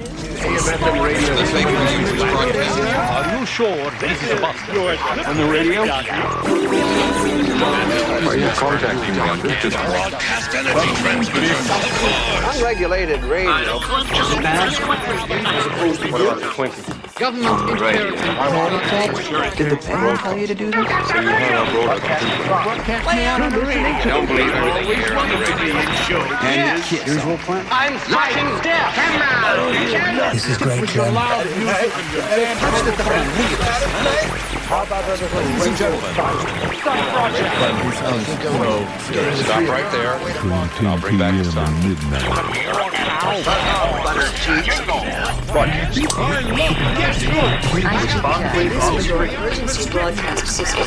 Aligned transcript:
AM/FM 0.00 1.04
radio. 1.04 1.34
The 1.36 1.44
is 1.44 2.22
broadcasting. 2.22 2.86
Are 2.86 3.38
you 3.38 3.44
sure 3.46 3.90
this 4.00 4.22
is 4.22 4.30
a 4.30 4.40
bus? 4.40 4.56
On 5.26 5.36
the 5.36 5.44
radio? 5.44 5.82
Are 8.26 8.36
you 8.36 8.48
contacting 8.56 9.14
me 9.14 9.20
on 9.20 9.40
this? 9.40 9.74
Broadcast 9.74 10.54
energy 10.54 10.94
transmitter. 11.02 11.54
Unregulated 12.56 13.22
radio. 13.24 13.78
What 16.10 16.20
about 16.20 16.40
the 16.40 16.46
Twinkie? 16.56 16.99
Government 17.20 17.78
Radio. 17.78 18.10
Did 18.10 18.16
the 19.68 19.76
band 19.76 20.18
tell 20.20 20.38
you 20.38 20.46
to 20.46 20.54
do 20.54 20.70
this? 20.70 20.88
So 20.88 21.20
you 21.20 21.28
heard 21.28 21.52
our 21.52 21.70
broadcast. 21.70 22.24
I 22.24 23.36
don't 24.08 24.24
believe 24.26 24.48
everything 24.48 24.88
you 24.88 24.94
hear 24.96 25.18
on 25.18 25.28
the 25.28 25.36
radio. 25.36 25.76
And 26.40 26.80
usual 27.06 27.36
plan? 27.44 27.66
I'm 27.70 27.98
fighting 28.08 28.48
death. 28.64 28.94
Camera. 28.96 30.32
This 30.32 30.48
is 30.48 30.56
great, 30.56 30.88
Clem. 30.88 31.12
Stop 39.36 39.68
right 39.68 39.92
there. 39.92 40.16
I'll 40.86 40.98
bring 40.98 41.18
back 41.18 41.34
the 41.36 41.50
is 48.96 49.06
your 49.06 49.26
emergency 49.26 49.90
broadcast 49.90 50.46
system. 50.46 50.86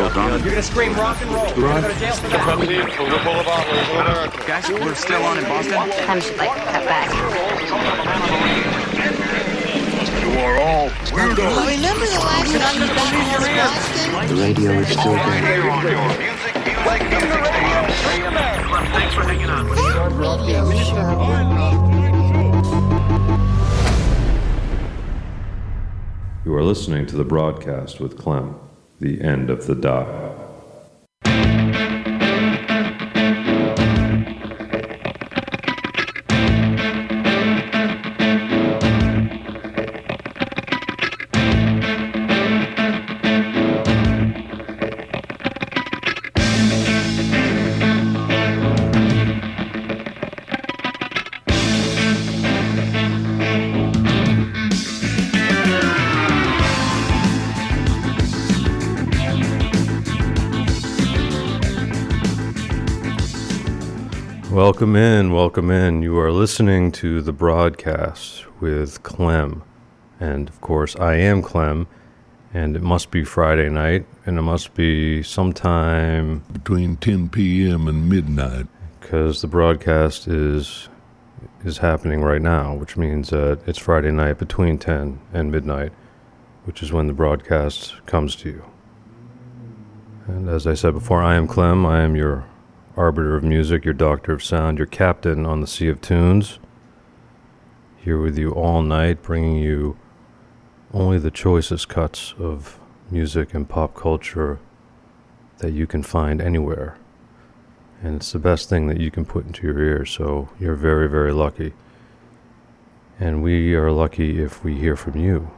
backwards 0.09 0.45
and 0.45 0.63
see 0.63 0.81
if 0.81 1.87
it 1.87 1.99
gets 1.99 2.19
any 2.23 2.33
better. 2.33 2.97
Guys, 4.47 4.69
we're 4.69 4.95
still 4.95 5.23
on 5.23 5.37
in 5.37 5.43
Boston. 5.45 5.73
I 5.75 6.19
should 6.19 6.37
like 6.37 6.49
cut 6.49 6.85
back. 6.85 7.11
you 10.21 10.39
are 10.39 10.89
Remember 11.13 11.35
the 11.35 12.19
last 12.19 12.51
time 12.55 12.81
you 12.81 12.87
got 12.87 13.11
Boston? 13.11 14.27
The 14.27 14.35
radio 14.41 14.71
is 14.79 14.87
still 14.87 15.13
there. 15.13 16.41
You 26.43 26.55
are 26.55 26.63
listening 26.63 27.05
to 27.07 27.15
the 27.15 27.23
broadcast 27.23 27.99
with 27.99 28.17
Clem, 28.17 28.55
the 29.01 29.19
end 29.21 29.49
of 29.49 29.65
the 29.65 29.75
dial. 29.75 30.40
Welcome 64.71 64.95
in, 64.95 65.33
welcome 65.33 65.69
in. 65.69 66.01
You 66.01 66.17
are 66.19 66.31
listening 66.31 66.93
to 66.93 67.21
the 67.21 67.33
broadcast 67.33 68.45
with 68.61 69.03
Clem. 69.03 69.63
And 70.17 70.47
of 70.47 70.61
course, 70.61 70.95
I 70.95 71.15
am 71.15 71.41
Clem, 71.41 71.87
and 72.53 72.77
it 72.77 72.81
must 72.81 73.11
be 73.11 73.25
Friday 73.25 73.67
night, 73.67 74.05
and 74.25 74.37
it 74.37 74.43
must 74.43 74.73
be 74.73 75.23
sometime 75.23 76.45
between 76.53 76.95
10 76.95 77.27
p.m. 77.27 77.89
and 77.89 78.07
midnight. 78.07 78.67
because 79.01 79.41
the 79.41 79.47
broadcast 79.47 80.25
is 80.29 80.87
is 81.65 81.79
happening 81.79 82.21
right 82.21 82.41
now, 82.41 82.73
which 82.73 82.95
means 82.95 83.29
that 83.31 83.59
it's 83.67 83.77
Friday 83.77 84.11
night 84.11 84.37
between 84.37 84.77
10 84.77 85.19
and 85.33 85.51
midnight, 85.51 85.91
which 86.63 86.81
is 86.81 86.93
when 86.93 87.07
the 87.07 87.13
broadcast 87.13 88.05
comes 88.05 88.37
to 88.37 88.49
you. 88.49 88.65
And 90.27 90.47
as 90.47 90.65
I 90.65 90.75
said 90.75 90.93
before, 90.93 91.21
I 91.21 91.35
am 91.35 91.45
Clem. 91.45 91.85
I 91.85 92.03
am 92.03 92.15
your 92.15 92.45
arbiter 93.01 93.35
of 93.35 93.43
music, 93.43 93.83
your 93.83 93.93
doctor 93.93 94.33
of 94.33 94.43
sound, 94.43 94.77
your 94.77 94.87
captain 94.87 95.45
on 95.45 95.61
the 95.61 95.67
sea 95.67 95.89
of 95.89 96.01
tunes. 96.01 96.59
Here 97.97 98.19
with 98.19 98.37
you 98.37 98.51
all 98.51 98.81
night, 98.81 99.21
bringing 99.21 99.57
you 99.57 99.97
only 100.93 101.17
the 101.17 101.31
choicest 101.31 101.89
cuts 101.89 102.33
of 102.39 102.79
music 103.09 103.53
and 103.53 103.67
pop 103.67 103.95
culture 103.95 104.59
that 105.57 105.71
you 105.71 105.85
can 105.85 106.03
find 106.03 106.41
anywhere 106.41 106.97
and 108.03 108.15
it's 108.15 108.31
the 108.31 108.39
best 108.39 108.67
thing 108.67 108.87
that 108.87 108.99
you 108.99 109.11
can 109.11 109.25
put 109.25 109.45
into 109.45 109.67
your 109.67 109.79
ear. 109.79 110.05
So 110.05 110.49
you're 110.59 110.75
very, 110.75 111.07
very 111.07 111.31
lucky. 111.31 111.73
And 113.19 113.43
we 113.43 113.75
are 113.75 113.91
lucky 113.91 114.41
if 114.41 114.63
we 114.63 114.75
hear 114.75 114.95
from 114.95 115.19
you, 115.19 115.51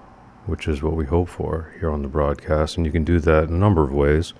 which 0.45 0.67
is 0.67 0.83
what 0.83 0.95
we 0.95 1.05
hope 1.05 1.29
for 1.29 1.73
here 1.79 1.89
on 1.89 2.01
the 2.01 2.09
broadcast. 2.09 2.75
And 2.75 2.85
you 2.85 2.91
can 2.91 3.05
do 3.05 3.19
that 3.19 3.45
in 3.45 3.55
a 3.55 3.57
number 3.57 3.83
of 3.83 3.93
ways, 3.93 4.33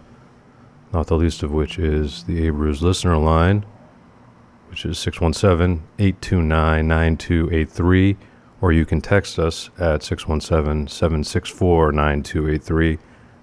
not 0.94 1.08
the 1.08 1.18
least 1.18 1.42
of 1.42 1.52
which 1.52 1.80
is 1.80 2.24
the 2.26 2.48
Abruz 2.48 2.82
listener 2.82 3.18
line, 3.18 3.66
which 4.70 4.86
is 4.86 5.00
617 5.00 5.84
829 5.98 6.88
9283. 6.88 8.18
Or 8.62 8.72
you 8.72 8.86
can 8.86 9.02
text 9.02 9.40
us 9.40 9.70
at 9.78 10.04
617 10.04 10.88
764 10.88 11.92
9283. 11.92 12.98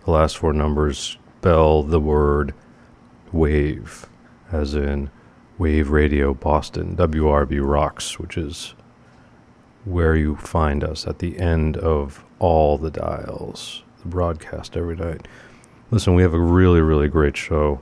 The 0.05 0.11
last 0.11 0.39
four 0.39 0.53
numbers 0.53 1.19
spell 1.41 1.83
the 1.83 2.01
word 2.01 2.55
wave 3.33 4.07
as 4.51 4.75
in 4.75 5.11
Wave 5.59 5.91
Radio 5.91 6.33
Boston, 6.33 6.97
WRB 6.97 7.61
Rocks, 7.63 8.19
which 8.19 8.39
is 8.39 8.75
where 9.85 10.17
you 10.17 10.37
find 10.37 10.83
us 10.83 11.07
at 11.07 11.19
the 11.19 11.39
end 11.39 11.77
of 11.77 12.25
all 12.39 12.79
the 12.79 12.91
dials, 12.91 13.83
the 14.03 14.09
broadcast 14.09 14.77
every 14.77 14.97
night. 14.97 15.29
Listen, 15.93 16.15
we 16.15 16.23
have 16.23 16.35
a 16.35 16.39
really, 16.39 16.81
really 16.81 17.09
great 17.09 17.37
show. 17.37 17.81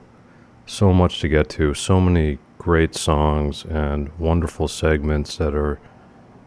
So 0.65 0.91
much 0.91 1.19
to 1.21 1.27
get 1.27 1.47
to, 1.49 1.75
so 1.75 2.01
many 2.01 2.39
great 2.57 2.95
songs 2.95 3.65
and 3.65 4.09
wonderful 4.17 4.67
segments 4.67 5.37
that 5.37 5.53
are 5.53 5.79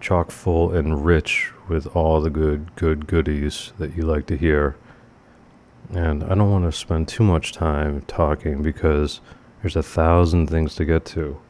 chock 0.00 0.32
full 0.32 0.72
and 0.72 1.04
rich 1.04 1.52
with 1.68 1.86
all 1.94 2.20
the 2.20 2.30
good, 2.30 2.74
good 2.74 3.06
goodies 3.06 3.72
that 3.78 3.96
you 3.96 4.02
like 4.02 4.26
to 4.26 4.36
hear. 4.36 4.74
And 5.94 6.24
I 6.24 6.34
don't 6.34 6.50
want 6.50 6.64
to 6.64 6.76
spend 6.76 7.06
too 7.06 7.22
much 7.22 7.52
time 7.52 8.00
talking 8.08 8.60
because 8.60 9.20
there's 9.60 9.76
a 9.76 9.84
thousand 9.84 10.48
things 10.48 10.74
to 10.74 10.84
get 10.84 11.04
to. 11.06 11.40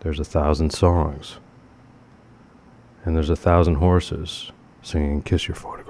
There's 0.00 0.18
a 0.18 0.24
thousand 0.24 0.70
songs. 0.70 1.38
And 3.04 3.14
there's 3.14 3.30
a 3.30 3.36
thousand 3.36 3.76
horses 3.76 4.50
singing 4.82 5.22
Kiss 5.22 5.46
Your 5.46 5.54
Photograph. 5.54 5.85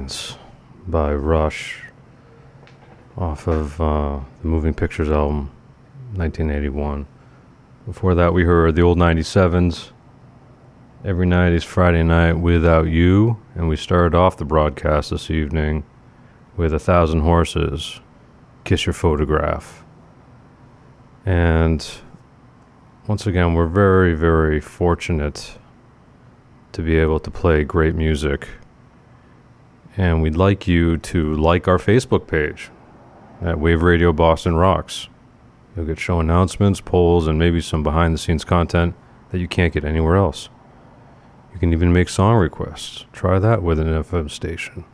Signs 0.00 0.38
by 0.86 1.12
Rush 1.12 1.82
off 3.18 3.46
of 3.46 3.78
uh, 3.82 4.20
the 4.40 4.48
Moving 4.48 4.72
Pictures 4.72 5.10
album, 5.10 5.50
1981. 6.14 7.06
Before 7.84 8.14
that, 8.14 8.32
we 8.32 8.44
heard 8.44 8.76
the 8.76 8.80
old 8.80 8.96
97s. 8.96 9.90
Every 11.04 11.26
night 11.26 11.52
is 11.52 11.64
Friday 11.64 12.02
night 12.02 12.34
without 12.34 12.86
you. 12.86 13.42
And 13.54 13.68
we 13.68 13.76
started 13.76 14.16
off 14.16 14.38
the 14.38 14.46
broadcast 14.46 15.10
this 15.10 15.30
evening 15.30 15.84
with 16.56 16.72
A 16.72 16.78
Thousand 16.78 17.20
Horses, 17.20 18.00
Kiss 18.64 18.86
Your 18.86 18.94
Photograph. 18.94 19.84
And 21.26 21.86
once 23.06 23.26
again, 23.26 23.52
we're 23.52 23.66
very, 23.66 24.14
very 24.14 24.62
fortunate 24.62 25.58
to 26.72 26.80
be 26.80 26.96
able 26.96 27.20
to 27.20 27.30
play 27.30 27.64
great 27.64 27.94
music. 27.94 28.48
And 30.00 30.22
we'd 30.22 30.34
like 30.34 30.66
you 30.66 30.96
to 30.96 31.34
like 31.34 31.68
our 31.68 31.76
Facebook 31.76 32.26
page 32.26 32.70
at 33.42 33.60
Wave 33.60 33.82
Radio 33.82 34.14
Boston 34.14 34.56
Rocks. 34.56 35.08
You'll 35.76 35.84
get 35.84 35.98
show 35.98 36.20
announcements, 36.20 36.80
polls, 36.80 37.26
and 37.26 37.38
maybe 37.38 37.60
some 37.60 37.82
behind 37.82 38.14
the 38.14 38.18
scenes 38.18 38.42
content 38.42 38.94
that 39.30 39.40
you 39.40 39.46
can't 39.46 39.74
get 39.74 39.84
anywhere 39.84 40.16
else. 40.16 40.48
You 41.52 41.58
can 41.58 41.74
even 41.74 41.92
make 41.92 42.08
song 42.08 42.36
requests. 42.36 43.04
Try 43.12 43.38
that 43.40 43.62
with 43.62 43.78
an 43.78 43.88
FM 43.88 44.30
station. 44.30 44.86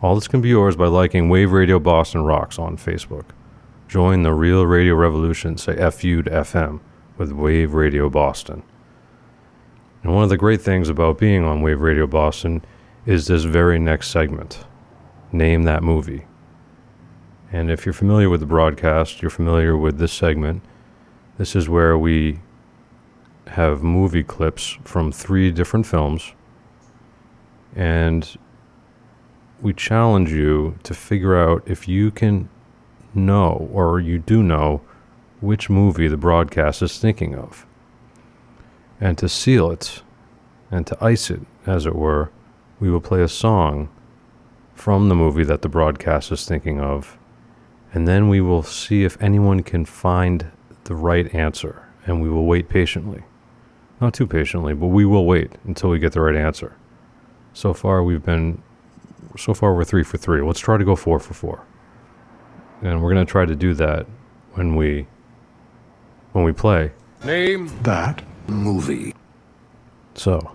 All 0.00 0.14
this 0.14 0.28
can 0.28 0.40
be 0.40 0.50
yours 0.50 0.76
by 0.76 0.86
liking 0.86 1.28
Wave 1.28 1.50
Radio 1.50 1.80
Boston 1.80 2.22
Rocks 2.22 2.56
on 2.56 2.76
Facebook. 2.76 3.30
Join 3.88 4.22
the 4.22 4.32
real 4.32 4.64
radio 4.64 4.94
revolution, 4.94 5.58
say 5.58 5.74
FU 5.90 6.22
to 6.22 6.30
FM 6.30 6.78
with 7.18 7.32
Wave 7.32 7.74
Radio 7.74 8.08
Boston. 8.08 8.62
And 10.04 10.14
one 10.14 10.22
of 10.22 10.30
the 10.30 10.36
great 10.36 10.60
things 10.60 10.88
about 10.88 11.18
being 11.18 11.42
on 11.42 11.60
Wave 11.60 11.80
Radio 11.80 12.06
Boston 12.06 12.64
is 13.06 13.26
this 13.26 13.44
very 13.44 13.78
next 13.78 14.08
segment 14.08 14.64
Name 15.30 15.64
That 15.64 15.82
Movie. 15.82 16.26
And 17.52 17.70
if 17.70 17.84
you're 17.84 17.92
familiar 17.92 18.30
with 18.30 18.40
the 18.40 18.46
broadcast, 18.46 19.20
you're 19.20 19.30
familiar 19.30 19.76
with 19.76 19.98
this 19.98 20.12
segment. 20.12 20.62
This 21.36 21.54
is 21.54 21.68
where 21.68 21.98
we 21.98 22.40
have 23.48 23.82
movie 23.82 24.22
clips 24.22 24.78
from 24.84 25.12
three 25.12 25.50
different 25.50 25.86
films. 25.86 26.32
And 27.76 28.36
we 29.60 29.74
challenge 29.74 30.32
you 30.32 30.78
to 30.84 30.94
figure 30.94 31.36
out 31.36 31.62
if 31.66 31.86
you 31.86 32.10
can 32.10 32.48
know 33.14 33.68
or 33.72 34.00
you 34.00 34.18
do 34.18 34.42
know 34.42 34.80
which 35.40 35.68
movie 35.68 36.08
the 36.08 36.16
broadcast 36.16 36.80
is 36.80 36.98
thinking 36.98 37.34
of. 37.34 37.66
And 39.00 39.18
to 39.18 39.28
seal 39.28 39.70
it 39.70 40.02
and 40.70 40.86
to 40.86 41.04
ice 41.04 41.30
it, 41.30 41.42
as 41.66 41.84
it 41.84 41.94
were, 41.94 42.30
we 42.84 42.90
will 42.90 43.00
play 43.00 43.22
a 43.22 43.28
song 43.28 43.88
from 44.74 45.08
the 45.08 45.14
movie 45.14 45.42
that 45.42 45.62
the 45.62 45.70
broadcast 45.70 46.30
is 46.30 46.44
thinking 46.44 46.78
of. 46.78 47.16
And 47.94 48.06
then 48.06 48.28
we 48.28 48.42
will 48.42 48.62
see 48.62 49.04
if 49.04 49.16
anyone 49.22 49.62
can 49.62 49.86
find 49.86 50.50
the 50.84 50.94
right 50.94 51.34
answer. 51.34 51.88
And 52.04 52.20
we 52.20 52.28
will 52.28 52.44
wait 52.44 52.68
patiently. 52.68 53.22
Not 54.02 54.12
too 54.12 54.26
patiently, 54.26 54.74
but 54.74 54.88
we 54.88 55.06
will 55.06 55.24
wait 55.24 55.52
until 55.64 55.88
we 55.88 55.98
get 55.98 56.12
the 56.12 56.20
right 56.20 56.36
answer. 56.36 56.76
So 57.54 57.72
far, 57.72 58.04
we've 58.04 58.22
been, 58.22 58.62
so 59.38 59.54
far, 59.54 59.74
we're 59.74 59.84
three 59.84 60.04
for 60.04 60.18
three. 60.18 60.42
Let's 60.42 60.60
try 60.60 60.76
to 60.76 60.84
go 60.84 60.94
four 60.94 61.18
for 61.18 61.32
four. 61.32 61.64
And 62.82 63.02
we're 63.02 63.14
going 63.14 63.24
to 63.24 63.30
try 63.30 63.46
to 63.46 63.56
do 63.56 63.72
that 63.74 64.04
when 64.52 64.76
we, 64.76 65.06
when 66.32 66.44
we 66.44 66.52
play. 66.52 66.92
Name 67.24 67.72
That 67.82 68.22
movie. 68.46 69.14
So, 70.16 70.53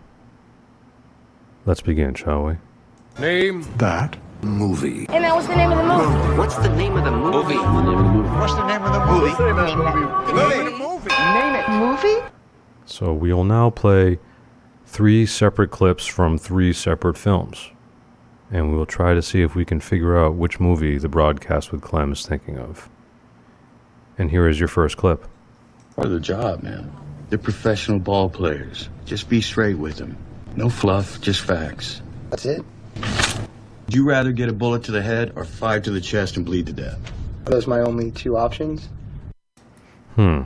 let's 1.70 1.82
begin, 1.82 2.16
shall 2.16 2.46
we? 2.46 2.58
Name 3.20 3.62
that 3.78 4.18
movie. 4.42 5.06
And 5.10 5.24
that 5.24 5.36
was 5.36 5.46
the 5.46 5.56
name 5.56 5.72
of 5.72 5.78
the 5.78 5.84
movie. 5.84 6.36
What's 6.36 6.56
the 6.56 6.76
name 6.76 6.98
of 6.98 7.06
the 7.06 7.12
movie? 7.12 7.58
What's 7.58 8.56
the 8.56 8.68
name 8.68 8.82
of 8.82 8.92
the 8.92 9.06
movie? 9.06 9.30
what's 9.30 9.38
the 9.38 11.10
Name 11.36 11.56
it. 11.56 11.70
Movie? 11.70 12.28
So 12.88 13.14
we 13.14 13.32
will 13.32 13.44
now 13.44 13.70
play 13.70 14.18
three 14.88 15.28
separate 15.28 15.70
clips 15.70 16.08
from 16.08 16.40
three 16.40 16.74
separate 16.74 17.20
films. 17.20 17.70
And 18.50 18.72
we 18.72 18.76
will 18.76 18.88
try 18.88 19.14
to 19.14 19.22
see 19.22 19.44
if 19.44 19.54
we 19.54 19.64
can 19.64 19.80
figure 19.80 20.18
out 20.18 20.34
which 20.34 20.60
movie 20.60 20.98
the 20.98 21.08
broadcast 21.08 21.72
with 21.72 21.82
Clem 21.82 22.12
is 22.14 22.26
thinking 22.26 22.58
of. 22.58 22.90
And 24.18 24.32
here 24.32 24.48
is 24.48 24.58
your 24.60 24.70
first 24.70 24.98
clip. 24.98 25.28
Part 25.96 26.08
of 26.08 26.14
the 26.14 26.20
job, 26.20 26.64
man. 26.64 26.92
They're 27.30 27.38
professional 27.38 28.00
ball 28.00 28.28
players. 28.28 28.90
Just 29.06 29.30
be 29.30 29.40
straight 29.40 29.78
with 29.78 29.98
them. 29.98 30.18
No 30.56 30.70
fluff, 30.70 31.22
just 31.22 31.42
facts. 31.42 32.02
That's 32.30 32.46
it? 32.46 32.64
Would 33.86 33.96
you 33.96 34.04
rather 34.04 34.32
get 34.32 34.50
a 34.50 34.54
bullet 34.54 34.84
to 34.84 34.92
the 34.92 35.02
head 35.02 35.34
or 35.36 35.46
five 35.46 35.84
to 35.84 35.92
the 35.92 36.02
chest 36.02 36.38
and 36.38 36.46
bleed 36.46 36.66
to 36.68 36.74
death? 36.74 37.00
Are 37.46 37.52
those 37.52 37.68
my 37.68 37.80
only 37.80 38.12
two 38.12 38.38
options? 38.38 38.90
Hmm. 40.16 40.42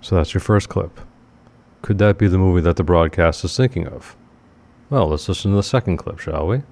So 0.00 0.16
that's 0.16 0.34
your 0.34 0.40
first 0.40 0.68
clip. 0.68 1.00
Could 1.82 1.98
that 1.98 2.18
be 2.18 2.28
the 2.28 2.38
movie 2.38 2.62
that 2.62 2.76
the 2.76 2.82
broadcast 2.82 3.44
is 3.44 3.56
thinking 3.56 3.86
of? 3.86 4.16
Well, 4.90 5.08
let's 5.08 5.28
listen 5.28 5.50
to 5.50 5.56
the 5.56 5.62
second 5.62 5.98
clip, 5.98 6.18
shall 6.18 6.46
we? 6.46 6.62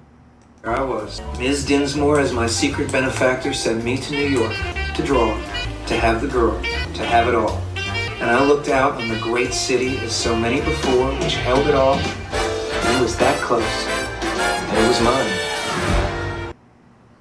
There 0.63 0.71
I 0.71 0.81
was. 0.81 1.21
Ms. 1.39 1.65
Dinsmoor, 1.65 2.19
as 2.19 2.31
my 2.33 2.47
secret 2.47 2.91
benefactor, 2.91 3.53
sent 3.53 3.83
me 3.83 3.97
to 3.97 4.11
New 4.11 4.27
York 4.27 4.55
to 4.95 5.03
draw, 5.03 5.35
to 5.87 5.95
have 5.95 6.21
the 6.21 6.27
girl, 6.27 6.59
to 6.61 7.05
have 7.05 7.27
it 7.27 7.35
all. 7.35 7.61
And 8.23 8.31
I 8.31 8.41
looked 8.41 8.69
out 8.69 8.93
on 8.93 9.09
the 9.09 9.19
great 9.19 9.53
city 9.53 9.97
as 9.97 10.15
so 10.15 10.33
many 10.33 10.61
before, 10.61 11.11
which 11.15 11.35
held 11.35 11.67
it 11.67 11.75
all, 11.75 11.95
and 11.95 12.97
it 12.97 13.01
was 13.01 13.17
that 13.17 13.37
close. 13.41 13.61
And 14.23 14.77
it 14.77 14.87
was 14.87 15.01
mine. 15.01 16.55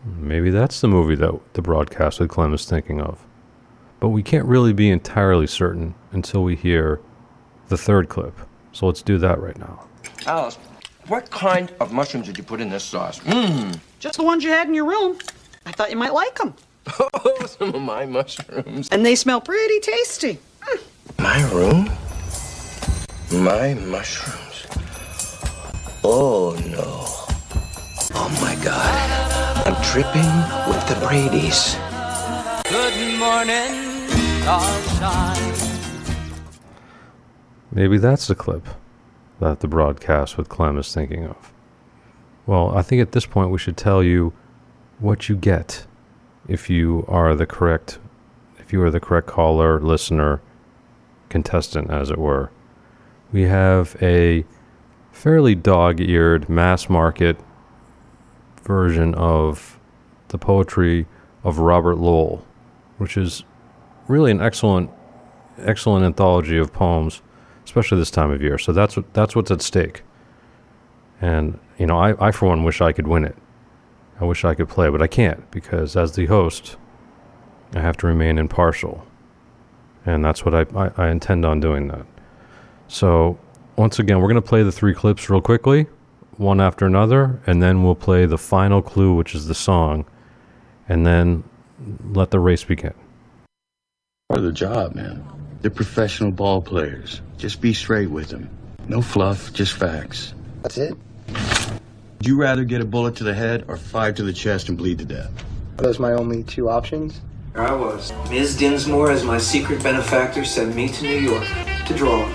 Maybe 0.05 0.51
that's 0.51 0.81
the 0.81 0.87
movie 0.87 1.17
that 1.17 1.55
the 1.55 1.61
broadcast 1.61 2.21
with 2.21 2.29
Clem 2.29 2.55
is 2.55 2.67
thinking 2.67 3.01
of. 3.01 3.19
But 3.99 4.11
we 4.11 4.23
can't 4.23 4.45
really 4.45 4.73
be 4.73 4.91
entirely 4.91 5.49
certain 5.49 5.97
until 6.12 6.45
we 6.45 6.55
hear 6.55 7.01
the 7.67 7.77
third 7.77 8.09
clip. 8.09 8.38
So 8.71 8.87
let's 8.87 9.03
do 9.03 9.19
that 9.19 9.41
right 9.41 9.59
now. 9.59 9.85
Alice, 10.27 10.57
what 11.09 11.29
kind 11.33 11.75
of 11.81 11.93
mushrooms 11.93 12.27
did 12.29 12.38
you 12.38 12.45
put 12.45 12.61
in 12.61 12.71
this 12.71 12.85
sauce? 12.85 13.19
Mmm. 13.19 13.77
Just 13.99 14.19
the 14.19 14.23
ones 14.23 14.45
you 14.45 14.51
had 14.51 14.69
in 14.69 14.75
your 14.75 14.87
room. 14.87 15.19
I 15.67 15.73
thought 15.73 15.91
you 15.91 15.97
might 15.97 16.15
like 16.15 16.37
them. 16.37 16.55
Oh, 17.25 17.47
some 17.47 17.75
of 17.75 17.83
my 17.83 18.07
mushrooms. 18.07 18.88
And 18.91 19.05
they 19.05 19.17
smell 19.17 19.41
pretty 19.41 19.81
tasty. 19.81 20.38
My 21.19 21.43
room? 21.53 21.91
My 23.33 23.75
mushrooms. 23.75 24.67
Oh 26.05 26.57
no. 26.67 27.07
Oh 28.15 28.29
my 28.41 28.55
god. 28.65 29.67
I'm 29.67 29.83
tripping 29.83 30.23
with 30.69 30.87
the 30.88 30.97
Brady's. 31.07 31.77
Good 32.69 33.19
morning, 33.19 34.09
sunshine. 34.43 35.55
Maybe 37.71 37.99
that's 37.99 38.27
the 38.27 38.35
clip 38.35 38.69
that 39.41 39.61
the 39.61 39.69
broadcast 39.69 40.37
with 40.37 40.49
Clem 40.49 40.79
is 40.79 40.93
thinking 40.93 41.27
of. 41.27 41.53
Well, 42.47 42.77
I 42.77 42.83
think 42.83 43.01
at 43.01 43.12
this 43.12 43.27
point 43.27 43.51
we 43.51 43.59
should 43.59 43.77
tell 43.77 44.03
you 44.03 44.33
what 44.99 45.29
you 45.29 45.37
get 45.37 45.87
if 46.49 46.69
you 46.69 47.05
are 47.09 47.35
the 47.35 47.47
correct 47.47 47.99
if 48.59 48.73
you 48.73 48.83
are 48.83 48.91
the 48.91 49.01
correct 49.01 49.27
caller, 49.27 49.81
listener, 49.81 50.41
contestant 51.33 51.90
as 51.90 52.11
it 52.11 52.18
were. 52.18 52.51
We 53.33 53.42
have 53.42 53.97
a 54.01 54.45
fairly 55.11 55.55
dog-eared 55.55 56.49
mass 56.49 56.88
market 56.88 57.37
version 58.62 59.14
of 59.14 59.81
the 60.29 60.38
poetry 60.38 61.07
of 61.42 61.59
Robert 61.59 61.97
Lowell, 61.97 62.45
which 62.99 63.16
is 63.16 63.45
really 64.07 64.31
an 64.31 64.40
excellent 64.40 64.90
excellent 65.59 66.05
anthology 66.05 66.57
of 66.57 66.73
poems 66.73 67.21
especially 67.64 67.99
this 67.99 68.11
time 68.11 68.31
of 68.31 68.42
year. 68.42 68.59
So 68.59 68.73
that's 68.73 68.97
what 68.97 69.12
that's 69.14 69.37
what's 69.37 69.51
at 69.51 69.62
stake. 69.62 70.03
And 71.21 71.59
you 71.79 71.87
know, 71.87 71.99
I, 71.99 72.29
I 72.29 72.31
for 72.31 72.49
one 72.49 72.64
wish 72.64 72.81
I 72.81 72.92
could 72.92 73.07
win 73.07 73.25
it. 73.25 73.37
I 74.21 74.25
wish 74.25 74.45
I 74.45 74.55
could 74.55 74.68
play, 74.68 74.88
but 74.88 75.03
I 75.03 75.07
can't 75.07 75.51
because 75.51 75.97
as 75.97 76.12
the 76.12 76.27
host, 76.27 76.77
I 77.75 77.81
have 77.81 77.97
to 77.99 78.07
remain 78.07 78.38
impartial, 78.38 79.07
and 80.07 80.25
that's 80.25 80.45
what 80.45 80.55
I 80.55 80.67
I, 80.79 80.91
I 80.97 81.11
intend 81.11 81.45
on 81.45 81.61
doing 81.61 81.88
that. 81.88 82.07
So 82.88 83.38
once 83.77 83.99
again, 83.99 84.21
we're 84.21 84.29
gonna 84.29 84.43
play 84.43 84.62
the 84.62 84.73
three 84.73 84.95
clips 84.95 85.29
real 85.31 85.41
quickly, 85.41 85.87
one 86.37 86.61
after 86.61 86.87
another, 86.87 87.41
and 87.47 87.62
then 87.62 87.83
we'll 87.83 87.95
play 87.95 88.27
the 88.27 88.38
final 88.38 88.83
clue, 88.83 89.15
which 89.15 89.35
is 89.35 89.47
the 89.47 89.55
song, 89.55 90.05
and 90.88 91.07
then 91.07 91.45
let 92.11 92.31
the 92.31 92.38
race 92.38 92.65
begin. 92.65 92.95
Part 94.29 94.38
of 94.38 94.45
the 94.45 94.53
job, 94.53 94.95
man. 94.95 95.25
They're 95.61 95.71
professional 95.71 96.33
ball 96.33 96.61
players. 96.61 97.21
Just 97.38 97.61
be 97.61 97.73
straight 97.73 98.11
with 98.11 98.29
them. 98.29 98.51
No 98.88 99.01
fluff, 99.01 99.53
just 99.53 99.75
facts. 99.75 100.35
That's 100.62 100.77
it? 100.79 100.97
Would 101.29 102.27
you 102.27 102.37
rather 102.37 102.65
get 102.65 102.81
a 102.81 102.85
bullet 102.85 103.17
to 103.17 103.25
the 103.25 103.35
head 103.35 103.65
or 103.69 103.77
five 103.77 104.17
to 104.17 104.23
the 104.23 104.33
chest 104.33 104.69
and 104.69 104.79
bleed 104.79 104.99
to 104.99 105.05
death? 105.05 105.31
Are 105.79 105.83
those 105.83 105.99
my 105.99 106.12
only 106.12 106.43
two 106.43 106.69
options? 106.69 107.21
I 107.55 107.75
was. 107.75 108.12
Ms. 108.31 108.57
Dinsmoor, 108.57 109.11
as 109.11 109.25
my 109.25 109.37
secret 109.37 109.83
benefactor, 109.83 110.43
sent 110.45 110.75
me 110.75 110.88
to 110.88 111.03
New 111.03 111.19
York 111.19 111.45
to 111.87 111.95
draw, 111.95 112.27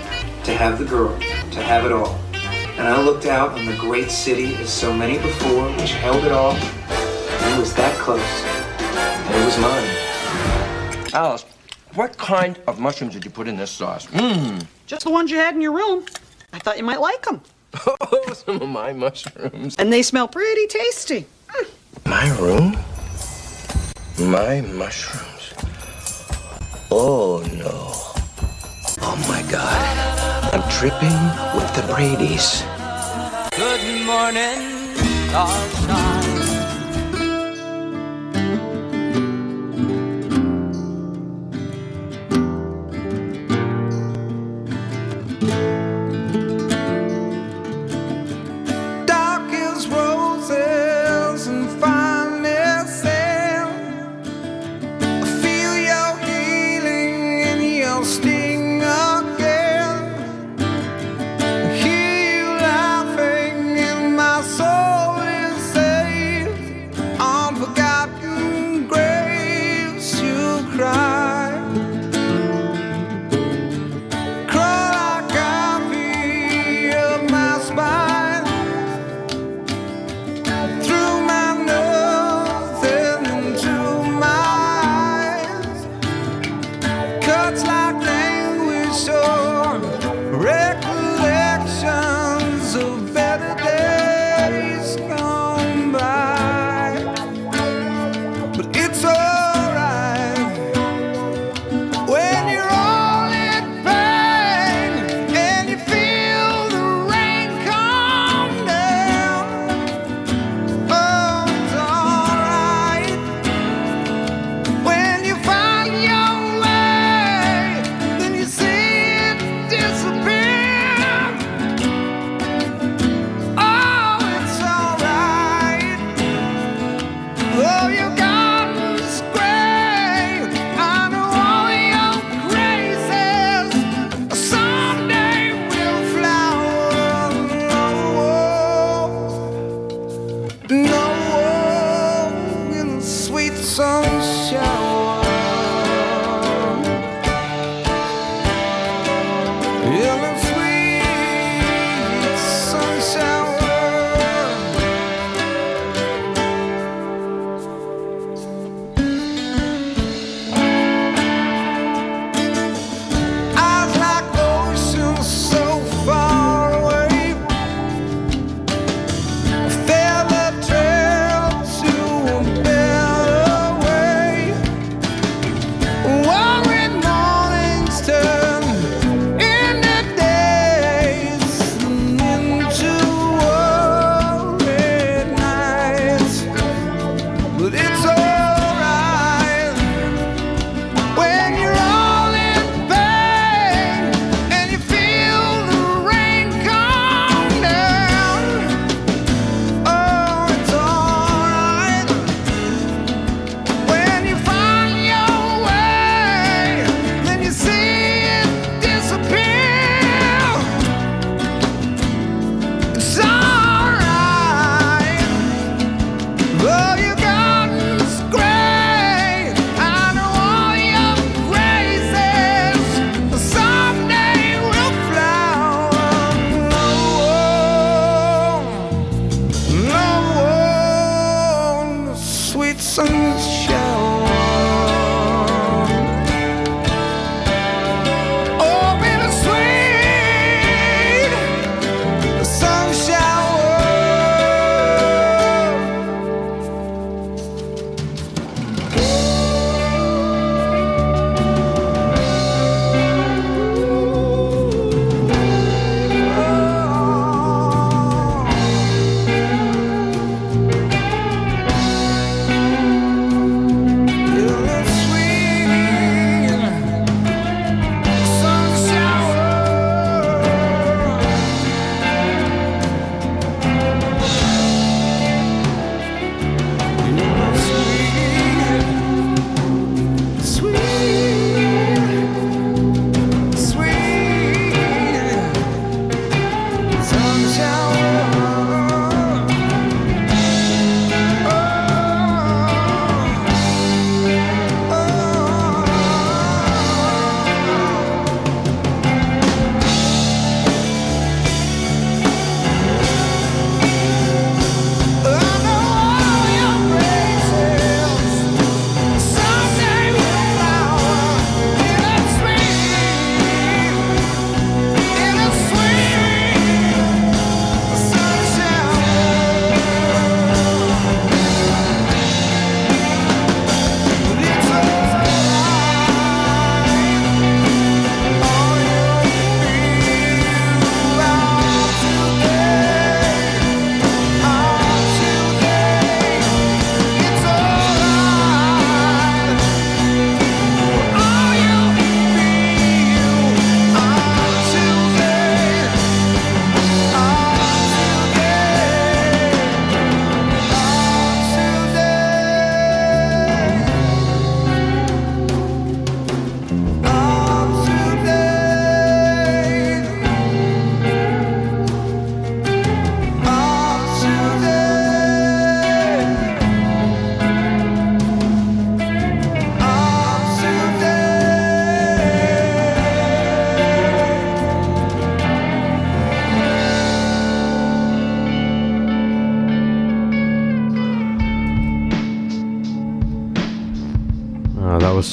to 0.44 0.54
have 0.54 0.78
the 0.78 0.84
girl, 0.84 1.18
to 1.18 1.60
have 1.62 1.84
it 1.84 1.90
all. 1.90 2.20
And 2.78 2.86
I 2.86 3.02
looked 3.02 3.26
out 3.26 3.50
on 3.58 3.66
the 3.66 3.74
great 3.76 4.12
city 4.12 4.54
as 4.56 4.72
so 4.72 4.92
many 4.94 5.18
before, 5.18 5.72
which 5.72 5.92
held 5.94 6.24
it 6.24 6.30
all. 6.30 6.52
And 6.52 7.54
it 7.54 7.58
was 7.58 7.74
that 7.74 7.98
close. 7.98 8.22
And 8.22 9.34
it 9.34 9.44
was 9.44 9.58
mine. 9.58 11.14
Alice, 11.14 11.44
what 11.94 12.16
kind 12.16 12.60
of 12.68 12.78
mushrooms 12.78 13.14
did 13.14 13.24
you 13.24 13.30
put 13.32 13.48
in 13.48 13.56
this 13.56 13.72
sauce? 13.72 14.06
Mmm. 14.06 14.64
Just 14.86 15.02
the 15.04 15.10
ones 15.10 15.32
you 15.32 15.38
had 15.38 15.54
in 15.56 15.60
your 15.60 15.72
room. 15.72 16.04
I 16.52 16.60
thought 16.60 16.78
you 16.78 16.84
might 16.84 17.00
like 17.00 17.22
them. 17.24 17.40
Oh, 18.00 18.32
some 18.32 18.62
of 18.62 18.68
my 18.68 18.92
mushrooms. 18.92 19.76
And 19.78 19.92
they 19.92 20.02
smell 20.02 20.28
pretty 20.28 20.66
tasty. 20.68 21.26
My 22.06 22.30
room? 22.38 22.76
My 24.20 24.62
mushrooms. 24.62 25.54
Oh 26.90 27.40
no. 27.52 27.92
Oh 29.00 29.16
my 29.28 29.42
god. 29.48 30.52
I'm 30.52 30.68
tripping 30.68 31.08
with 31.54 31.72
the 31.76 31.82
Brady's. 31.86 32.64
Good 33.56 34.04
morning. 34.04 34.96
Dark 35.30 36.27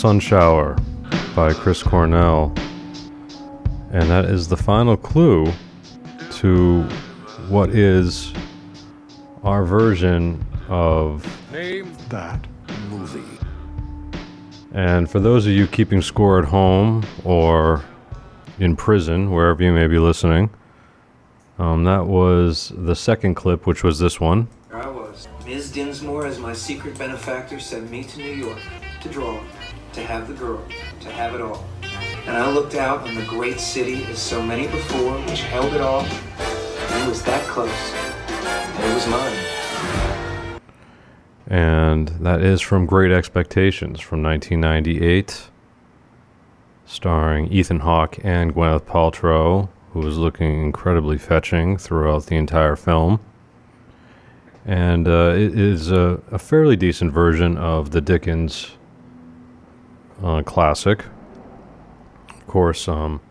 Uh, 0.05 0.09
that 0.09 0.13
was 0.13 0.23
Sun 0.23 0.37
Shower 0.37 0.77
by 1.35 1.53
Chris 1.53 1.81
Cornell. 1.81 2.53
And 3.91 4.09
that 4.09 4.25
is 4.25 4.47
the 4.47 4.57
final 4.57 4.95
clue 4.95 5.51
to 6.33 6.83
what 7.49 7.69
is 7.71 8.31
our 9.43 9.63
version 9.63 10.45
of 10.69 11.25
Name 11.51 11.91
that 12.09 12.45
movie. 12.89 13.39
And 14.73 15.09
for 15.09 15.19
those 15.19 15.47
of 15.47 15.53
you 15.53 15.65
keeping 15.65 16.01
score 16.01 16.37
at 16.39 16.45
home 16.45 17.03
or 17.23 17.83
in 18.59 18.75
prison, 18.75 19.31
wherever 19.31 19.63
you 19.63 19.73
may 19.73 19.87
be 19.87 19.97
listening, 19.97 20.51
um, 21.57 21.83
that 21.85 22.05
was 22.05 22.71
the 22.75 22.95
second 22.95 23.35
clip, 23.35 23.65
which 23.65 23.83
was 23.83 23.97
this 23.97 24.19
one. 24.19 24.49
There 24.69 24.83
I 24.83 24.87
was. 24.87 25.27
Ms. 25.45 25.71
Dinsmoor, 25.71 26.25
as 26.27 26.37
my 26.37 26.53
secret 26.53 26.95
benefactor, 26.97 27.59
sent 27.59 27.89
me 27.89 28.03
to 28.03 28.19
New 28.19 28.33
York 28.33 28.59
to 29.01 29.09
draw, 29.09 29.39
to 29.95 30.03
have 30.03 30.27
the 30.27 30.34
girl, 30.34 30.62
to 30.99 31.10
have 31.10 31.34
it 31.34 31.41
all. 31.41 31.65
And 32.27 32.36
I 32.36 32.51
looked 32.51 32.75
out 32.75 33.08
on 33.08 33.15
the 33.15 33.23
great 33.23 33.62
city 33.62 34.03
as 34.05 34.21
so 34.21 34.41
many 34.41 34.67
before, 34.67 35.17
which 35.21 35.41
held 35.43 35.73
it 35.73 35.79
all. 35.79 36.01
And 36.01 37.03
it 37.03 37.08
was 37.08 37.23
that 37.23 37.47
close. 37.47 37.71
And 38.29 38.91
it 38.91 38.93
was 38.93 39.08
mine. 39.08 39.55
And 41.47 42.10
that 42.19 42.41
is 42.41 42.60
from 42.60 42.86
Great 42.86 43.12
Expectations 43.12 44.01
from 44.01 44.21
1998, 44.21 45.49
starring 46.86 47.47
Ethan 47.47 47.79
Hawke 47.79 48.17
and 48.21 48.53
Gwyneth 48.53 48.81
Paltrow, 48.81 49.69
who 49.93 49.99
was 50.01 50.17
looking 50.17 50.62
incredibly 50.62 51.17
fetching 51.17 51.77
throughout 51.77 52.25
the 52.25 52.36
entire 52.36 52.75
film. 52.75 53.21
And 54.65 55.08
uh, 55.08 55.36
it 55.38 55.58
is 55.58 55.89
a, 55.89 56.19
a 56.31 56.39
fairly 56.39 56.75
decent 56.75 57.13
version 57.13 57.55
of 57.55 57.91
the 57.91 58.01
Dickens 58.01 58.71
uh, 60.23 60.41
classic. 60.43 61.06
Of 62.30 62.47
course, 62.47 62.88
um, 62.88 63.21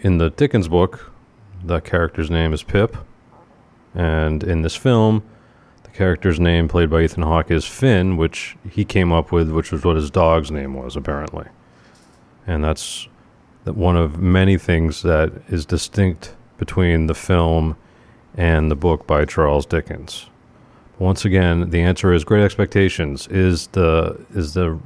in 0.00 0.18
the 0.18 0.30
Dickens 0.30 0.68
book, 0.68 1.12
the 1.62 1.80
character's 1.80 2.30
name 2.30 2.52
is 2.52 2.62
Pip. 2.62 2.96
And 3.94 4.42
in 4.42 4.62
this 4.62 4.76
film, 4.76 5.22
the 5.84 5.90
character's 5.90 6.40
name, 6.40 6.68
played 6.68 6.90
by 6.90 7.02
Ethan 7.02 7.22
Hawke, 7.22 7.50
is 7.50 7.64
Finn, 7.64 8.16
which 8.16 8.56
he 8.68 8.84
came 8.84 9.12
up 9.12 9.32
with, 9.32 9.50
which 9.50 9.72
was 9.72 9.84
what 9.84 9.96
his 9.96 10.10
dog's 10.10 10.50
name 10.50 10.74
was, 10.74 10.96
apparently. 10.96 11.46
And 12.46 12.62
that's 12.62 13.08
that 13.64 13.76
one 13.76 13.96
of 13.96 14.18
many 14.18 14.58
things 14.58 15.02
that 15.02 15.32
is 15.48 15.64
distinct 15.64 16.36
between 16.58 17.06
the 17.06 17.14
film 17.14 17.76
and 18.36 18.70
the 18.70 18.76
book 18.76 19.06
by 19.06 19.24
Charles 19.24 19.64
Dickens. 19.64 20.28
Once 20.98 21.24
again, 21.24 21.70
the 21.70 21.80
answer 21.80 22.12
is 22.12 22.24
Great 22.24 22.44
Expectations 22.44 23.26
is 23.28 23.68
the 23.68 24.24
is 24.34 24.54
the 24.54 24.78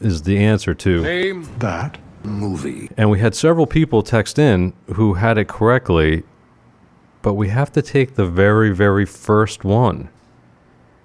is 0.00 0.22
the 0.22 0.38
answer 0.38 0.74
to 0.74 1.02
Name 1.02 1.48
that 1.58 1.98
movie. 2.24 2.88
and 2.96 3.10
we 3.10 3.18
had 3.18 3.34
several 3.34 3.66
people 3.66 4.02
text 4.02 4.38
in 4.38 4.72
who 4.94 5.14
had 5.14 5.38
it 5.38 5.48
correctly, 5.48 6.22
but 7.22 7.34
we 7.34 7.48
have 7.48 7.72
to 7.72 7.82
take 7.82 8.14
the 8.14 8.26
very, 8.26 8.70
very 8.70 9.06
first 9.06 9.64
one. 9.64 10.08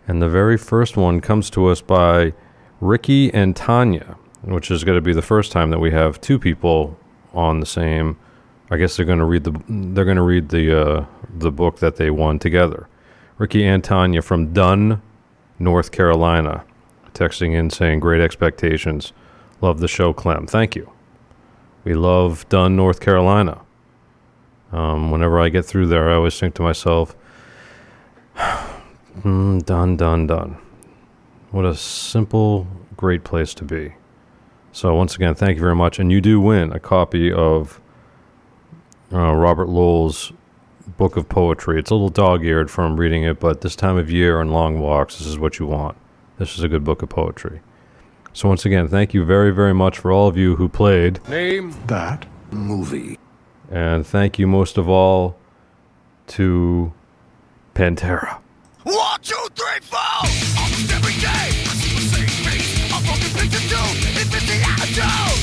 And 0.07 0.21
the 0.21 0.29
very 0.29 0.57
first 0.57 0.97
one 0.97 1.19
comes 1.19 1.49
to 1.51 1.67
us 1.67 1.81
by 1.81 2.33
Ricky 2.79 3.33
and 3.33 3.55
Tanya, 3.55 4.17
which 4.43 4.69
is 4.69 4.83
going 4.83 4.97
to 4.97 5.01
be 5.01 5.13
the 5.13 5.21
first 5.21 5.51
time 5.51 5.71
that 5.71 5.79
we 5.79 5.91
have 5.91 6.21
two 6.21 6.37
people 6.37 6.97
on 7.33 7.59
the 7.59 7.65
same. 7.65 8.17
I 8.69 8.77
guess 8.77 8.95
they're 8.97 9.05
going 9.05 9.19
to 9.19 9.25
read 9.25 9.43
the 9.43 9.59
they're 9.67 10.05
going 10.05 10.17
to 10.17 10.23
read 10.23 10.49
the 10.49 10.81
uh, 10.81 11.05
the 11.37 11.51
book 11.51 11.79
that 11.79 11.95
they 11.97 12.09
won 12.11 12.39
together. 12.39 12.87
Ricky 13.37 13.65
and 13.65 13.83
Tanya 13.83 14.21
from 14.21 14.53
Dunn, 14.53 15.01
North 15.59 15.91
Carolina, 15.91 16.63
texting 17.15 17.53
in 17.53 17.69
saying 17.69 17.99
great 17.99 18.21
expectations. 18.21 19.13
Love 19.61 19.79
the 19.79 19.87
show, 19.87 20.13
Clem. 20.13 20.45
Thank 20.45 20.75
you. 20.75 20.91
We 21.83 21.93
love 21.93 22.47
Dunn, 22.49 22.75
North 22.75 22.99
Carolina. 22.99 23.61
Um, 24.71 25.11
whenever 25.11 25.39
I 25.39 25.49
get 25.49 25.65
through 25.65 25.87
there, 25.87 26.09
I 26.09 26.15
always 26.15 26.39
think 26.39 26.55
to 26.55 26.61
myself, 26.61 27.15
mm, 28.37 29.63
done, 29.65 29.95
done, 29.95 30.27
done. 30.27 30.57
What 31.51 31.65
a 31.65 31.75
simple, 31.75 32.67
great 32.97 33.23
place 33.23 33.53
to 33.55 33.63
be. 33.63 33.93
So, 34.71 34.93
once 34.93 35.15
again, 35.15 35.35
thank 35.35 35.55
you 35.55 35.61
very 35.61 35.75
much. 35.75 35.99
And 35.99 36.11
you 36.11 36.19
do 36.19 36.41
win 36.41 36.73
a 36.73 36.79
copy 36.79 37.31
of 37.31 37.79
uh, 39.13 39.33
Robert 39.33 39.69
Lowell's 39.69 40.33
book 40.97 41.15
of 41.15 41.29
poetry. 41.29 41.79
It's 41.79 41.91
a 41.91 41.93
little 41.93 42.09
dog 42.09 42.43
eared 42.43 42.69
from 42.69 42.99
reading 42.99 43.23
it, 43.23 43.39
but 43.39 43.61
this 43.61 43.75
time 43.75 43.97
of 43.97 44.11
year 44.11 44.41
on 44.41 44.49
long 44.49 44.79
walks, 44.79 45.17
this 45.17 45.27
is 45.27 45.39
what 45.39 45.59
you 45.59 45.65
want. 45.65 45.97
This 46.37 46.57
is 46.57 46.63
a 46.63 46.67
good 46.67 46.83
book 46.83 47.01
of 47.01 47.09
poetry. 47.09 47.61
So, 48.33 48.49
once 48.49 48.65
again, 48.65 48.87
thank 48.89 49.13
you 49.13 49.23
very, 49.23 49.51
very 49.51 49.73
much 49.73 49.97
for 49.97 50.11
all 50.11 50.27
of 50.27 50.35
you 50.35 50.57
who 50.57 50.67
played. 50.67 51.25
Name 51.29 51.73
that 51.87 52.25
movie. 52.51 53.17
And 53.71 54.05
thank 54.05 54.37
you 54.37 54.45
most 54.45 54.77
of 54.77 54.89
all 54.89 55.37
to 56.27 56.91
Pantera. 57.73 58.39
One, 58.83 59.21
two, 59.21 59.35
three, 59.55 59.79
four. 59.81 59.99
Almost 60.59 60.91
every 60.91 61.15
day, 61.23 61.47
I 61.65 61.73
see 61.79 61.95
the 61.95 62.01
same 62.11 62.27
face. 62.43 62.91
A 62.91 62.99
broken 63.01 63.31
picture 63.39 63.63
too. 63.71 63.87
It 64.19 64.27
fits 64.27 64.45
the 64.45 64.59
attitude. 64.61 65.39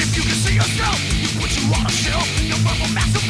If 0.00 0.16
you 0.16 0.22
can 0.22 0.38
see 0.40 0.54
yourself, 0.56 0.98
you 1.20 1.28
put 1.38 1.52
you 1.60 1.68
on 1.76 1.84
a 1.86 1.92
shelf. 1.92 2.26
You 2.40 2.56
verbal 2.64 2.88
masturbate, 2.96 3.29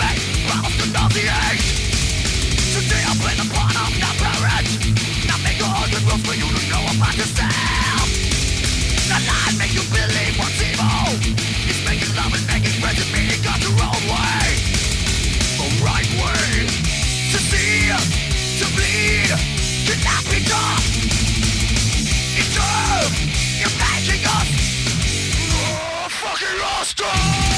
strong! 27.01 27.50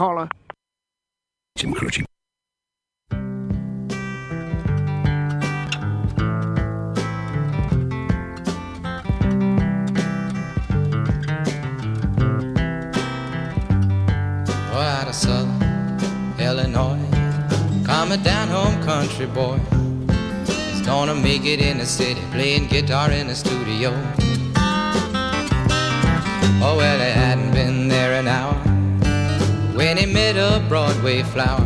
On 0.00 0.16
the 0.16 0.24
caller. 0.24 0.28
Jim 1.56 1.74
Croce. 1.74 2.04
Boy 14.70 14.78
out 14.78 15.08
of 15.08 15.14
southern 15.14 16.40
Illinois, 16.40 16.98
coming 17.84 18.22
down 18.22 18.48
home 18.48 18.82
country 18.82 19.26
boy. 19.26 19.58
He's 20.46 20.80
gonna 20.86 21.14
make 21.14 21.44
it 21.44 21.60
in 21.60 21.78
the 21.78 21.86
city, 21.86 22.20
playing 22.32 22.68
guitar 22.68 23.10
in 23.10 23.26
the 23.28 23.34
studio. 23.34 23.90
Flower. 31.30 31.64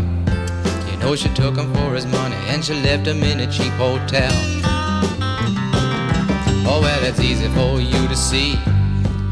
You 0.90 0.96
know 0.98 1.16
she 1.16 1.28
took 1.30 1.56
him 1.56 1.72
for 1.74 1.94
his 1.94 2.06
money 2.06 2.36
and 2.48 2.64
she 2.64 2.74
left 2.74 3.06
him 3.06 3.22
in 3.22 3.40
a 3.40 3.50
cheap 3.50 3.72
hotel. 3.74 4.32
Oh 6.66 6.80
well, 6.82 7.04
it's 7.04 7.20
easy 7.20 7.48
for 7.48 7.80
you 7.80 8.08
to 8.08 8.16
see 8.16 8.54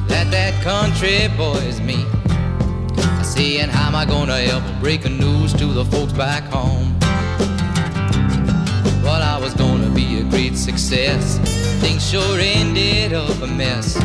that 0.08 0.30
that 0.30 0.54
country 0.62 1.28
boy 1.36 1.58
is 1.66 1.80
me. 1.80 2.04
I 2.96 3.22
see, 3.22 3.60
and 3.60 3.70
how 3.70 3.88
am 3.88 3.94
I 3.94 4.04
gonna 4.04 4.36
ever 4.36 4.80
break 4.80 5.02
the 5.02 5.10
news 5.10 5.52
to 5.54 5.66
the 5.66 5.84
folks 5.84 6.12
back 6.12 6.44
home? 6.44 6.98
Well, 9.02 9.22
I 9.22 9.38
was 9.38 9.54
gonna 9.54 9.90
be 9.90 10.20
a 10.20 10.24
great 10.24 10.56
success. 10.56 11.38
Things 11.80 12.08
sure 12.08 12.38
ended 12.38 13.12
up 13.12 13.42
a 13.42 13.46
mess. 13.46 13.98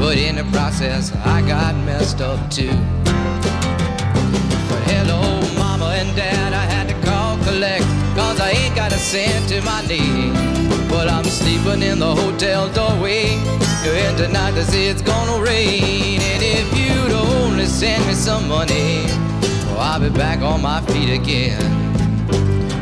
But 0.00 0.18
in 0.18 0.36
the 0.36 0.46
process, 0.52 1.12
I 1.24 1.40
got 1.46 1.74
messed 1.84 2.20
up 2.20 2.50
too. 2.50 2.95
Cent 8.98 9.48
to 9.50 9.60
my 9.62 9.84
name. 9.86 10.32
But 10.88 11.08
I'm 11.08 11.24
sleeping 11.24 11.82
in 11.82 11.98
the 11.98 12.14
hotel 12.14 12.68
doorway. 12.72 13.36
And 13.84 14.16
tonight 14.16 14.52
they 14.52 14.62
say 14.62 14.88
it's 14.88 15.02
gonna 15.02 15.42
rain. 15.42 16.20
And 16.20 16.42
if 16.42 16.66
you'd 16.76 17.12
only 17.12 17.66
send 17.66 18.04
me 18.06 18.14
some 18.14 18.48
money, 18.48 19.04
well, 19.66 19.80
I'll 19.80 20.00
be 20.00 20.10
back 20.10 20.40
on 20.40 20.62
my 20.62 20.80
feet 20.82 21.10
again. 21.10 21.60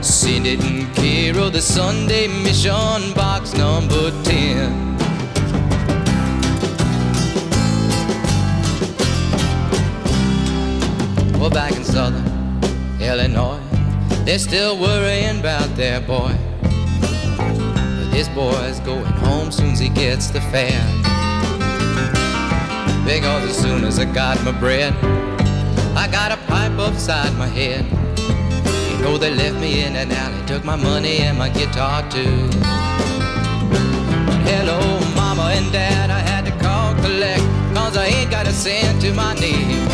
Send 0.03 0.47
it 0.47 0.65
in 0.65 0.93
care 0.95 1.37
of 1.39 1.53
the 1.53 1.61
Sunday 1.61 2.29
Mission 2.29 3.13
box 3.15 3.53
number 3.55 4.11
10. 4.23 4.95
Well, 11.39 11.51
back 11.51 11.77
in 11.77 11.85
southern 11.85 12.25
Illinois, 13.01 13.64
they're 14.25 14.39
still 14.39 14.79
worrying 14.79 15.41
about 15.41 15.69
their 15.77 16.01
boy. 16.01 16.35
But 16.63 18.11
this 18.11 18.29
boy's 18.31 18.81
going 18.81 19.05
home 19.05 19.53
soon 19.53 19.73
as 19.73 19.79
he 19.79 19.91
gets 19.91 20.29
the 20.29 20.41
fare. 20.41 20.87
Because 23.05 23.51
as 23.51 23.57
soon 23.57 23.85
as 23.85 23.99
I 23.99 24.07
got 24.07 24.43
my 24.45 24.53
bread, 24.53 24.95
I 25.95 26.09
got 26.11 26.33
a 26.33 26.39
pipe 26.47 26.79
upside 26.79 27.35
my 27.37 27.47
head. 27.47 27.85
You 28.91 28.99
know 29.05 29.19
they 29.19 29.35
left 29.35 29.57
me 29.57 29.83
in 29.85 29.95
an 29.95 30.11
alley, 30.11 30.47
took 30.47 30.65
my 30.65 30.77
money 30.77 31.19
and 31.19 31.37
my 31.37 31.51
guitar 31.51 32.03
too. 32.11 32.49
But 34.27 34.41
hello, 34.49 34.81
mama 35.15 35.53
and 35.53 35.71
dad, 35.71 36.09
I 36.11 36.21
had 36.21 36.47
to 36.47 36.53
call 36.65 36.95
collect, 36.95 37.43
cause 37.75 37.99
I 37.99 38.07
ain't 38.07 38.31
got 38.31 38.47
a 38.47 38.53
cent 38.53 39.03
to 39.03 39.13
my 39.13 39.35
name. 39.35 39.87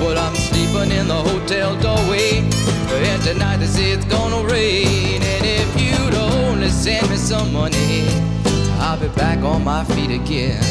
Well, 0.00 0.18
I'm 0.18 0.34
sleeping 0.70 0.96
in 0.96 1.08
the 1.08 1.14
hotel 1.14 1.78
doorway, 1.80 2.38
and 2.38 3.22
tonight 3.22 3.58
they 3.58 3.66
say 3.66 3.92
it's 3.92 4.04
gonna 4.04 4.42
rain. 4.48 5.22
And 5.22 5.44
if 5.44 5.80
you'd 5.80 6.14
only 6.14 6.68
send 6.68 7.08
me 7.10 7.16
some 7.16 7.52
money, 7.52 8.06
I'll 8.78 8.98
be 8.98 9.08
back 9.08 9.38
on 9.42 9.64
my 9.64 9.84
feet 9.84 10.10
again. 10.10 10.62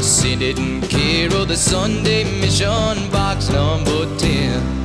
Send 0.00 0.42
it 0.42 0.58
in 0.58 0.80
care 0.82 1.28
of 1.34 1.48
the 1.48 1.56
Sunday 1.56 2.24
Mission 2.40 3.10
box 3.10 3.48
number 3.50 4.06
10. 4.18 4.83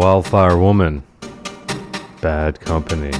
Wildfire 0.00 0.56
Woman, 0.56 1.02
Bad 2.22 2.58
Company, 2.58 3.12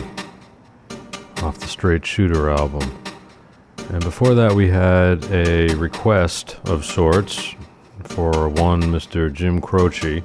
off 1.43 1.59
the 1.59 1.67
Straight 1.67 2.07
Shooter 2.07 2.49
album. 2.49 2.91
And 3.91 4.03
before 4.03 4.33
that, 4.33 4.55
we 4.55 4.69
had 4.69 5.23
a 5.31 5.75
request 5.75 6.59
of 6.65 6.87
sorts 6.87 7.55
for 8.05 8.49
one 8.49 8.83
Mr. 8.85 9.31
Jim 9.31 9.61
Croce, 9.61 10.23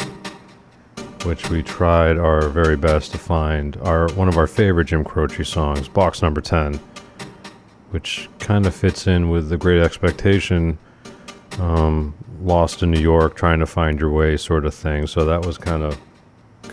which 1.25 1.49
we 1.49 1.61
tried 1.61 2.17
our 2.17 2.47
very 2.47 2.77
best 2.77 3.11
to 3.11 3.17
find 3.17 3.75
our 3.81 4.07
one 4.13 4.29
of 4.29 4.37
our 4.37 4.47
favorite 4.47 4.85
Jim 4.85 5.03
Croce 5.03 5.43
songs, 5.43 5.89
box 5.89 6.21
number 6.21 6.39
10, 6.39 6.79
which 7.89 8.29
kind 8.39 8.65
of 8.65 8.73
fits 8.73 9.07
in 9.07 9.29
with 9.29 9.49
the 9.49 9.57
Great 9.57 9.81
Expectation, 9.81 10.77
um, 11.59 12.15
Lost 12.39 12.81
in 12.81 12.91
New 12.91 13.01
York, 13.01 13.35
trying 13.35 13.59
to 13.59 13.65
find 13.65 13.99
your 13.99 14.11
way 14.11 14.37
sort 14.37 14.65
of 14.65 14.73
thing. 14.73 15.05
So 15.05 15.25
that 15.25 15.45
was 15.45 15.57
kind 15.57 15.83
of 15.83 15.99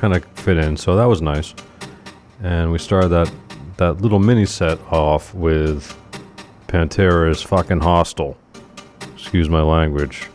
kind 0.02 0.16
of 0.16 0.24
fit 0.34 0.56
in. 0.56 0.76
So 0.76 0.96
that 0.96 1.04
was 1.04 1.22
nice. 1.22 1.54
And 2.42 2.72
we 2.72 2.78
started 2.78 3.10
that 3.10 3.32
that 3.76 4.00
little 4.00 4.18
mini 4.18 4.44
set 4.44 4.80
off 4.90 5.32
with 5.32 5.96
Pantera's 6.66 7.40
fucking 7.40 7.80
hostile. 7.80 8.36
Excuse 9.14 9.48
my 9.48 9.62
language. 9.62 10.28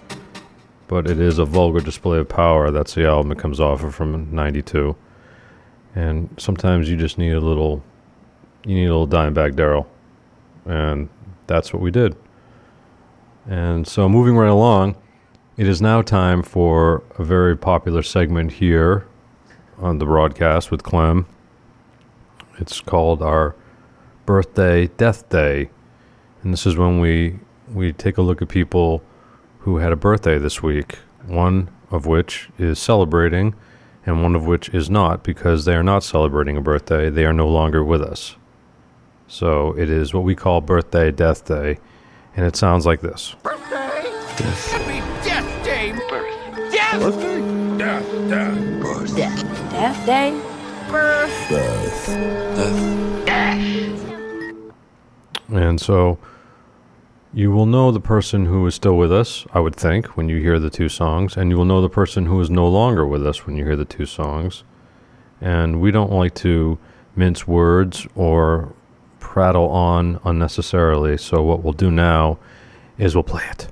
But 0.88 1.10
it 1.10 1.20
is 1.20 1.38
a 1.38 1.44
vulgar 1.44 1.82
display 1.82 2.18
of 2.20 2.30
power. 2.30 2.72
That's 2.72 2.94
the 2.94 3.06
album 3.06 3.34
it 3.34 3.40
comes 3.40 3.60
off 3.60 3.84
of 3.84 3.94
from 3.94 4.34
92. 4.34 4.96
And 5.96 6.34
sometimes 6.38 6.90
you 6.90 6.96
just 6.96 7.18
need 7.18 7.34
a 7.34 7.42
little, 7.42 7.84
you 8.66 8.76
need 8.76 8.86
a 8.86 8.96
little 8.96 9.08
Dimebag 9.08 9.58
Darrell. 9.58 9.86
And 10.66 11.10
that's 11.46 11.74
what 11.74 11.82
we 11.82 11.92
did. 11.92 12.16
And 13.46 13.86
so 13.86 14.08
moving 14.08 14.38
right 14.38 14.50
along, 14.50 14.96
it 15.58 15.68
is 15.68 15.82
now 15.82 16.02
time 16.02 16.42
for 16.42 17.04
a 17.18 17.24
very 17.26 17.58
popular 17.58 18.02
segment 18.02 18.54
here 18.54 19.06
on 19.78 20.00
the 20.00 20.06
broadcast 20.06 20.72
with 20.72 20.84
KLEM. 20.84 21.26
It's 22.60 22.82
called 22.82 23.22
our 23.22 23.56
birthday 24.26 24.88
death 24.88 25.30
day. 25.30 25.70
And 26.44 26.54
this 26.54 26.66
is 26.66 26.76
when 26.76 27.00
we 27.00 27.40
we 27.74 27.92
take 27.92 28.18
a 28.18 28.22
look 28.22 28.42
at 28.42 28.48
people 28.48 29.04
who 29.60 29.78
had 29.78 29.92
a 29.92 29.98
birthday 29.98 30.38
this 30.38 30.64
week, 30.64 31.00
one 31.26 31.70
of 31.92 32.06
which 32.06 32.50
is 32.58 32.80
celebrating 32.80 33.54
and 34.06 34.24
one 34.24 34.36
of 34.36 34.46
which 34.46 34.70
is 34.70 34.90
not 34.90 35.24
because 35.24 35.66
they 35.66 35.76
are 35.76 35.84
not 35.84 36.04
celebrating 36.04 36.56
a 36.56 36.62
birthday. 36.62 37.10
They 37.10 37.26
are 37.26 37.34
no 37.34 37.48
longer 37.48 37.84
with 37.84 38.02
us. 38.02 38.38
So 39.28 39.78
it 39.78 39.90
is 39.90 40.14
what 40.14 40.24
we 40.24 40.36
call 40.36 40.62
birthday 40.62 41.12
death 41.12 41.46
day 41.46 41.78
and 42.36 42.46
it 42.46 42.56
sounds 42.56 42.86
like 42.86 43.02
this. 43.02 43.36
Birthday. 43.44 43.78
Death. 44.38 44.72
Happy 44.72 45.28
Death 45.28 45.66
Day! 45.66 45.92
Birth. 45.92 46.72
Death! 46.72 47.02
Birthday? 47.02 47.78
Death, 47.78 48.30
death. 48.30 48.82
Birth. 48.82 49.16
Death. 49.16 49.47
Death 49.78 50.06
Day. 50.08 50.32
Birth. 50.90 51.50
Death. 53.28 53.62
And 55.50 55.80
so 55.80 56.18
you 57.32 57.52
will 57.52 57.68
know 57.68 57.92
the 57.92 58.00
person 58.00 58.48
who 58.48 58.66
is 58.66 58.74
still 58.74 58.98
with 58.98 59.12
us, 59.14 59.46
I 59.54 59.60
would 59.60 59.76
think, 59.76 60.18
when 60.18 60.30
you 60.30 60.38
hear 60.42 60.58
the 60.58 60.72
two 60.72 60.90
songs, 60.90 61.38
and 61.38 61.52
you 61.52 61.58
will 61.58 61.66
know 61.66 61.80
the 61.80 61.90
person 61.90 62.26
who 62.26 62.42
is 62.42 62.50
no 62.50 62.68
longer 62.68 63.06
with 63.06 63.24
us 63.24 63.46
when 63.46 63.56
you 63.56 63.66
hear 63.66 63.76
the 63.76 63.86
two 63.86 64.08
songs. 64.08 64.64
And 65.40 65.80
we 65.80 65.92
don't 65.92 66.12
like 66.12 66.34
to 66.36 66.80
mince 67.16 67.48
words 67.48 68.08
or 68.16 68.74
prattle 69.20 69.70
on 69.70 70.20
unnecessarily, 70.24 71.20
so 71.20 71.44
what 71.44 71.62
we'll 71.62 71.74
do 71.74 71.92
now 71.92 72.40
is 72.98 73.14
we'll 73.14 73.22
play 73.22 73.44
it. 73.52 73.68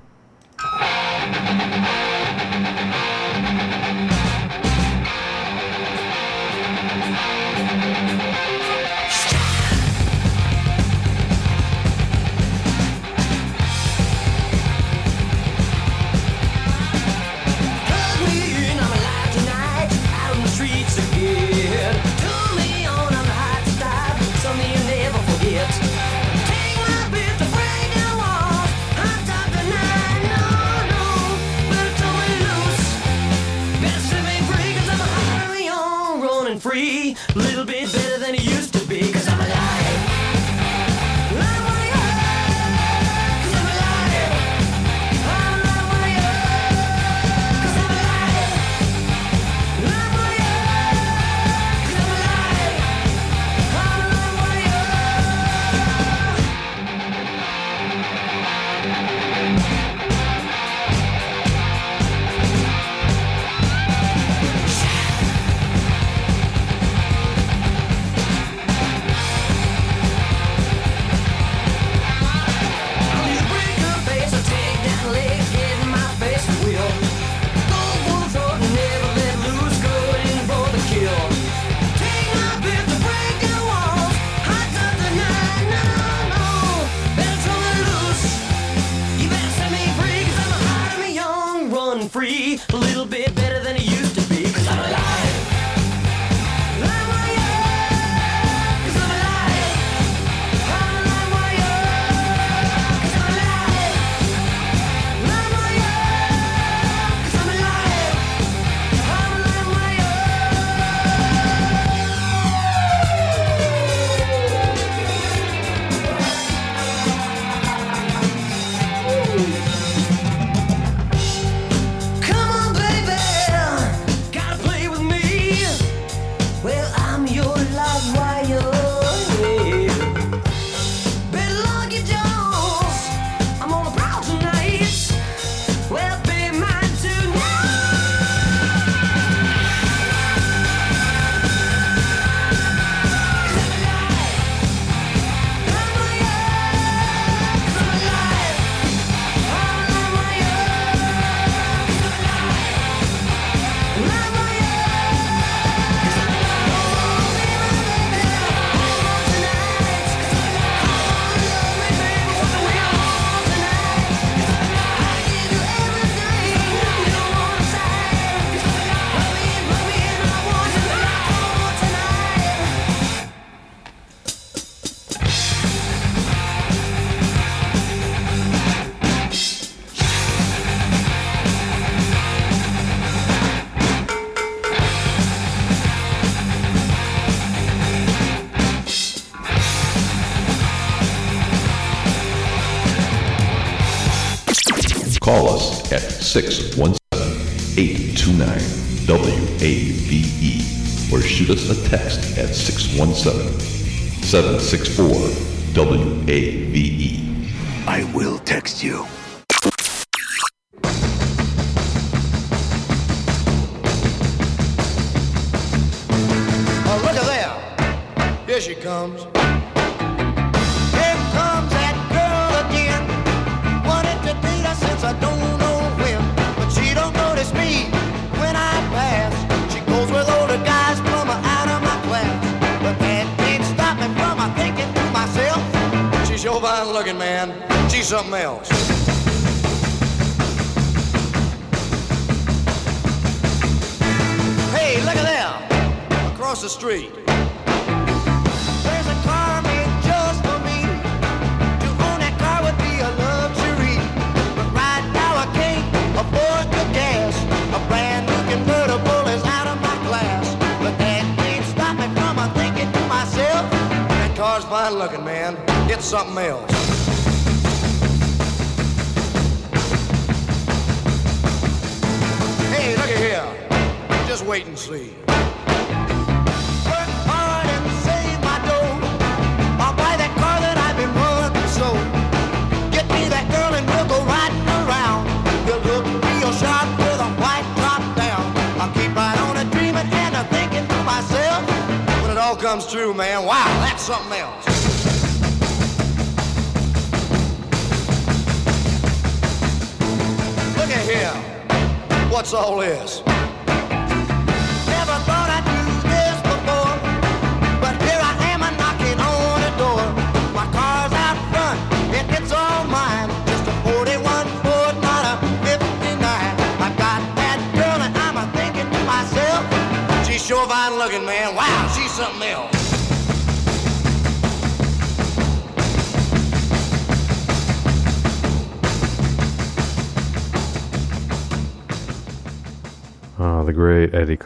764 204.26 205.25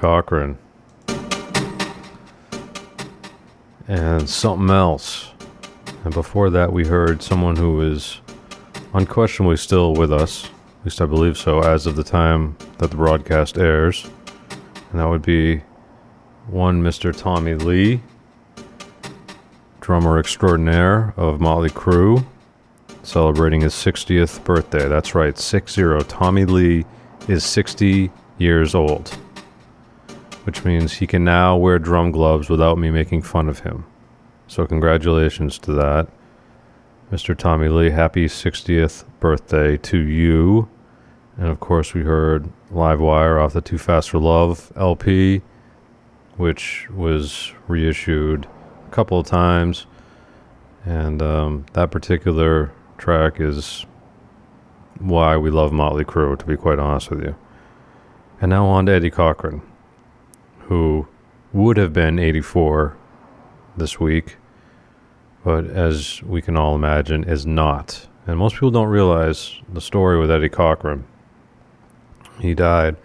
Cochran. 0.01 0.57
And 3.87 4.27
something 4.27 4.71
else. 4.71 5.29
And 6.05 6.15
before 6.15 6.49
that, 6.49 6.73
we 6.73 6.87
heard 6.87 7.23
someone 7.23 7.57
who 7.57 7.83
is 7.83 8.23
unquestionably 8.95 9.59
still 9.59 9.93
with 9.93 10.11
us. 10.11 10.47
At 10.47 10.87
least 10.87 11.03
I 11.03 11.05
believe 11.07 11.37
so, 11.37 11.61
as 11.61 11.85
of 11.87 11.97
the 11.97 12.03
time 12.03 12.57
that 12.79 12.91
the 12.91 12.97
broadcast 12.97 13.59
airs. 13.59 14.09
And 14.91 15.01
that 15.01 15.07
would 15.07 15.21
be 15.21 15.59
one 16.47 16.83
Mr. 16.83 17.15
Tommy 17.15 17.55
Lee, 17.55 18.01
drummer 19.83 20.19
extraordinaire 20.19 21.13
of 21.19 21.43
Motley 21.43 21.69
Crue, 21.69 22.25
celebrating 23.03 23.61
his 23.61 23.75
60th 23.75 24.43
birthday. 24.45 24.89
That's 24.89 25.15
right, 25.15 25.37
60. 25.37 26.05
Tommy 26.09 26.47
Lee 26.47 26.87
is 27.29 27.45
60 27.45 28.11
years 28.39 28.75
old, 28.75 29.15
which 30.45 30.65
means 30.65 30.95
he 30.95 31.07
can 31.07 31.25
now 31.25 31.57
wear 31.57 31.79
drum 31.79 32.11
gloves 32.11 32.49
without 32.49 32.79
me 32.79 32.91
making 32.91 33.23
fun 33.23 33.49
of 33.49 33.61
him. 33.61 33.85
So, 34.47 34.67
congratulations 34.67 35.59
to 35.61 35.73
that. 35.75 36.09
Mr. 37.13 37.37
Tommy 37.37 37.69
Lee, 37.69 37.91
happy 37.91 38.27
60th 38.27 39.05
birthday 39.19 39.77
to 39.77 39.99
you. 39.99 40.69
And 41.37 41.49
of 41.49 41.59
course, 41.59 41.93
we 41.93 42.03
heard 42.03 42.49
Live 42.71 43.01
Wire 43.01 43.39
off 43.39 43.53
the 43.53 43.61
Too 43.61 43.79
Fast 43.79 44.11
for 44.11 44.19
Love 44.19 44.73
LP, 44.77 45.43
which 46.37 46.89
was 46.91 47.53
reissued 47.67 48.47
a 48.87 48.91
couple 48.91 49.19
of 49.19 49.27
times. 49.27 49.87
And 50.85 51.21
um, 51.21 51.67
that 51.73 51.91
particular 51.91 52.73
track 52.97 53.41
is 53.41 53.87
why 55.01 55.37
we 55.37 55.51
love 55.51 55.73
Motley 55.73 56.05
Crue, 56.05 56.39
to 56.39 56.45
be 56.45 56.57
quite 56.57 56.79
honest 56.79 57.11
with 57.11 57.23
you. 57.23 57.35
And 58.41 58.51
now 58.51 58.67
on 58.67 58.87
to 58.87 58.93
Eddie 58.93 59.11
Cochran, 59.11 59.63
who 60.71 61.05
would 61.53 61.77
have 61.77 61.93
been 61.93 62.17
84 62.17 62.97
this 63.77 63.99
week, 63.99 64.37
but 65.45 65.67
as 65.67 66.23
we 66.23 66.41
can 66.41 66.57
all 66.57 66.77
imagine, 66.77 67.25
is 67.25 67.45
not. 67.45 68.07
And 68.25 68.39
most 68.39 68.55
people 68.55 68.71
don't 68.71 68.87
realize 68.87 69.57
the 69.73 69.81
story 69.81 70.17
with 70.17 70.31
Eddie 70.31 70.49
Cochran. 70.49 71.05
He 72.41 72.55
died 72.55 72.97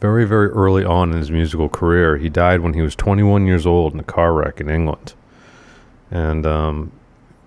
very, 0.00 0.24
very 0.24 0.48
early 0.48 0.82
on 0.82 1.12
in 1.12 1.18
his 1.18 1.30
musical 1.30 1.68
career. 1.68 2.16
He 2.16 2.30
died 2.30 2.60
when 2.60 2.72
he 2.72 2.80
was 2.80 2.96
21 2.96 3.46
years 3.46 3.66
old 3.66 3.92
in 3.92 4.00
a 4.00 4.04
car 4.04 4.32
wreck 4.32 4.58
in 4.58 4.70
England. 4.70 5.12
And 6.10 6.46
um, 6.46 6.92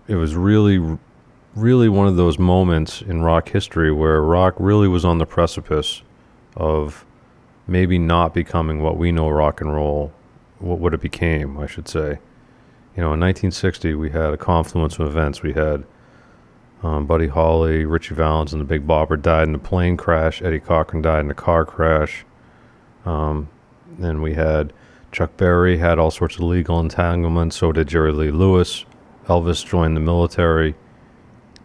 it 0.08 0.16
was 0.16 0.36
really, 0.36 1.00
really 1.56 1.90
one 1.90 2.08
of 2.08 2.18
those 2.18 2.38
moments 2.38 3.02
in 3.02 3.24
rock 3.24 3.50
history 3.50 3.92
where 3.92 4.22
rock 4.22 4.54
really 4.60 4.88
was 4.88 5.04
on 5.04 5.18
the 5.18 5.26
precipice 5.26 6.04
of 6.56 7.04
maybe 7.68 7.98
not 7.98 8.34
becoming 8.34 8.82
what 8.82 8.98
we 8.98 9.12
know 9.12 9.30
rock 9.30 9.62
and 9.62 9.74
roll, 9.74 10.12
what, 10.60 10.80
what 10.80 10.94
it 10.94 11.02
became, 11.02 11.58
I 11.58 11.68
should 11.68 11.88
say. 11.88 12.20
You 12.96 13.02
know, 13.02 13.14
in 13.14 13.20
1960, 13.20 13.96
we 13.96 14.12
had 14.12 14.34
a 14.34 14.38
confluence 14.38 15.00
of 15.00 15.08
events. 15.08 15.42
We 15.42 15.54
had 15.54 15.84
um, 16.84 17.06
Buddy 17.08 17.28
Holly, 17.28 17.86
Ritchie 17.86 18.16
Valens, 18.16 18.54
and 18.54 18.60
the 18.60 18.66
Big 18.66 18.86
Bopper 18.86 19.20
died 19.20 19.48
in 19.48 19.56
a 19.56 19.60
plane 19.60 19.98
crash. 19.98 20.42
Eddie 20.42 20.60
Cochran 20.60 21.02
died 21.02 21.22
in 21.22 21.32
a 21.32 21.36
car 21.36 21.66
crash. 21.66 22.26
Um, 23.06 23.50
then 23.98 24.22
we 24.22 24.34
had 24.34 24.74
Chuck 25.12 25.38
Berry 25.38 25.78
had 25.78 26.00
all 26.00 26.12
sorts 26.12 26.36
of 26.36 26.42
legal 26.42 26.80
entanglements. 26.80 27.56
So 27.56 27.72
did 27.72 27.88
Jerry 27.88 28.12
Lee 28.12 28.32
Lewis. 28.32 28.86
Elvis 29.28 29.66
joined 29.66 29.96
the 29.96 30.02
military. 30.02 30.76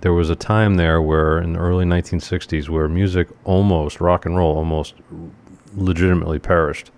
There 0.01 0.13
was 0.13 0.31
a 0.31 0.37
time 0.37 0.77
there 0.77 1.03
where, 1.03 1.39
in 1.39 1.55
the 1.55 1.59
early 1.59 1.85
1960s, 1.85 2.69
where 2.69 2.89
music 2.89 3.29
almost, 3.45 4.01
rock 4.01 4.27
and 4.27 4.37
roll 4.37 4.57
almost 4.57 4.95
legitimately 5.75 6.39
perished. 6.39 6.91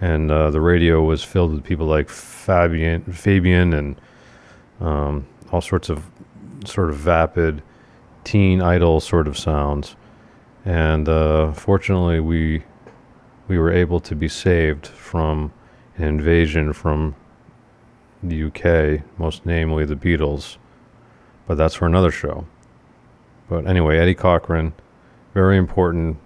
And 0.00 0.30
uh, 0.30 0.50
the 0.50 0.60
radio 0.60 1.02
was 1.02 1.22
filled 1.22 1.52
with 1.52 1.64
people 1.64 1.86
like 1.86 2.08
Fabian, 2.08 3.02
Fabian 3.12 3.74
and 3.74 4.00
um, 4.80 5.26
all 5.52 5.60
sorts 5.60 5.90
of 5.90 6.04
sort 6.64 6.88
of 6.88 6.96
vapid 6.96 7.62
teen 8.24 8.62
idol 8.62 9.00
sort 9.00 9.28
of 9.28 9.36
sounds. 9.36 9.96
And 10.64 11.08
uh, 11.08 11.52
fortunately, 11.52 12.20
we 12.20 12.62
we 13.48 13.58
were 13.58 13.72
able 13.72 13.98
to 14.00 14.14
be 14.14 14.28
saved 14.28 14.86
from 14.86 15.52
an 15.96 16.04
invasion 16.04 16.72
from 16.72 17.16
the 18.22 18.44
UK, 18.44 19.02
most 19.18 19.44
namely 19.44 19.84
the 19.84 19.96
Beatles. 19.96 20.56
But 21.46 21.56
that's 21.56 21.74
for 21.74 21.86
another 21.86 22.10
show. 22.10 22.46
But 23.48 23.66
anyway, 23.66 23.98
Eddie 23.98 24.14
Cochran, 24.14 24.72
very 25.34 25.56
important 25.56 26.18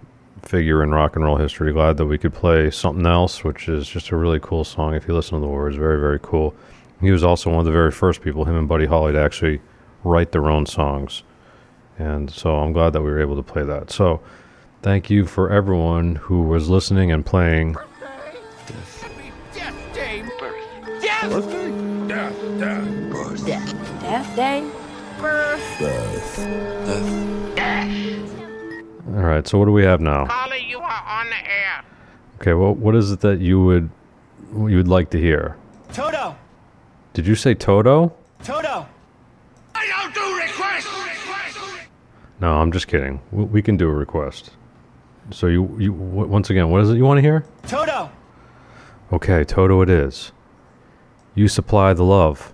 figure 0.45 0.83
in 0.83 0.91
rock 0.91 1.17
and 1.17 1.25
roll 1.25 1.37
history. 1.37 1.73
Glad 1.73 1.97
that 1.97 2.07
we 2.07 2.19
could 2.19 2.35
play 2.35 2.71
something 2.71 3.07
else, 3.07 3.43
which 3.45 3.69
is 3.69 3.89
just 3.89 4.11
a 4.11 4.17
really 4.17 4.41
cool 4.41 4.65
song. 4.65 4.95
If 4.95 5.09
you 5.09 5.15
listen 5.15 5.35
to 5.35 5.41
the 5.41 5.51
words, 5.51 5.77
very, 5.77 5.99
very 5.99 6.19
cool. 6.23 6.55
He 7.01 7.11
was 7.11 7.25
also 7.25 7.51
one 7.51 7.61
of 7.61 7.65
the 7.65 7.73
very 7.73 7.91
first 7.91 8.23
people, 8.23 8.45
him 8.45 8.57
and 8.57 8.69
Buddy 8.69 8.87
Holly, 8.87 9.13
to 9.13 9.21
actually 9.21 9.61
write 10.05 10.33
their 10.33 10.51
own 10.51 10.67
songs. 10.67 11.23
And 11.99 12.31
so 12.31 12.57
I'm 12.57 12.73
glad 12.73 12.93
that 12.93 13.03
we 13.03 13.11
were 13.11 13.21
able 13.21 13.37
to 13.37 13.43
play 13.43 13.63
that. 13.65 13.91
So 13.91 14.21
thank 14.83 15.11
you 15.11 15.27
for 15.27 15.51
everyone 15.51 16.17
who 16.17 16.43
was 16.43 16.69
listening 16.69 17.13
and 17.13 17.25
playing. 17.25 17.77
Death 24.01 24.37
Day. 24.37 24.63
All 29.15 29.21
right, 29.21 29.47
so 29.47 29.59
what 29.59 29.67
do 29.67 29.73
we 29.73 29.85
have 29.85 30.01
now? 30.01 30.27
Carly, 30.27 30.65
you 30.69 30.79
are 30.79 31.05
on 31.07 31.27
the 31.31 31.37
air. 31.37 31.85
Okay, 32.41 32.53
well, 32.53 32.75
what 32.75 32.97
is 32.97 33.13
it 33.13 33.21
that 33.21 33.39
you 33.41 33.63
would 33.63 33.89
you 34.53 34.77
would 34.77 34.89
like 34.89 35.11
to 35.11 35.21
hear? 35.21 35.57
Toto! 35.93 36.37
Did 37.13 37.27
you 37.27 37.37
say 37.37 37.55
Toto? 37.55 38.13
Toto! 38.43 38.87
I 39.75 39.87
don't 39.87 40.15
do 40.15 40.37
requests. 40.37 40.89
No, 42.41 42.55
I'm 42.59 42.73
just 42.73 42.89
kidding. 42.89 43.21
We, 43.31 43.45
we 43.45 43.63
can 43.63 43.77
do 43.77 43.89
a 43.89 43.93
request. 43.93 44.51
So 45.31 45.47
you 45.47 45.77
you 45.79 45.93
w- 45.93 46.27
once 46.27 46.51
again, 46.51 46.69
what 46.71 46.81
is 46.83 46.91
it 46.91 46.97
you 46.97 47.05
want 47.05 47.19
to 47.19 47.23
hear? 47.23 47.45
Toto! 47.69 48.11
Okay, 49.13 49.45
Toto, 49.45 49.81
it 49.83 49.91
is. 49.91 50.33
You 51.37 51.47
supply 51.47 51.93
the 51.93 52.05
love. 52.05 52.53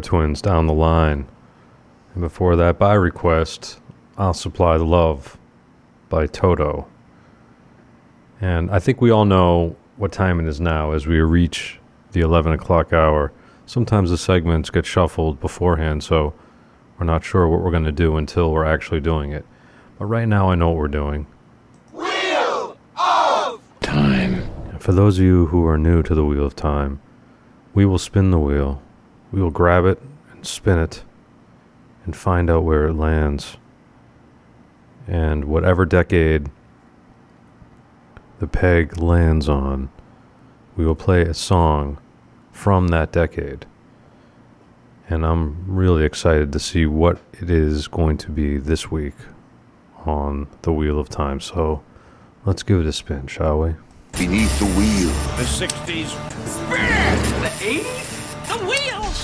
Twins 0.00 0.42
down 0.42 0.66
the 0.66 0.72
line. 0.72 1.28
And 2.14 2.20
before 2.20 2.56
that, 2.56 2.78
by 2.78 2.94
request, 2.94 3.80
I'll 4.18 4.34
Supply 4.34 4.78
the 4.78 4.84
Love 4.84 5.38
by 6.08 6.26
Toto. 6.26 6.88
And 8.40 8.70
I 8.70 8.78
think 8.78 9.00
we 9.00 9.10
all 9.10 9.24
know 9.24 9.76
what 9.96 10.12
time 10.12 10.40
it 10.40 10.46
is 10.46 10.60
now 10.60 10.92
as 10.92 11.06
we 11.06 11.20
reach 11.20 11.78
the 12.12 12.20
11 12.20 12.52
o'clock 12.52 12.92
hour. 12.92 13.32
Sometimes 13.66 14.10
the 14.10 14.18
segments 14.18 14.70
get 14.70 14.86
shuffled 14.86 15.40
beforehand, 15.40 16.02
so 16.02 16.34
we're 16.98 17.06
not 17.06 17.22
sure 17.22 17.46
what 17.46 17.60
we're 17.60 17.70
going 17.70 17.84
to 17.84 17.92
do 17.92 18.16
until 18.16 18.50
we're 18.50 18.64
actually 18.64 19.00
doing 19.00 19.32
it. 19.32 19.44
But 19.98 20.06
right 20.06 20.26
now, 20.26 20.50
I 20.50 20.54
know 20.54 20.68
what 20.68 20.78
we're 20.78 20.88
doing. 20.88 21.26
Wheel 21.92 22.76
of 22.98 23.60
Time. 23.80 24.50
For 24.78 24.92
those 24.92 25.18
of 25.18 25.24
you 25.24 25.46
who 25.46 25.66
are 25.66 25.78
new 25.78 26.02
to 26.02 26.14
the 26.14 26.24
Wheel 26.24 26.46
of 26.46 26.56
Time, 26.56 27.00
we 27.74 27.84
will 27.86 27.98
spin 27.98 28.30
the 28.30 28.38
wheel. 28.38 28.82
We 29.32 29.40
will 29.40 29.50
grab 29.50 29.84
it 29.84 30.00
and 30.32 30.46
spin 30.46 30.78
it 30.78 31.02
and 32.04 32.16
find 32.16 32.50
out 32.50 32.64
where 32.64 32.88
it 32.88 32.94
lands. 32.94 33.56
And 35.06 35.44
whatever 35.44 35.84
decade 35.84 36.50
the 38.38 38.46
peg 38.46 38.98
lands 38.98 39.48
on, 39.48 39.90
we 40.76 40.84
will 40.84 40.94
play 40.94 41.22
a 41.22 41.34
song 41.34 41.98
from 42.52 42.88
that 42.88 43.12
decade. 43.12 43.66
And 45.08 45.26
I'm 45.26 45.64
really 45.66 46.04
excited 46.04 46.52
to 46.52 46.58
see 46.58 46.86
what 46.86 47.18
it 47.32 47.50
is 47.50 47.88
going 47.88 48.16
to 48.18 48.30
be 48.30 48.58
this 48.58 48.90
week 48.90 49.14
on 50.06 50.46
the 50.62 50.72
Wheel 50.72 50.98
of 50.98 51.08
Time. 51.08 51.40
So 51.40 51.82
let's 52.44 52.62
give 52.62 52.80
it 52.80 52.86
a 52.86 52.92
spin, 52.92 53.26
shall 53.26 53.60
we? 53.60 53.74
Beneath 54.12 54.58
the 54.58 54.66
wheel. 54.66 55.08
The 55.36 55.44
60s. 55.44 56.10
The 56.70 56.76
80s? 56.76 57.29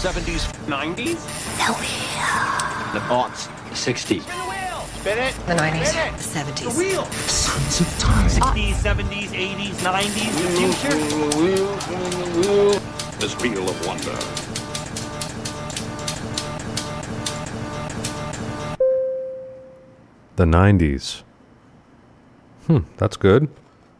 The 0.02 0.08
wheel. 0.08 0.14
70s, 0.14 0.44
90s? 0.66 1.20
The 1.56 1.72
wheel. 1.72 2.26
The 2.92 3.00
aughts. 3.08 3.48
The 3.70 3.74
60s. 3.74 4.24
Spin 5.00 5.18
it. 5.18 5.34
The 5.46 5.54
90s. 5.54 5.86
Spin 5.86 6.06
it. 6.06 6.16
The 6.16 6.22
70s. 6.22 6.64
The 6.64 6.78
wheel. 6.78 7.04
Sons 7.06 7.80
of 7.80 7.98
time. 7.98 8.28
60s, 8.28 8.74
70s, 8.74 9.28
80s, 9.28 9.74
90s, 9.80 10.32
the 10.36 10.48
future. 10.58 10.98
This 13.18 13.34
wheel 13.40 13.68
of 13.68 13.86
wonder. 13.86 14.16
The 20.36 20.44
90s. 20.44 21.22
Hmm, 22.66 22.80
that's 22.98 23.16
good. 23.16 23.48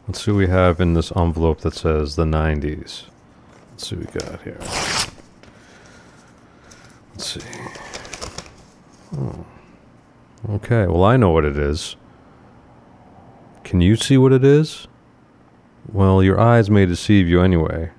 Let's 0.07 0.23
see 0.23 0.31
what 0.31 0.37
we 0.37 0.47
have 0.47 0.79
in 0.79 0.93
this 0.93 1.11
envelope 1.15 1.61
that 1.61 1.73
says 1.73 2.15
the 2.15 2.25
90s. 2.25 3.05
Let's 3.71 3.87
see 3.87 3.95
what 3.95 4.13
we 4.13 4.19
got 4.19 4.41
here. 4.43 4.59
Let's 7.17 7.33
see. 7.33 7.49
Oh. 9.17 9.43
Okay, 10.51 10.85
well, 10.85 11.03
I 11.03 11.17
know 11.17 11.31
what 11.31 11.45
it 11.45 11.57
is. 11.57 11.95
Can 13.63 13.81
you 13.81 13.95
see 13.95 14.19
what 14.19 14.31
it 14.31 14.43
is? 14.43 14.87
Well, 15.91 16.21
your 16.21 16.39
eyes 16.39 16.69
may 16.69 16.85
deceive 16.85 17.27
you 17.27 17.41
anyway, 17.41 17.89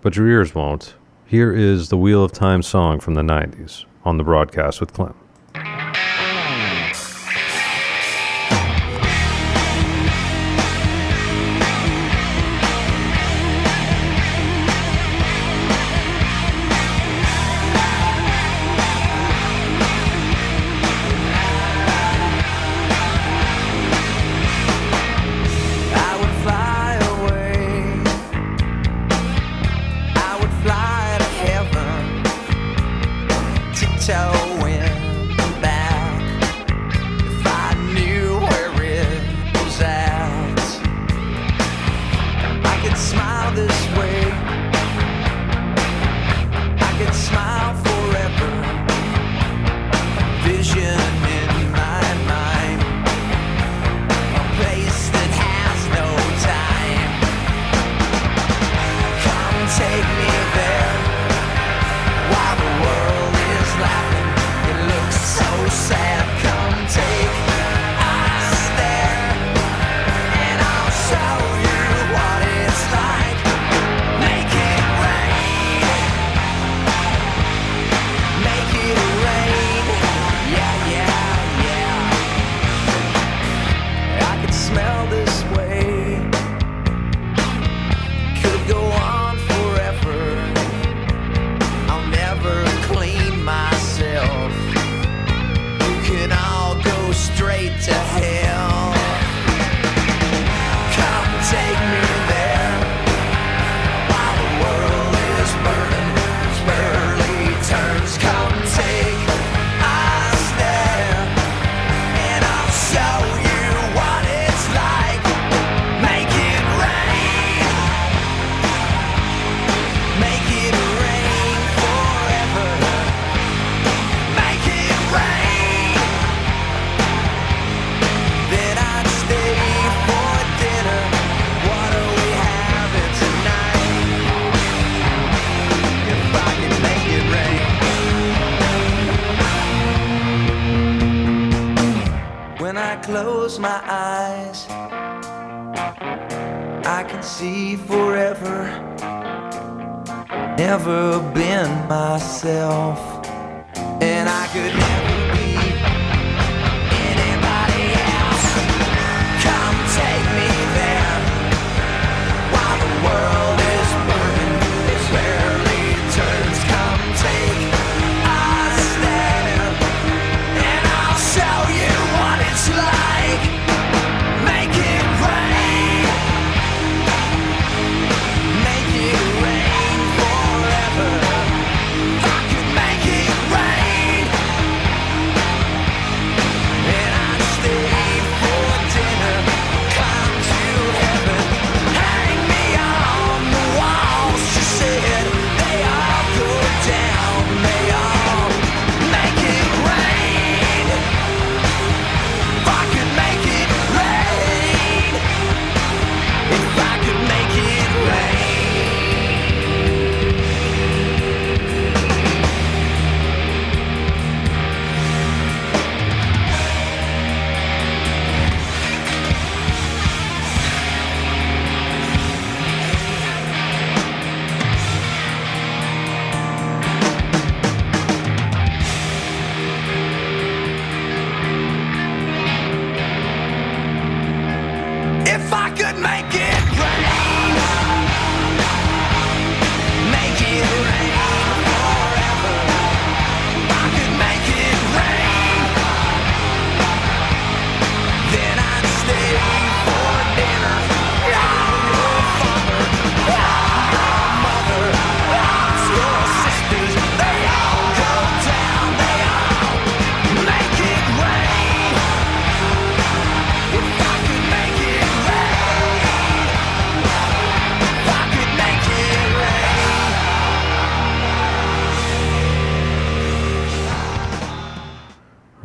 but 0.00 0.16
your 0.16 0.26
ears 0.26 0.52
won't. 0.52 0.96
Here 1.26 1.54
is 1.54 1.90
the 1.90 1.96
Wheel 1.96 2.24
of 2.24 2.32
Time 2.32 2.60
song 2.60 2.98
from 2.98 3.14
the 3.14 3.22
90s 3.22 3.84
on 4.04 4.16
the 4.16 4.24
broadcast 4.24 4.80
with 4.80 4.92
KLEM. 4.92 5.14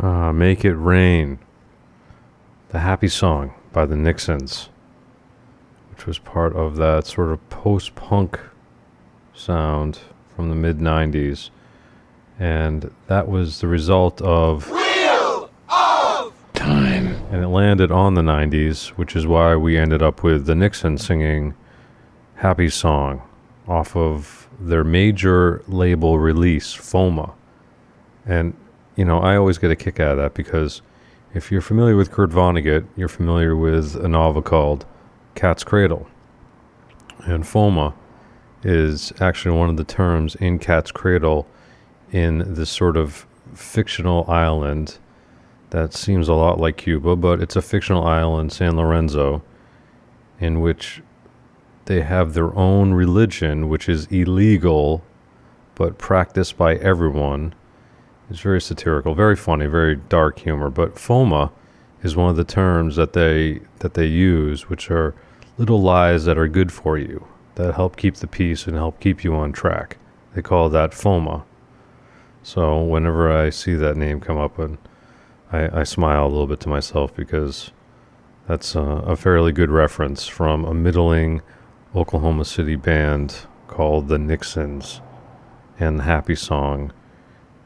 Uh, 0.03 0.33
Make 0.33 0.65
It 0.65 0.73
Rain, 0.73 1.39
the 2.71 2.79
happy 2.79 3.07
song 3.07 3.53
by 3.71 3.85
the 3.85 3.95
Nixons, 3.95 4.67
which 5.91 6.05
was 6.05 6.19
part 6.19 6.53
of 6.57 6.75
that 6.75 7.07
sort 7.07 7.29
of 7.29 7.49
post 7.49 7.95
punk 7.95 8.37
sound 9.33 9.99
from 10.35 10.49
the 10.49 10.55
mid 10.55 10.79
90s. 10.79 11.51
And 12.37 12.93
that 13.07 13.29
was 13.29 13.61
the 13.61 13.67
result 13.67 14.21
of 14.21 14.67
Time. 16.53 17.15
and 17.31 17.41
it 17.41 17.47
landed 17.47 17.89
on 17.89 18.15
the 18.15 18.21
90s, 18.21 18.89
which 18.89 19.15
is 19.15 19.25
why 19.25 19.55
we 19.55 19.77
ended 19.77 20.01
up 20.01 20.21
with 20.21 20.47
the 20.47 20.55
Nixon 20.55 20.97
singing 20.97 21.53
Happy 22.35 22.67
Song 22.67 23.21
off 23.69 23.95
of 23.95 24.49
their 24.59 24.83
major 24.83 25.63
label 25.65 26.19
release, 26.19 26.75
FOMA. 26.75 27.31
And, 28.25 28.57
you 28.95 29.05
know, 29.05 29.19
I 29.19 29.35
always 29.35 29.57
get 29.57 29.71
a 29.71 29.75
kick 29.75 29.99
out 29.99 30.13
of 30.13 30.17
that 30.17 30.33
because 30.33 30.81
if 31.33 31.51
you're 31.51 31.61
familiar 31.61 31.95
with 31.95 32.11
Kurt 32.11 32.29
Vonnegut, 32.29 32.85
you're 32.95 33.07
familiar 33.07 33.55
with 33.55 33.95
a 33.95 34.07
novel 34.07 34.41
called 34.41 34.85
Cat's 35.35 35.63
Cradle. 35.63 36.07
And 37.25 37.43
FOMA 37.43 37.93
is 38.63 39.11
actually 39.19 39.57
one 39.57 39.69
of 39.69 39.77
the 39.77 39.83
terms 39.83 40.35
in 40.35 40.59
Cat's 40.59 40.91
Cradle 40.91 41.47
in 42.11 42.53
this 42.53 42.69
sort 42.69 42.97
of 42.97 43.25
fictional 43.53 44.29
island 44.29 44.99
that 45.71 45.93
seems 45.93 46.27
a 46.27 46.33
lot 46.33 46.59
like 46.59 46.77
Cuba, 46.77 47.15
but 47.15 47.41
it's 47.41 47.55
a 47.55 47.61
fictional 47.61 48.05
island, 48.05 48.51
San 48.53 48.75
Lorenzo, 48.75 49.41
in 50.39 50.61
which 50.61 51.01
they 51.85 52.01
have 52.01 52.33
their 52.33 52.55
own 52.55 52.93
religion, 52.93 53.69
which 53.69 53.89
is 53.89 54.05
illegal 54.07 55.03
but 55.75 55.97
practiced 55.97 56.57
by 56.57 56.75
everyone. 56.75 57.55
It's 58.29 58.39
very 58.39 58.61
satirical, 58.61 59.15
very 59.15 59.35
funny, 59.35 59.65
very 59.67 59.95
dark 59.95 60.39
humor. 60.39 60.69
But 60.69 60.95
FOMA 60.95 61.51
is 62.01 62.15
one 62.15 62.29
of 62.29 62.35
the 62.35 62.43
terms 62.43 62.95
that 62.95 63.13
they 63.13 63.61
that 63.79 63.93
they 63.93 64.05
use, 64.05 64.69
which 64.69 64.89
are 64.89 65.13
little 65.57 65.81
lies 65.81 66.25
that 66.25 66.37
are 66.37 66.47
good 66.47 66.71
for 66.71 66.97
you, 66.97 67.27
that 67.55 67.75
help 67.75 67.95
keep 67.95 68.15
the 68.15 68.27
peace 68.27 68.65
and 68.67 68.75
help 68.75 68.99
keep 68.99 69.23
you 69.23 69.35
on 69.35 69.51
track. 69.51 69.97
They 70.33 70.41
call 70.41 70.69
that 70.69 70.91
FOMA. 70.91 71.43
So 72.41 72.83
whenever 72.83 73.31
I 73.31 73.49
see 73.49 73.75
that 73.75 73.95
name 73.95 74.19
come 74.19 74.37
up, 74.37 74.59
and 74.59 74.77
I, 75.51 75.81
I 75.81 75.83
smile 75.83 76.25
a 76.25 76.29
little 76.29 76.47
bit 76.47 76.59
to 76.61 76.69
myself 76.69 77.15
because 77.15 77.71
that's 78.47 78.75
a, 78.75 78.81
a 78.81 79.15
fairly 79.15 79.51
good 79.51 79.69
reference 79.69 80.27
from 80.27 80.65
a 80.65 80.73
middling 80.73 81.41
Oklahoma 81.95 82.43
City 82.43 82.75
band 82.75 83.45
called 83.67 84.07
the 84.07 84.17
Nixons 84.17 84.99
and 85.79 85.99
the 85.99 86.03
Happy 86.03 86.35
Song. 86.35 86.91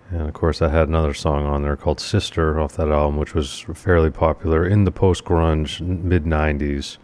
And 0.09 0.21
of 0.21 0.33
course, 0.33 0.61
I 0.61 0.69
had 0.69 0.87
another 0.87 1.13
song 1.13 1.45
on 1.45 1.63
there 1.63 1.75
called 1.75 1.99
Sister 1.99 2.59
off 2.59 2.77
that 2.77 2.87
album, 2.87 3.17
which 3.17 3.33
was 3.33 3.65
fairly 3.73 4.09
popular 4.09 4.65
in 4.65 4.85
the 4.85 4.91
post 4.91 5.25
grunge 5.25 5.81
mid 5.81 6.23
90s. 6.23 6.97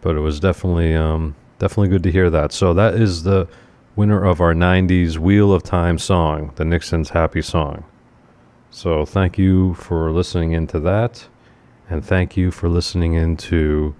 But 0.00 0.16
it 0.16 0.20
was 0.20 0.40
definitely, 0.40 0.94
um, 0.94 1.34
definitely 1.58 1.88
good 1.88 2.02
to 2.04 2.12
hear 2.12 2.30
that. 2.30 2.52
So 2.52 2.72
that 2.74 2.94
is 2.94 3.24
the 3.24 3.46
winner 3.94 4.24
of 4.24 4.40
our 4.40 4.54
90s 4.54 5.18
Wheel 5.18 5.52
of 5.52 5.62
Time 5.62 5.98
song, 5.98 6.52
the 6.56 6.64
Nixons 6.64 7.10
Happy 7.10 7.42
Song. 7.42 7.84
So 8.70 9.04
thank 9.04 9.38
you 9.38 9.74
for 9.74 10.10
listening 10.12 10.52
into 10.52 10.78
that. 10.80 11.28
And 11.88 12.04
thank 12.04 12.36
you 12.36 12.50
for 12.50 12.68
listening 12.68 13.14
into 13.14 13.94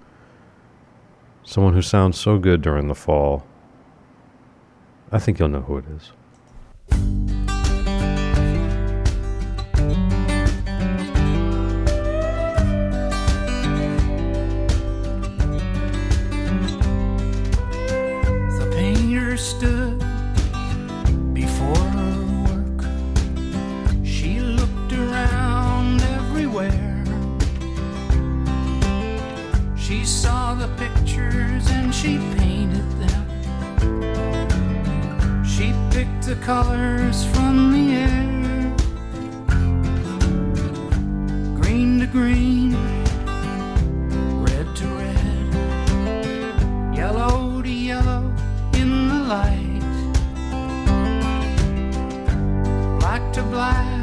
someone 1.45 1.74
who 1.74 1.83
sounds 1.83 2.18
so 2.18 2.39
good 2.39 2.61
during 2.61 2.89
the 2.89 2.95
fall. 2.95 3.47
I 5.12 5.18
think 5.18 5.39
you'll 5.39 5.49
know 5.49 5.61
who 5.61 5.79
it 5.79 5.85
is. 5.89 7.56
The 36.27 36.35
colors 36.37 37.24
from 37.27 37.70
the 37.70 37.95
air. 37.95 38.74
Green 41.61 42.01
to 42.01 42.07
green, 42.07 42.74
red 44.43 44.66
to 44.74 44.87
red 44.99 46.97
yellow 46.97 47.62
to 47.62 47.70
yellow 47.70 48.35
in 48.74 49.09
the 49.09 49.20
light, 49.35 49.81
black 52.99 53.33
to 53.33 53.43
black 53.45 53.96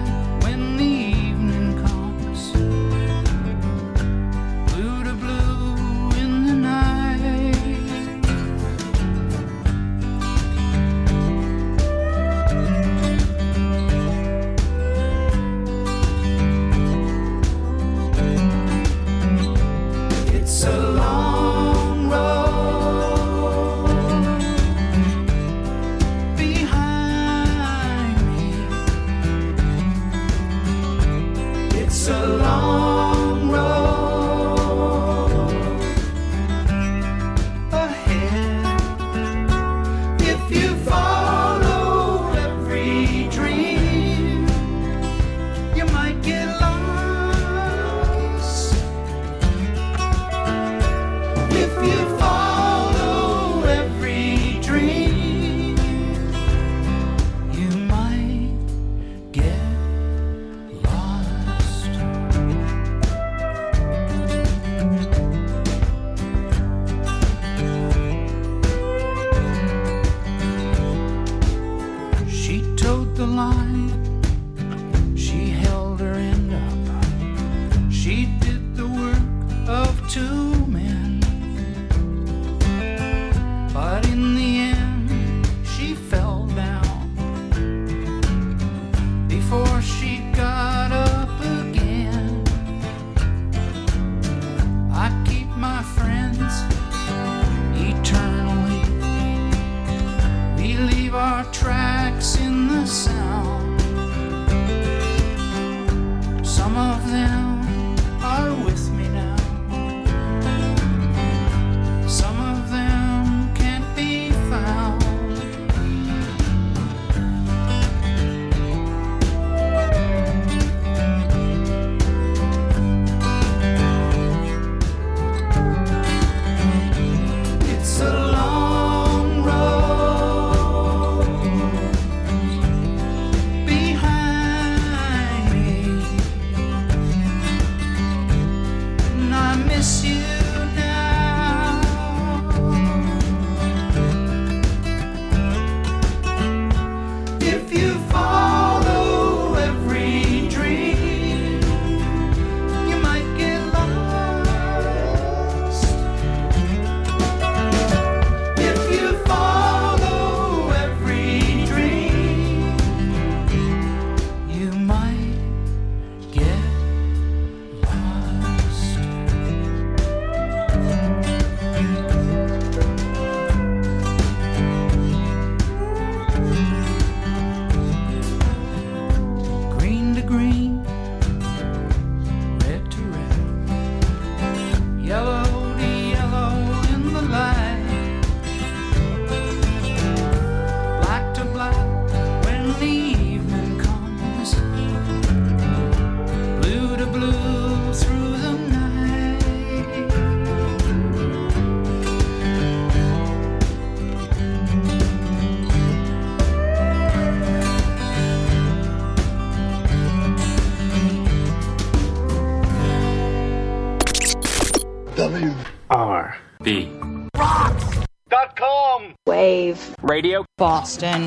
Radio. 220.14 220.46
Boston. 220.60 221.26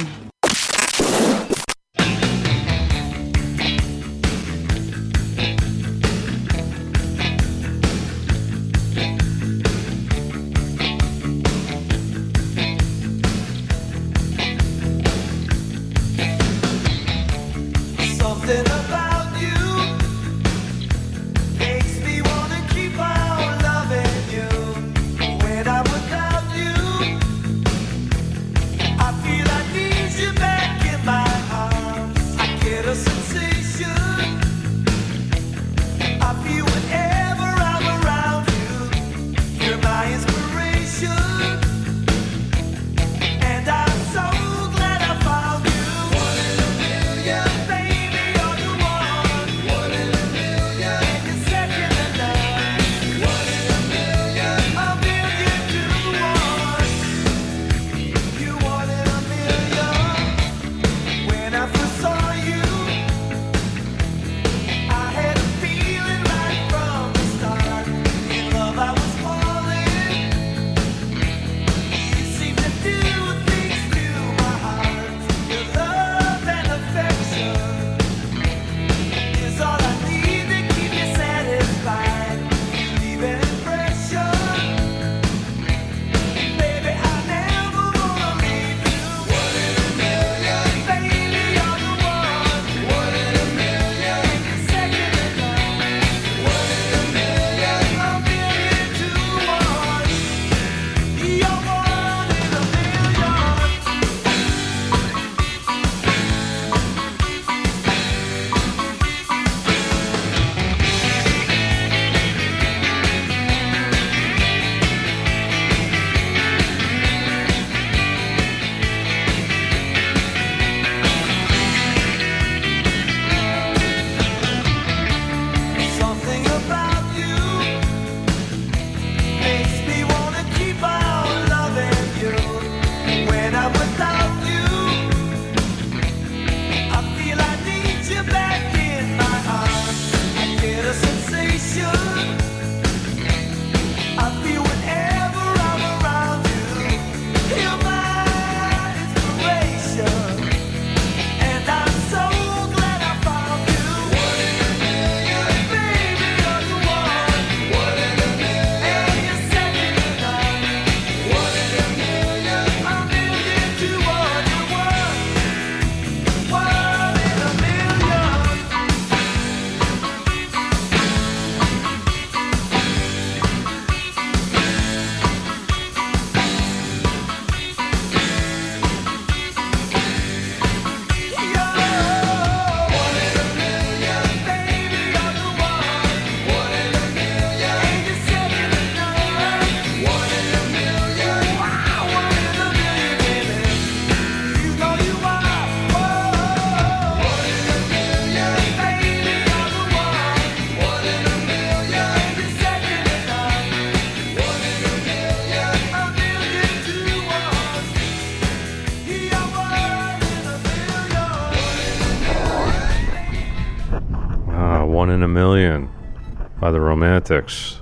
Romantics. 217.28 217.80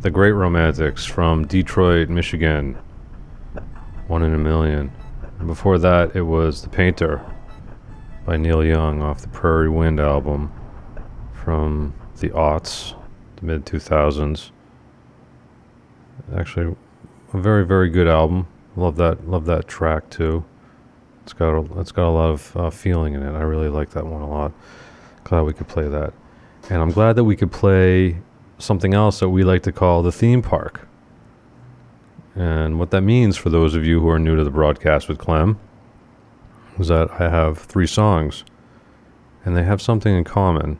The 0.00 0.10
Great 0.10 0.32
Romantics 0.32 1.04
from 1.04 1.46
Detroit, 1.46 2.08
Michigan. 2.08 2.76
One 4.08 4.24
in 4.24 4.34
a 4.34 4.38
Million. 4.38 4.90
And 5.38 5.46
before 5.46 5.78
that, 5.78 6.16
it 6.16 6.22
was 6.22 6.62
The 6.62 6.68
Painter 6.68 7.24
by 8.24 8.36
Neil 8.36 8.64
Young 8.64 9.02
off 9.02 9.20
the 9.20 9.28
Prairie 9.28 9.68
Wind 9.68 10.00
album 10.00 10.52
from 11.32 11.94
the 12.18 12.30
aughts, 12.30 13.00
the 13.36 13.46
mid 13.46 13.66
2000s. 13.66 14.50
Actually, 16.36 16.74
a 17.32 17.38
very, 17.38 17.64
very 17.64 17.88
good 17.88 18.08
album. 18.08 18.48
Love 18.74 18.96
that, 18.96 19.28
love 19.28 19.44
that 19.44 19.68
track 19.68 20.10
too. 20.10 20.44
It's 21.22 21.32
got 21.32 21.54
a, 21.56 21.80
it's 21.80 21.92
got 21.92 22.08
a 22.08 22.10
lot 22.10 22.30
of 22.30 22.56
uh, 22.56 22.70
feeling 22.70 23.14
in 23.14 23.22
it. 23.22 23.32
I 23.32 23.42
really 23.42 23.68
like 23.68 23.90
that 23.90 24.04
one 24.04 24.22
a 24.22 24.28
lot. 24.28 24.52
Glad 25.22 25.42
we 25.42 25.52
could 25.52 25.68
play 25.68 25.86
that. 25.86 26.12
And 26.68 26.82
I'm 26.82 26.90
glad 26.90 27.14
that 27.14 27.22
we 27.22 27.36
could 27.36 27.52
play 27.52 28.16
something 28.58 28.94
else 28.94 29.20
that 29.20 29.28
we 29.28 29.44
like 29.44 29.62
to 29.62 29.72
call 29.72 30.02
the 30.02 30.12
theme 30.12 30.42
park. 30.42 30.86
And 32.34 32.78
what 32.78 32.90
that 32.90 33.02
means 33.02 33.36
for 33.36 33.50
those 33.50 33.74
of 33.74 33.84
you 33.84 34.00
who 34.00 34.08
are 34.08 34.18
new 34.18 34.36
to 34.36 34.44
the 34.44 34.50
broadcast 34.50 35.08
with 35.08 35.18
KLEM 35.18 35.58
is 36.78 36.88
that 36.88 37.10
I 37.12 37.30
have 37.30 37.58
three 37.58 37.86
songs 37.86 38.44
and 39.44 39.56
they 39.56 39.62
have 39.62 39.80
something 39.80 40.14
in 40.14 40.24
common. 40.24 40.78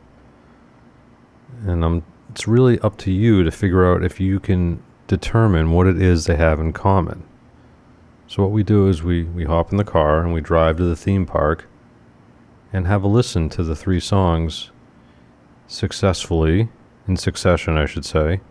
And 1.65 1.83
I'm, 1.83 2.03
it's 2.29 2.47
really 2.47 2.79
up 2.81 2.97
to 2.99 3.11
you 3.11 3.43
to 3.43 3.51
figure 3.51 3.91
out 3.91 4.03
if 4.03 4.19
you 4.19 4.39
can 4.39 4.83
determine 5.07 5.71
what 5.71 5.87
it 5.87 5.99
is 5.99 6.25
they 6.25 6.35
have 6.35 6.59
in 6.59 6.73
common. 6.73 7.23
So 8.27 8.43
what 8.43 8.51
we 8.51 8.61
do 8.61 8.87
is 8.87 9.01
we, 9.01 9.23
we 9.23 9.45
hop 9.45 9.71
in 9.71 9.77
the 9.77 9.83
car 9.83 10.21
and 10.21 10.33
we 10.33 10.41
drive 10.41 10.77
to 10.77 10.83
the 10.83 10.95
theme 10.95 11.25
park 11.25 11.67
and 12.73 12.85
have 12.85 13.03
a 13.03 13.07
listen 13.07 13.49
to 13.49 13.63
the 13.63 13.75
three 13.75 14.01
songs 14.01 14.69
successfully, 15.65 16.69
in 17.07 17.17
succession, 17.17 17.77
I 17.77 17.85
should 17.85 18.05
say, 18.05 18.41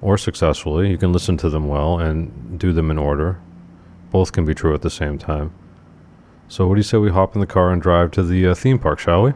or 0.00 0.16
successfully. 0.18 0.90
You 0.90 0.98
can 0.98 1.12
listen 1.12 1.36
to 1.38 1.50
them 1.50 1.68
well 1.68 1.98
and 1.98 2.58
do 2.58 2.72
them 2.72 2.90
in 2.90 2.98
order. 2.98 3.40
Both 4.10 4.32
can 4.32 4.44
be 4.44 4.54
true 4.54 4.74
at 4.74 4.82
the 4.82 4.90
same 4.90 5.18
time. 5.18 5.52
So, 6.48 6.66
what 6.66 6.74
do 6.74 6.78
you 6.78 6.84
say 6.84 6.98
we 6.98 7.10
hop 7.10 7.34
in 7.34 7.40
the 7.40 7.46
car 7.46 7.72
and 7.72 7.82
drive 7.82 8.12
to 8.12 8.22
the 8.22 8.48
uh, 8.48 8.54
theme 8.54 8.78
park, 8.78 9.00
shall 9.00 9.22
we? 9.22 9.32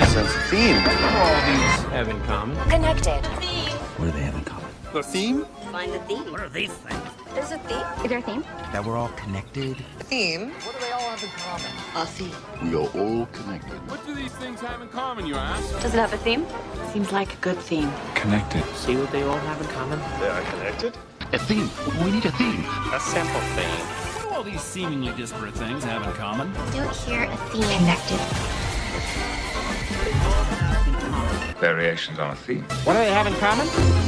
Sense 0.00 0.34
of 0.34 0.42
theme. 0.44 0.76
All 0.76 1.34
these 1.46 1.84
have 1.92 2.08
in 2.08 2.20
common. 2.22 2.56
Connected. 2.70 3.20
Theme. 3.40 3.76
What 3.96 4.06
do 4.06 4.10
they 4.12 4.22
have 4.22 4.34
in 4.34 4.44
common? 4.44 4.70
The 4.92 5.02
theme? 5.02 5.44
Find 5.70 5.92
the 5.92 5.98
theme. 6.00 6.32
What 6.32 6.40
are 6.40 6.48
these 6.48 6.72
things? 6.72 7.17
There's 7.34 7.52
a 7.52 7.58
theme. 7.58 8.04
Is 8.04 8.08
there 8.08 8.18
a 8.18 8.22
theme? 8.22 8.42
That 8.72 8.84
we're 8.84 8.96
all 8.96 9.10
connected. 9.10 9.76
Theme? 10.00 10.50
What 10.50 10.74
do 10.74 10.80
they 10.80 10.92
all 10.92 11.00
have 11.00 11.22
in 11.22 11.30
common? 11.30 11.70
A 11.96 12.06
theme. 12.06 12.34
We 12.62 12.74
are 12.74 12.88
all 12.98 13.26
connected. 13.26 13.78
What 13.90 14.04
do 14.06 14.14
these 14.14 14.32
things 14.32 14.60
have 14.60 14.80
in 14.80 14.88
common, 14.88 15.26
you 15.26 15.34
ask? 15.34 15.70
Does 15.80 15.94
it 15.94 15.98
have 15.98 16.12
a 16.12 16.18
theme? 16.18 16.46
Seems 16.92 17.12
like 17.12 17.32
a 17.34 17.36
good 17.36 17.58
theme. 17.58 17.92
Connected. 18.14 18.64
See 18.76 18.96
what 18.96 19.10
they 19.12 19.22
all 19.22 19.36
have 19.36 19.60
in 19.60 19.66
common? 19.68 19.98
They 20.20 20.28
are 20.28 20.42
connected? 20.42 20.96
A 21.32 21.38
theme. 21.38 21.70
We 22.04 22.10
need 22.10 22.24
a 22.24 22.32
theme. 22.32 22.64
A 22.92 23.00
simple 23.00 23.40
theme. 23.54 23.68
What 23.68 24.22
do 24.22 24.28
all 24.34 24.42
these 24.42 24.62
seemingly 24.62 25.12
disparate 25.12 25.54
things 25.54 25.84
have 25.84 26.02
in 26.02 26.12
common? 26.14 26.52
Don't 26.72 26.94
hear 26.96 27.24
a 27.24 27.36
theme. 27.36 27.62
Connected. 27.78 28.20
Variations 31.60 32.18
on 32.18 32.30
a 32.30 32.36
theme. 32.36 32.62
What 32.84 32.94
do 32.94 32.98
they 33.00 33.12
have 33.12 33.26
in 33.26 33.34
common? 33.34 33.66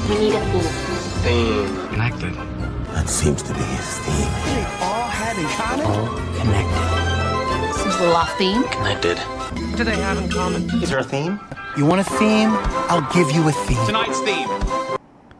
We 0.09 0.19
need 0.19 0.35
a 0.35 0.41
theme. 0.53 1.67
Theme. 1.67 1.89
Connected. 1.89 2.70
That 2.95 3.09
seems 3.09 3.43
to 3.43 3.55
be 3.55 3.61
his 3.61 3.99
theme. 4.01 4.31
They 4.45 4.65
all 4.81 5.09
have 5.09 5.39
in 5.39 5.47
common? 5.47 5.87
All 5.87 6.07
connected. 6.41 7.75
Seems 7.81 7.95
a 7.95 7.99
little 8.01 8.17
off 8.17 8.37
theme. 8.37 8.65
Connected. 8.65 9.19
What 9.19 9.77
do 9.77 9.85
they 9.85 9.97
have 9.97 10.19
in 10.19 10.29
common? 10.29 10.83
Is 10.83 10.91
there 10.91 10.99
a 10.99 11.05
theme? 11.05 11.41
You 11.77 11.87
want 11.87 12.01
a 12.01 12.05
theme? 12.05 12.51
I'll 12.89 13.09
give 13.13 13.31
you 13.31 13.49
a 13.49 13.53
theme. 13.53 13.87
Tonight's 13.87 14.21
theme. 14.21 14.49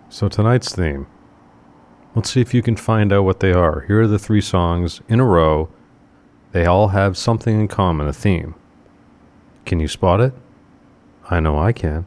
So 0.09 0.29
tonight's 0.29 0.75
theme. 0.75 1.07
Let's 2.15 2.31
see 2.31 2.41
if 2.41 2.55
you 2.55 2.63
can 2.63 2.77
find 2.77 3.13
out 3.13 3.25
what 3.25 3.41
they 3.41 3.53
are. 3.53 3.81
Here 3.83 4.01
are 4.01 4.07
the 4.07 4.19
three 4.19 4.41
songs 4.41 5.01
in 5.09 5.21
a 5.21 5.25
row. 5.25 5.69
They 6.53 6.67
all 6.67 6.89
have 6.89 7.17
something 7.17 7.61
in 7.61 7.69
common, 7.69 8.09
a 8.09 8.13
theme. 8.13 8.55
Can 9.65 9.79
you 9.79 9.89
spot 9.89 10.21
it? 10.21 10.33
I 11.31 11.39
know 11.41 11.59
I 11.59 11.73
can. 11.73 12.07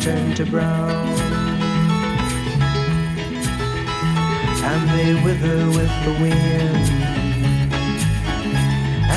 turn 0.00 0.34
to 0.34 0.46
brown. 0.46 1.08
And 4.70 4.82
they 4.96 5.12
wither 5.22 5.66
with 5.76 5.94
the 6.06 6.12
wind. 6.22 6.86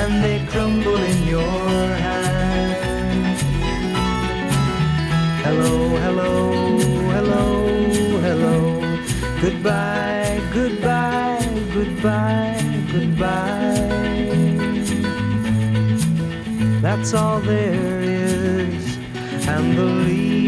And 0.02 0.24
they 0.24 0.46
crumble 0.52 0.98
in 0.98 1.24
your 1.24 1.88
hand. 2.06 3.38
Hello, 5.46 5.88
hello, 6.06 6.52
hello, 7.16 7.68
hello. 8.28 8.56
Goodbye, 9.42 10.42
goodbye, 10.54 11.48
goodbye, 11.74 12.62
goodbye. 12.92 13.94
That's 16.82 17.14
all 17.14 17.40
there 17.40 18.02
is 18.02 18.98
and 19.48 19.78
the 19.78 19.86
leaves 19.86 20.43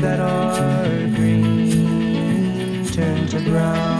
that 0.00 0.18
are 0.18 0.88
green 1.14 2.84
turn 2.86 3.26
to 3.28 3.40
brown. 3.40 3.93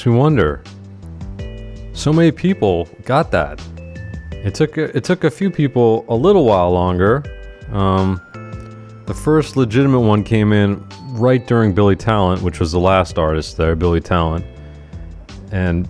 makes 0.00 0.06
me 0.06 0.18
wonder. 0.18 0.62
So 1.92 2.10
many 2.10 2.32
people 2.32 2.88
got 3.04 3.30
that. 3.32 3.60
It 4.32 4.54
took 4.54 4.78
a, 4.78 4.96
it 4.96 5.04
took 5.04 5.24
a 5.24 5.30
few 5.30 5.50
people 5.50 6.06
a 6.08 6.14
little 6.14 6.46
while 6.46 6.70
longer. 6.70 7.22
Um, 7.70 8.18
the 9.04 9.12
first 9.12 9.58
legitimate 9.58 10.00
one 10.00 10.24
came 10.24 10.54
in 10.54 10.82
right 11.08 11.46
during 11.46 11.74
Billy 11.74 11.96
Talent, 11.96 12.40
which 12.40 12.60
was 12.60 12.72
the 12.72 12.78
last 12.78 13.18
artist 13.18 13.58
there, 13.58 13.76
Billy 13.76 14.00
Talent, 14.00 14.46
and 15.52 15.86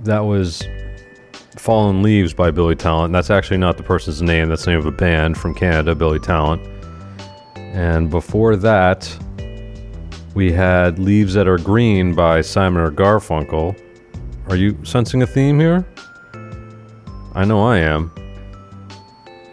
that 0.00 0.20
was 0.20 0.64
"Fallen 1.56 2.02
Leaves" 2.02 2.34
by 2.34 2.50
Billy 2.50 2.74
Talent. 2.74 3.12
That's 3.12 3.30
actually 3.30 3.58
not 3.58 3.76
the 3.76 3.84
person's 3.84 4.20
name. 4.20 4.48
That's 4.48 4.64
the 4.64 4.72
name 4.72 4.80
of 4.80 4.86
a 4.86 4.90
band 4.90 5.38
from 5.38 5.54
Canada, 5.54 5.94
Billy 5.94 6.18
Talent. 6.18 6.60
And 7.56 8.10
before 8.10 8.56
that, 8.56 9.16
we 10.34 10.50
had 10.50 10.98
Leaves 10.98 11.34
That 11.34 11.46
Are 11.46 11.58
Green 11.58 12.14
by 12.14 12.40
Simon 12.40 12.80
or 12.80 12.90
Garfunkel. 12.90 13.78
Are 14.48 14.56
you 14.56 14.78
sensing 14.82 15.22
a 15.22 15.26
theme 15.26 15.60
here? 15.60 15.86
I 17.34 17.44
know 17.44 17.62
I 17.62 17.78
am. 17.78 18.10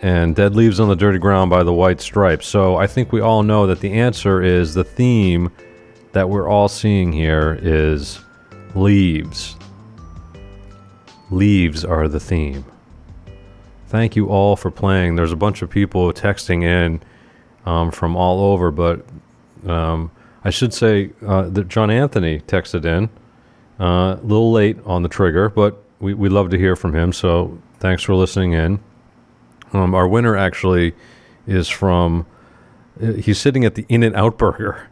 And 0.01 0.37
Dead 0.37 0.55
Leaves 0.55 0.79
on 0.79 0.87
the 0.87 0.95
Dirty 0.95 1.19
Ground 1.19 1.49
by 1.49 1.63
the 1.63 1.73
White 1.73 1.99
Stripes. 1.99 2.47
So 2.47 2.77
I 2.77 2.87
think 2.87 3.11
we 3.11 3.19
all 3.19 3.43
know 3.43 3.67
that 3.67 3.81
the 3.81 3.91
answer 3.91 4.41
is 4.41 4.73
the 4.73 4.85
theme 4.85 5.51
that 6.13 6.29
we're 6.29 6.47
all 6.47 6.69
seeing 6.69 7.11
here 7.11 7.59
is 7.61 8.21
leaves. 8.73 9.57
Leaves 11.29 11.83
are 11.83 12.07
the 12.07 12.21
theme. 12.21 12.63
Thank 13.87 14.15
you 14.15 14.29
all 14.29 14.55
for 14.55 14.71
playing. 14.71 15.17
There's 15.17 15.33
a 15.33 15.37
bunch 15.37 15.61
of 15.61 15.69
people 15.69 16.13
texting 16.13 16.63
in 16.63 17.01
um, 17.65 17.91
from 17.91 18.15
all 18.15 18.53
over, 18.53 18.71
but 18.71 19.05
um, 19.67 20.11
I 20.43 20.49
should 20.51 20.73
say 20.73 21.11
uh, 21.25 21.49
that 21.49 21.67
John 21.67 21.89
Anthony 21.91 22.39
texted 22.41 22.85
in 22.85 23.09
uh, 23.79 24.17
a 24.17 24.23
little 24.23 24.51
late 24.51 24.77
on 24.85 25.03
the 25.03 25.09
trigger, 25.09 25.49
but 25.49 25.83
we, 25.99 26.13
we 26.13 26.29
love 26.29 26.49
to 26.51 26.57
hear 26.57 26.75
from 26.75 26.93
him. 26.95 27.11
So 27.11 27.59
thanks 27.79 28.03
for 28.03 28.15
listening 28.15 28.53
in. 28.53 28.79
Um, 29.73 29.93
our 29.93 30.07
winner 30.07 30.37
actually 30.37 30.93
is 31.45 31.67
from. 31.67 32.25
uh, 33.01 33.13
He's 33.13 33.39
sitting 33.39 33.65
at 33.65 33.75
the 33.75 33.85
In-N-Out 33.89 34.37
Burger 34.37 34.87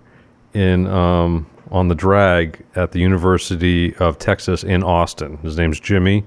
in 0.53 0.87
um, 0.87 1.47
on 1.71 1.87
the 1.87 1.95
drag 1.95 2.65
at 2.75 2.91
the 2.91 2.99
University 2.99 3.95
of 3.97 4.17
Texas 4.17 4.63
in 4.63 4.83
Austin. 4.83 5.37
His 5.37 5.57
name's 5.57 5.79
Jimmy, 5.79 6.23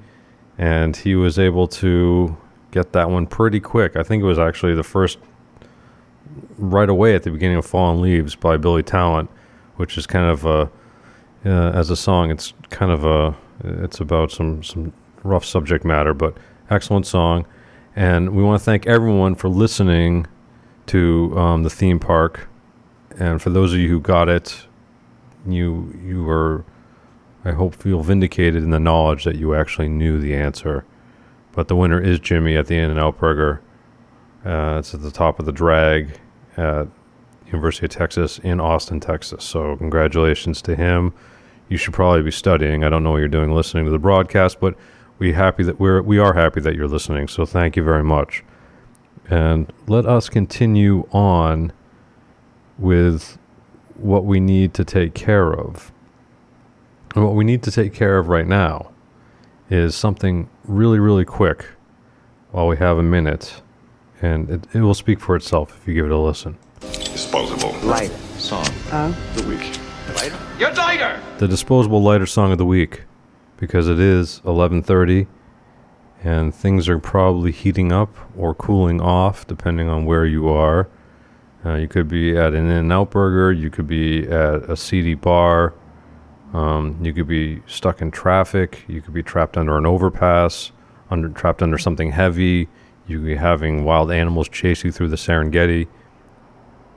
and 0.58 0.96
he 0.96 1.14
was 1.14 1.38
able 1.38 1.68
to 1.68 2.36
get 2.70 2.92
that 2.92 3.10
one 3.10 3.26
pretty 3.26 3.60
quick. 3.60 3.96
I 3.96 4.02
think 4.02 4.22
it 4.22 4.26
was 4.26 4.38
actually 4.38 4.74
the 4.74 4.82
first 4.82 5.18
right 6.58 6.88
away 6.88 7.14
at 7.14 7.22
the 7.22 7.30
beginning 7.30 7.56
of 7.56 7.66
Fallen 7.66 8.00
Leaves 8.00 8.34
by 8.34 8.56
Billy 8.56 8.82
Talent, 8.82 9.30
which 9.76 9.96
is 9.96 10.06
kind 10.06 10.30
of 10.30 10.44
a 10.44 10.70
uh, 11.44 11.70
as 11.70 11.90
a 11.90 11.96
song. 11.96 12.30
It's 12.30 12.52
kind 12.70 12.92
of 12.92 13.04
a 13.04 13.36
it's 13.64 14.00
about 14.00 14.30
some 14.30 14.62
some 14.62 14.92
rough 15.22 15.44
subject 15.44 15.84
matter, 15.84 16.14
but 16.14 16.36
excellent 16.70 17.06
song. 17.06 17.46
And 17.96 18.34
we 18.36 18.42
want 18.42 18.60
to 18.60 18.64
thank 18.64 18.86
everyone 18.86 19.34
for 19.34 19.48
listening 19.48 20.26
to 20.86 21.36
um, 21.36 21.62
the 21.62 21.70
theme 21.70 21.98
park. 21.98 22.48
And 23.18 23.42
for 23.42 23.50
those 23.50 23.72
of 23.72 23.80
you 23.80 23.88
who 23.88 24.00
got 24.00 24.28
it, 24.28 24.66
you 25.46 25.98
you 26.02 26.24
were, 26.24 26.64
I 27.44 27.52
hope, 27.52 27.74
feel 27.74 28.02
vindicated 28.02 28.62
in 28.62 28.70
the 28.70 28.80
knowledge 28.80 29.24
that 29.24 29.36
you 29.36 29.54
actually 29.54 29.88
knew 29.88 30.20
the 30.20 30.34
answer. 30.34 30.84
But 31.52 31.68
the 31.68 31.76
winner 31.76 32.00
is 32.00 32.20
Jimmy 32.20 32.56
at 32.56 32.66
the 32.68 32.76
In-N-Out 32.76 33.18
Burger. 33.18 33.60
Uh, 34.44 34.76
it's 34.78 34.94
at 34.94 35.02
the 35.02 35.10
top 35.10 35.38
of 35.38 35.46
the 35.46 35.52
drag 35.52 36.18
at 36.56 36.88
University 37.46 37.86
of 37.86 37.90
Texas 37.90 38.38
in 38.38 38.60
Austin, 38.60 39.00
Texas. 39.00 39.44
So 39.44 39.76
congratulations 39.76 40.62
to 40.62 40.76
him. 40.76 41.12
You 41.68 41.76
should 41.76 41.94
probably 41.94 42.22
be 42.22 42.30
studying. 42.30 42.84
I 42.84 42.88
don't 42.88 43.02
know 43.02 43.12
what 43.12 43.18
you're 43.18 43.28
doing 43.28 43.52
listening 43.52 43.84
to 43.84 43.90
the 43.90 43.98
broadcast, 43.98 44.60
but 44.60 44.74
we 45.18 45.32
happy 45.32 45.62
that 45.64 45.78
we're 45.78 46.02
we 46.02 46.18
are 46.18 46.32
happy 46.32 46.60
that 46.60 46.74
you're 46.74 46.88
listening. 46.88 47.28
So 47.28 47.44
thank 47.44 47.76
you 47.76 47.84
very 47.84 48.02
much. 48.02 48.42
And 49.28 49.72
let 49.86 50.06
us 50.06 50.28
continue 50.28 51.06
on 51.12 51.72
with 52.78 53.38
what 53.94 54.24
we 54.24 54.40
need 54.40 54.74
to 54.74 54.84
take 54.84 55.14
care 55.14 55.52
of. 55.52 55.92
And 57.14 57.24
what 57.24 57.34
we 57.34 57.44
need 57.44 57.62
to 57.64 57.70
take 57.70 57.92
care 57.92 58.18
of 58.18 58.28
right 58.28 58.46
now 58.46 58.90
is 59.68 59.94
something 59.94 60.48
really, 60.64 60.98
really 60.98 61.24
quick 61.24 61.66
while 62.50 62.66
we 62.66 62.76
have 62.78 62.98
a 62.98 63.02
minute. 63.02 63.62
And 64.22 64.50
it, 64.50 64.66
it 64.74 64.80
will 64.80 64.94
speak 64.94 65.20
for 65.20 65.36
itself 65.36 65.76
if 65.80 65.88
you 65.88 65.94
give 65.94 66.06
it 66.06 66.12
a 66.12 66.18
listen. 66.18 66.58
Disposable. 66.80 67.72
Lighter 67.82 68.14
song. 68.36 68.66
Oh. 68.92 69.16
The 69.34 69.46
week. 69.48 69.78
Lighter? 70.14 70.38
You're 70.58 70.72
lighter! 70.74 71.20
the 71.38 71.48
disposable 71.48 72.02
lighter 72.02 72.26
song 72.26 72.52
of 72.52 72.58
the 72.58 72.66
week 72.66 73.04
because 73.56 73.88
it 73.88 73.98
is 73.98 74.42
11:30 74.44 75.26
and 76.22 76.54
things 76.54 76.86
are 76.86 76.98
probably 76.98 77.50
heating 77.50 77.92
up 77.92 78.14
or 78.36 78.54
cooling 78.54 79.00
off 79.00 79.46
depending 79.46 79.88
on 79.88 80.04
where 80.04 80.26
you 80.26 80.48
are. 80.48 80.88
Uh, 81.64 81.74
you 81.76 81.88
could 81.88 82.08
be 82.08 82.36
at 82.36 82.52
an 82.52 82.66
In-N-Out 82.66 83.10
Burger, 83.10 83.52
you 83.52 83.70
could 83.70 83.86
be 83.86 84.28
at 84.28 84.68
a 84.68 84.76
seedy 84.76 85.14
bar, 85.14 85.72
um, 86.52 86.98
you 87.02 87.12
could 87.14 87.28
be 87.28 87.62
stuck 87.66 88.02
in 88.02 88.10
traffic, 88.10 88.84
you 88.86 89.00
could 89.00 89.14
be 89.14 89.22
trapped 89.22 89.56
under 89.56 89.78
an 89.78 89.86
overpass, 89.86 90.72
under 91.10 91.28
trapped 91.30 91.62
under 91.62 91.78
something 91.78 92.12
heavy, 92.12 92.68
you 93.10 93.18
could 93.18 93.26
be 93.26 93.36
having 93.36 93.84
wild 93.84 94.10
animals 94.10 94.48
chase 94.48 94.84
you 94.84 94.92
through 94.92 95.08
the 95.08 95.16
Serengeti. 95.16 95.88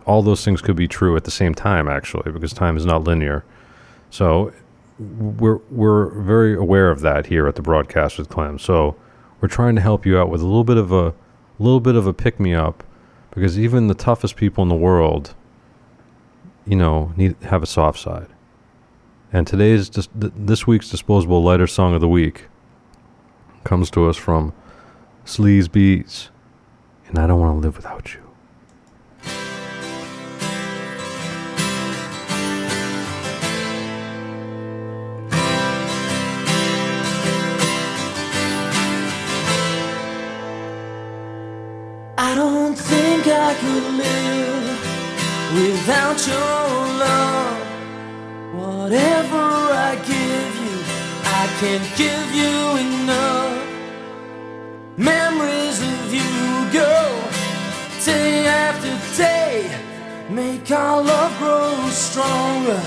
All 0.05 0.21
those 0.21 0.43
things 0.43 0.61
could 0.61 0.75
be 0.75 0.87
true 0.87 1.15
at 1.15 1.23
the 1.23 1.31
same 1.31 1.55
time 1.55 1.87
actually 1.87 2.31
because 2.31 2.53
time 2.53 2.77
is 2.77 2.85
not 2.85 3.03
linear. 3.03 3.43
So 4.09 4.53
we're 4.99 5.59
we're 5.69 6.09
very 6.09 6.55
aware 6.55 6.91
of 6.91 7.01
that 7.01 7.27
here 7.27 7.47
at 7.47 7.55
the 7.55 7.61
broadcast 7.61 8.17
with 8.17 8.29
KLEM. 8.29 8.59
So 8.59 8.95
we're 9.41 9.47
trying 9.47 9.75
to 9.75 9.81
help 9.81 10.05
you 10.05 10.17
out 10.17 10.29
with 10.29 10.41
a 10.41 10.45
little 10.45 10.63
bit 10.63 10.77
of 10.77 10.91
a 10.91 11.13
little 11.59 11.79
bit 11.79 11.95
of 11.95 12.05
a 12.05 12.13
pick 12.13 12.39
me 12.39 12.53
up 12.53 12.83
because 13.31 13.57
even 13.57 13.87
the 13.87 13.95
toughest 13.95 14.35
people 14.35 14.61
in 14.61 14.69
the 14.69 14.75
world, 14.75 15.33
you 16.65 16.75
know, 16.75 17.13
need 17.17 17.35
have 17.43 17.63
a 17.63 17.67
soft 17.67 17.99
side. 17.99 18.27
And 19.31 19.47
today's 19.47 19.89
dis- 19.89 20.09
this 20.13 20.67
week's 20.67 20.89
disposable 20.89 21.41
lighter 21.41 21.65
song 21.65 21.95
of 21.95 22.01
the 22.01 22.07
week 22.07 22.45
comes 23.63 23.89
to 23.91 24.07
us 24.07 24.15
from 24.15 24.53
Sleaze 25.25 25.71
beats, 25.71 26.29
and 27.07 27.17
I 27.17 27.25
don't 27.25 27.39
want 27.39 27.55
to 27.55 27.59
live 27.59 27.75
without 27.75 28.13
you. 28.13 28.19
I 42.17 42.35
don't 42.35 42.75
think 42.75 43.27
I 43.27 43.53
could 43.55 43.87
live 44.03 44.77
without 45.55 46.27
your 46.27 46.67
love. 47.03 47.57
Whatever 48.53 49.43
I 49.89 49.95
give 50.05 50.55
you, 50.65 50.77
I 51.23 51.47
can't 51.59 51.97
give 51.97 52.35
you 52.35 52.77
enough. 52.77 53.72
Memories 54.97 55.81
of 55.81 56.13
you 56.13 56.71
go 56.71 57.19
day 58.05 58.45
after 58.45 58.93
day, 59.17 59.67
make 60.29 60.69
our 60.69 61.01
love 61.01 61.35
grow 61.39 61.89
stronger 61.89 62.77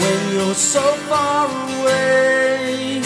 when 0.00 0.32
you're 0.32 0.54
so 0.54 0.80
far 1.10 1.48
away. 1.82 3.02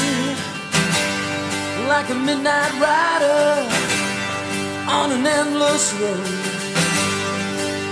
Like 1.89 2.09
a 2.11 2.15
midnight 2.15 2.73
rider 2.79 3.69
on 4.91 5.11
an 5.11 5.27
endless 5.27 5.93
road. 5.95 6.27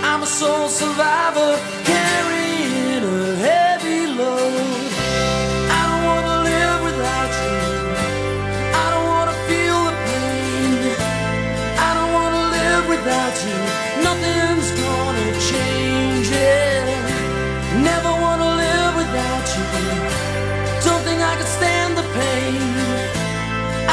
I'm 0.04 0.22
a 0.22 0.26
soul 0.26 0.68
survivor 0.68 1.58
carrying 1.82 3.02
a 3.02 3.34
heavy 3.34 4.06
load. 4.06 4.73
Without 13.04 13.36
you. 13.46 13.58
Nothing's 14.02 14.70
gonna 14.80 15.28
change 15.52 16.28
it. 16.32 16.84
Never 17.88 18.12
wanna 18.24 18.50
live 18.62 18.92
without 18.96 19.46
you. 19.56 19.66
Don't 20.86 21.02
think 21.06 21.20
I 21.20 21.34
can 21.38 21.48
stand 21.58 21.92
the 21.98 22.06
pain. 22.18 22.62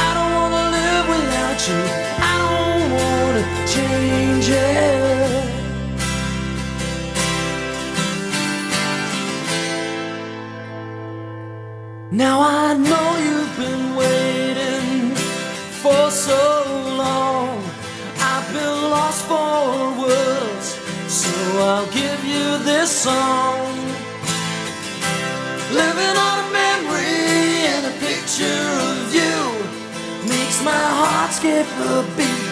I 0.06 0.08
don't 0.16 0.32
wanna 0.38 0.64
live 0.78 1.04
without 1.14 1.60
you. 1.68 1.80
I 2.30 2.34
don't 2.44 2.84
wanna 2.98 3.44
change 3.74 4.48
it. 4.48 5.44
Now 12.10 12.36
I 12.40 12.74
know 12.74 12.91
song. 23.02 23.74
Living 25.74 26.14
on 26.26 26.36
a 26.46 26.48
memory 26.54 27.66
and 27.74 27.82
a 27.90 27.94
picture 27.98 28.62
of 28.90 29.10
you 29.18 29.38
makes 30.30 30.62
my 30.62 30.84
heart 30.98 31.32
skip 31.32 31.66
a 31.90 32.06
beat. 32.16 32.46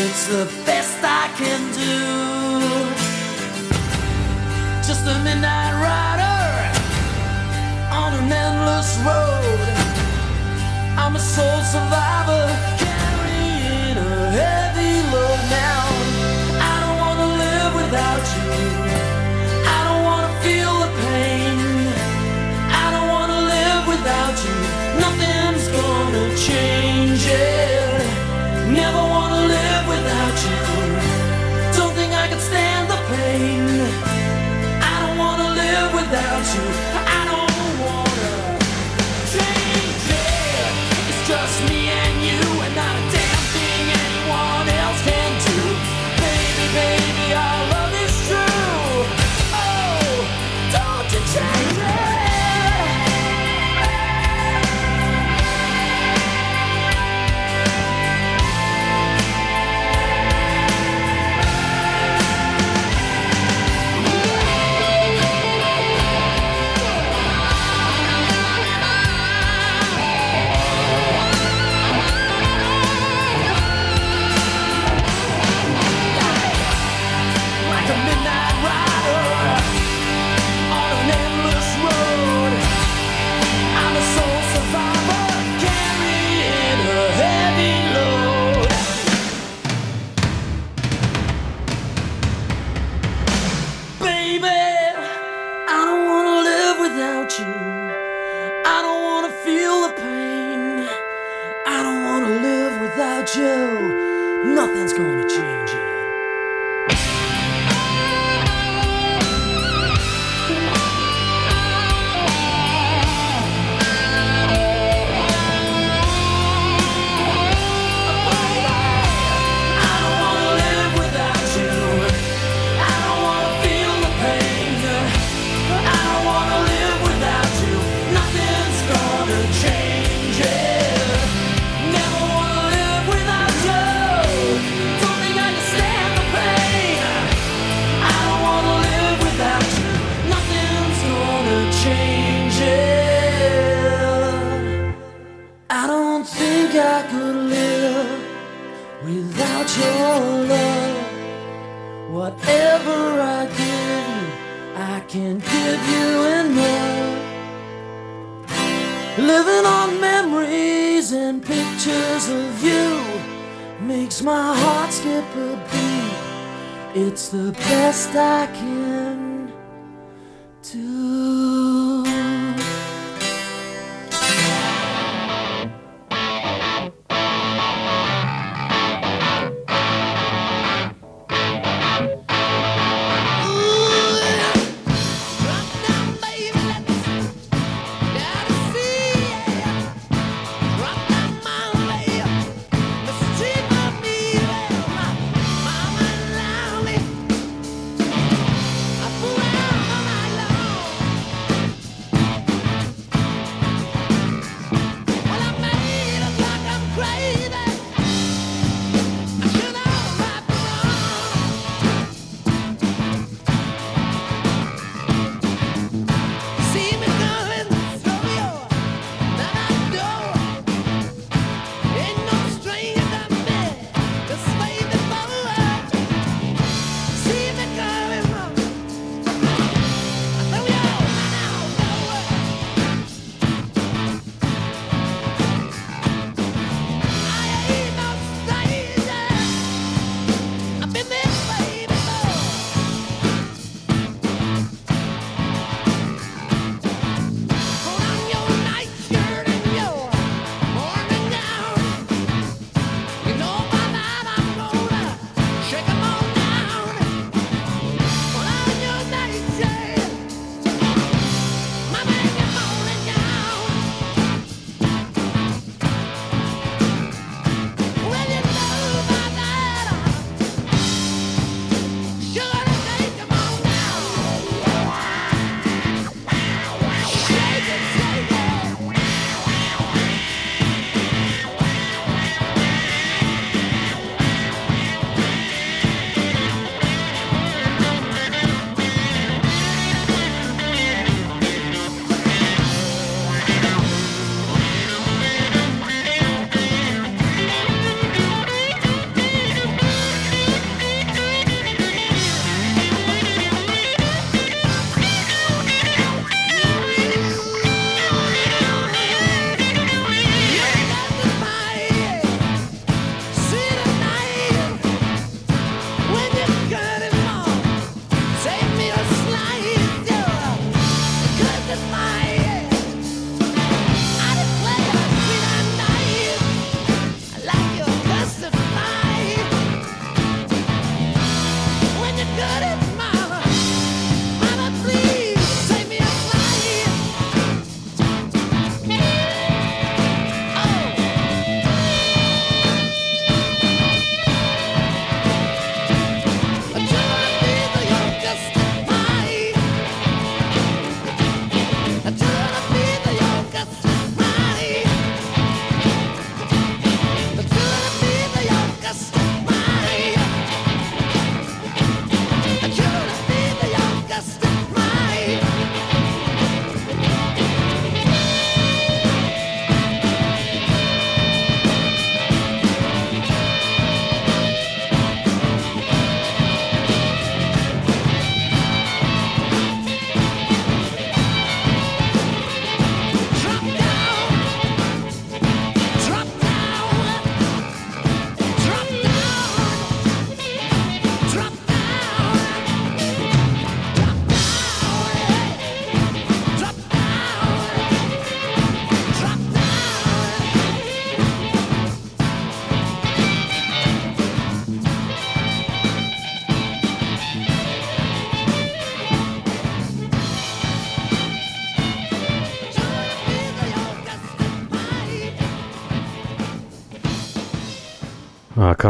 It's 0.00 0.22
the 0.32 0.44
best 0.64 0.96
I 1.04 1.28
can 1.36 1.60
do. 1.76 2.00
Just 4.88 5.04
a 5.12 5.16
midnight 5.26 5.74
rider 5.84 6.40
on 8.00 8.10
an 8.20 8.32
endless 8.32 8.90
road. 9.04 9.60
I'm 10.96 11.16
a 11.16 11.22
soul 11.34 11.60
survivor 11.74 12.46
carrying 12.80 13.96
a 14.08 14.14
heavy 14.40 14.94
load 15.12 15.40
now. 15.62 15.82
I 16.70 16.74
don't 16.82 16.98
wanna 17.04 17.28
live 17.44 17.72
without 17.80 18.24
you. 18.36 18.89
change 26.36 27.26
it. 27.26 28.04
Never 28.68 29.02
wanna 29.14 29.42
live 29.54 29.84
without 29.88 30.36
you. 30.46 30.60
Don't 31.76 31.94
think 31.94 32.12
I 32.12 32.28
stand 32.40 32.90
the 32.90 33.00
pain. 33.14 33.64
I 34.90 34.94
don't 35.02 35.18
wanna 35.18 35.48
live 35.62 35.90
without 35.94 36.44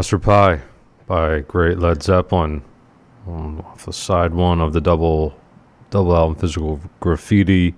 Custard 0.01 0.23
Pie 0.23 0.63
by 1.07 1.41
great 1.41 1.79
Led 1.79 2.03
Zeppelin 2.03 2.63
um, 3.29 3.61
off 3.61 3.85
the 3.85 3.93
side 3.93 4.33
one 4.33 4.59
of 4.59 4.73
the 4.73 4.81
double 4.81 5.37
double 5.91 6.17
album 6.17 6.37
Physical 6.37 6.81
Graffiti. 7.01 7.75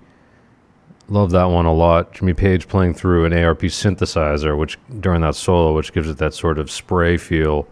Love 1.09 1.31
that 1.31 1.43
one 1.43 1.65
a 1.65 1.73
lot. 1.73 2.13
Jimmy 2.13 2.33
Page 2.33 2.69
playing 2.69 2.93
through 2.93 3.25
an 3.25 3.33
ARP 3.33 3.63
synthesizer, 3.63 4.57
which 4.57 4.79
during 5.01 5.19
that 5.19 5.35
solo, 5.35 5.75
which 5.75 5.91
gives 5.91 6.07
it 6.07 6.17
that 6.19 6.33
sort 6.33 6.59
of 6.59 6.71
spray 6.71 7.17
feel. 7.17 7.67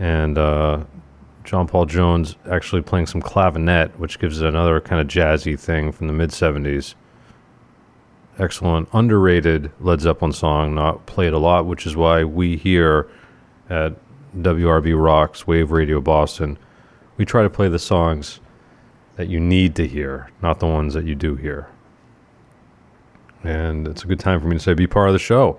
And 0.00 0.36
uh, 0.36 0.82
John 1.44 1.68
Paul 1.68 1.86
Jones 1.86 2.34
actually 2.50 2.82
playing 2.82 3.06
some 3.06 3.22
clavinet, 3.22 3.96
which 3.96 4.18
gives 4.18 4.40
it 4.40 4.48
another 4.48 4.80
kind 4.80 5.00
of 5.00 5.06
jazzy 5.06 5.56
thing 5.56 5.92
from 5.92 6.08
the 6.08 6.12
mid 6.12 6.30
70s. 6.30 6.96
Excellent, 8.40 8.88
underrated 8.92 9.70
Led 9.78 10.00
Zeppelin 10.00 10.32
song, 10.32 10.74
not 10.74 11.06
played 11.06 11.32
a 11.32 11.38
lot, 11.38 11.66
which 11.66 11.86
is 11.86 11.94
why 11.94 12.24
we 12.24 12.56
here 12.56 13.08
at 13.70 13.94
WRB 14.36 15.00
Rocks, 15.02 15.46
Wave 15.46 15.70
Radio 15.70 16.00
Boston, 16.00 16.58
we 17.16 17.24
try 17.24 17.42
to 17.42 17.50
play 17.50 17.68
the 17.68 17.78
songs 17.78 18.40
that 19.16 19.28
you 19.28 19.40
need 19.40 19.74
to 19.76 19.86
hear, 19.86 20.30
not 20.42 20.60
the 20.60 20.66
ones 20.66 20.94
that 20.94 21.04
you 21.04 21.14
do 21.14 21.36
hear. 21.36 21.68
And 23.42 23.86
it's 23.86 24.04
a 24.04 24.06
good 24.06 24.20
time 24.20 24.40
for 24.40 24.46
me 24.46 24.56
to 24.56 24.62
say 24.62 24.74
be 24.74 24.86
part 24.86 25.08
of 25.08 25.12
the 25.12 25.18
show. 25.18 25.58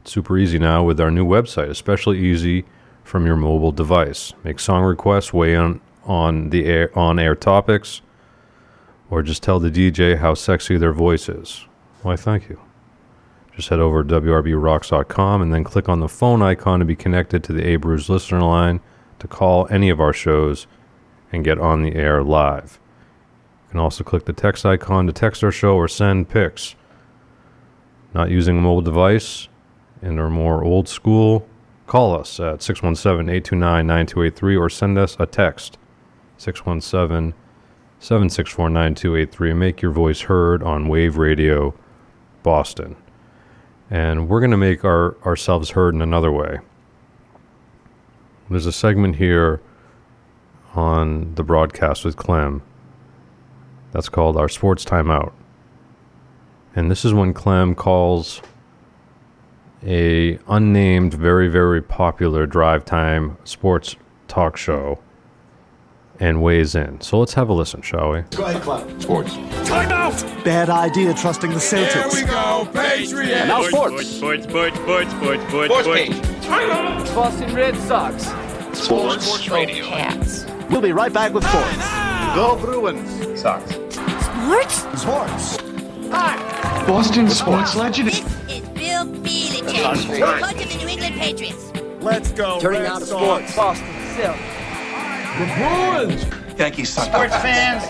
It's 0.00 0.12
super 0.12 0.36
easy 0.36 0.58
now 0.58 0.82
with 0.82 1.00
our 1.00 1.10
new 1.10 1.26
website, 1.26 1.68
especially 1.68 2.18
easy 2.18 2.64
from 3.04 3.26
your 3.26 3.36
mobile 3.36 3.72
device. 3.72 4.32
Make 4.42 4.58
song 4.58 4.84
requests, 4.84 5.32
weigh 5.32 5.54
in 5.54 5.80
on 6.04 6.50
the 6.50 6.64
air 6.64 6.96
on 6.98 7.18
air 7.18 7.36
topics, 7.36 8.02
or 9.10 9.22
just 9.22 9.42
tell 9.42 9.60
the 9.60 9.70
DJ 9.70 10.18
how 10.18 10.34
sexy 10.34 10.76
their 10.76 10.92
voice 10.92 11.28
is. 11.28 11.66
Why, 12.02 12.16
thank 12.16 12.48
you. 12.48 12.60
Just 13.54 13.68
head 13.68 13.80
over 13.80 14.02
to 14.02 14.20
WRBRocks.com 14.20 15.42
and 15.42 15.52
then 15.52 15.62
click 15.62 15.88
on 15.88 16.00
the 16.00 16.08
phone 16.08 16.40
icon 16.40 16.78
to 16.78 16.86
be 16.86 16.96
connected 16.96 17.44
to 17.44 17.52
the 17.52 17.62
Abruz 17.62 18.08
listener 18.08 18.40
line 18.40 18.80
to 19.18 19.28
call 19.28 19.68
any 19.70 19.90
of 19.90 20.00
our 20.00 20.12
shows 20.12 20.66
and 21.30 21.44
get 21.44 21.58
on 21.58 21.82
the 21.82 21.94
air 21.94 22.22
live. 22.22 22.80
You 23.66 23.70
can 23.72 23.80
also 23.80 24.04
click 24.04 24.24
the 24.24 24.32
text 24.32 24.64
icon 24.64 25.06
to 25.06 25.12
text 25.12 25.44
our 25.44 25.52
show 25.52 25.76
or 25.76 25.86
send 25.86 26.30
pics. 26.30 26.74
Not 28.14 28.30
using 28.30 28.58
a 28.58 28.60
mobile 28.60 28.82
device 28.82 29.48
and 30.00 30.18
are 30.18 30.30
more 30.30 30.64
old 30.64 30.88
school, 30.88 31.46
call 31.86 32.18
us 32.18 32.40
at 32.40 32.62
617 32.62 33.28
829 33.28 33.86
9283 33.86 34.56
or 34.56 34.70
send 34.70 34.98
us 34.98 35.16
a 35.18 35.26
text 35.26 35.76
617 36.38 37.34
764 37.98 38.70
9283 38.70 39.50
and 39.50 39.60
make 39.60 39.82
your 39.82 39.92
voice 39.92 40.22
heard 40.22 40.62
on 40.62 40.88
Wave 40.88 41.18
Radio 41.18 41.74
Boston. 42.42 42.96
And 43.92 44.26
we're 44.26 44.40
going 44.40 44.52
to 44.52 44.56
make 44.56 44.86
our, 44.86 45.18
ourselves 45.26 45.72
heard 45.72 45.94
in 45.94 46.00
another 46.00 46.32
way. 46.32 46.60
There's 48.48 48.64
a 48.64 48.72
segment 48.72 49.16
here 49.16 49.60
on 50.74 51.34
the 51.34 51.42
broadcast 51.42 52.02
with 52.02 52.16
KLEM 52.16 52.62
that's 53.90 54.08
called 54.08 54.38
our 54.38 54.48
Sports 54.48 54.86
Timeout. 54.86 55.34
And 56.74 56.90
this 56.90 57.04
is 57.04 57.12
when 57.12 57.34
KLEM 57.34 57.74
calls 57.76 58.40
a 59.84 60.38
unnamed, 60.48 61.12
very, 61.12 61.48
very 61.48 61.82
popular 61.82 62.46
drive 62.46 62.86
time 62.86 63.36
sports 63.44 63.96
talk 64.26 64.56
show 64.56 65.00
and 66.20 66.42
weighs 66.42 66.74
in. 66.74 67.00
So 67.00 67.18
let's 67.18 67.34
have 67.34 67.48
a 67.48 67.52
listen, 67.52 67.82
shall 67.82 68.12
we? 68.12 68.20
Go 68.36 68.44
ahead, 68.44 68.62
KLEM. 68.62 69.02
Sports. 69.02 69.32
Timeout! 69.68 70.44
Bad 70.44 70.70
idea 70.70 71.14
trusting 71.14 71.50
the 71.50 71.56
Celtics. 71.56 72.12
Here 72.14 72.24
we 72.24 72.30
go, 72.30 72.68
Patriots! 72.72 73.32
And 73.32 73.48
now 73.48 73.62
sports. 73.64 74.06
Sports, 74.06 74.44
sports, 74.44 74.76
sports, 74.76 75.10
sports, 75.12 75.42
sports, 75.48 75.74
sports. 75.82 76.10
Timeout! 76.46 77.14
Boston 77.14 77.54
Red 77.54 77.76
Sox. 77.76 78.24
Sports 78.78 79.48
radio. 79.48 79.84
Cats. 79.86 80.44
We'll 80.70 80.80
be 80.80 80.92
right 80.92 81.12
back 81.12 81.32
with 81.34 81.44
sports. 81.44 81.76
Go 82.34 82.56
Bruins. 82.60 83.40
Sox. 83.40 83.70
Sports? 83.74 85.00
Sports. 85.00 85.56
Hi. 86.10 86.84
Boston 86.86 87.28
sports 87.28 87.74
legend. 87.74 88.08
This 88.08 88.20
is 88.48 88.68
Bill 88.70 89.04
Belichick, 89.06 90.40
coach 90.40 90.62
of 90.62 90.70
the 90.70 90.76
New 90.78 90.88
England 90.88 91.14
Patriots. 91.16 91.72
Let's 92.00 92.32
go. 92.32 92.58
Turning 92.60 92.82
Red 92.82 92.90
out 92.90 93.02
of 93.02 93.08
Sox. 93.08 93.52
sports. 93.52 93.56
Boston 93.56 93.86
Celtics. 94.16 94.61
The 95.38 95.46
Bruins. 95.56 96.58
Yankees 96.58 96.90
suck. 96.90 97.06
Sports 97.06 97.34
fans. 97.36 97.84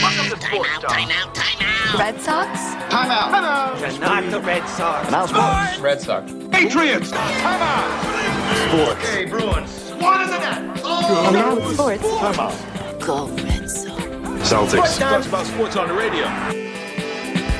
Welcome 0.00 0.30
to 0.30 0.36
time 0.40 0.62
out, 0.64 0.82
time 0.82 1.10
out, 1.10 1.34
time 1.34 1.56
out. 1.60 1.98
Red 1.98 2.20
Sox? 2.20 2.60
Time 2.90 3.10
out. 3.10 3.80
They're 3.80 3.98
not 3.98 4.30
the 4.30 4.40
Red 4.40 4.68
Sox. 4.68 5.10
Now 5.10 5.26
sports. 5.26 5.80
Red 5.80 6.00
Sox. 6.00 6.32
Patriots. 6.52 7.10
Time 7.10 7.60
out. 7.60 8.68
Sports. 8.68 9.08
Okay, 9.08 9.24
Bruins. 9.24 9.90
One 10.00 10.22
in 10.22 10.30
the 10.30 10.38
net. 10.38 10.58
And 10.84 11.34
now 11.34 11.56
it's 11.56 11.74
sports. 11.74 12.04
Timeout. 12.04 13.04
Go 13.04 13.26
Red 13.26 13.68
Sox. 13.68 14.02
Celtics. 14.48 14.98
Talks 15.00 15.26
about 15.26 15.46
sports 15.46 15.74
on 15.74 15.88
the 15.88 15.94
radio. 15.94 16.26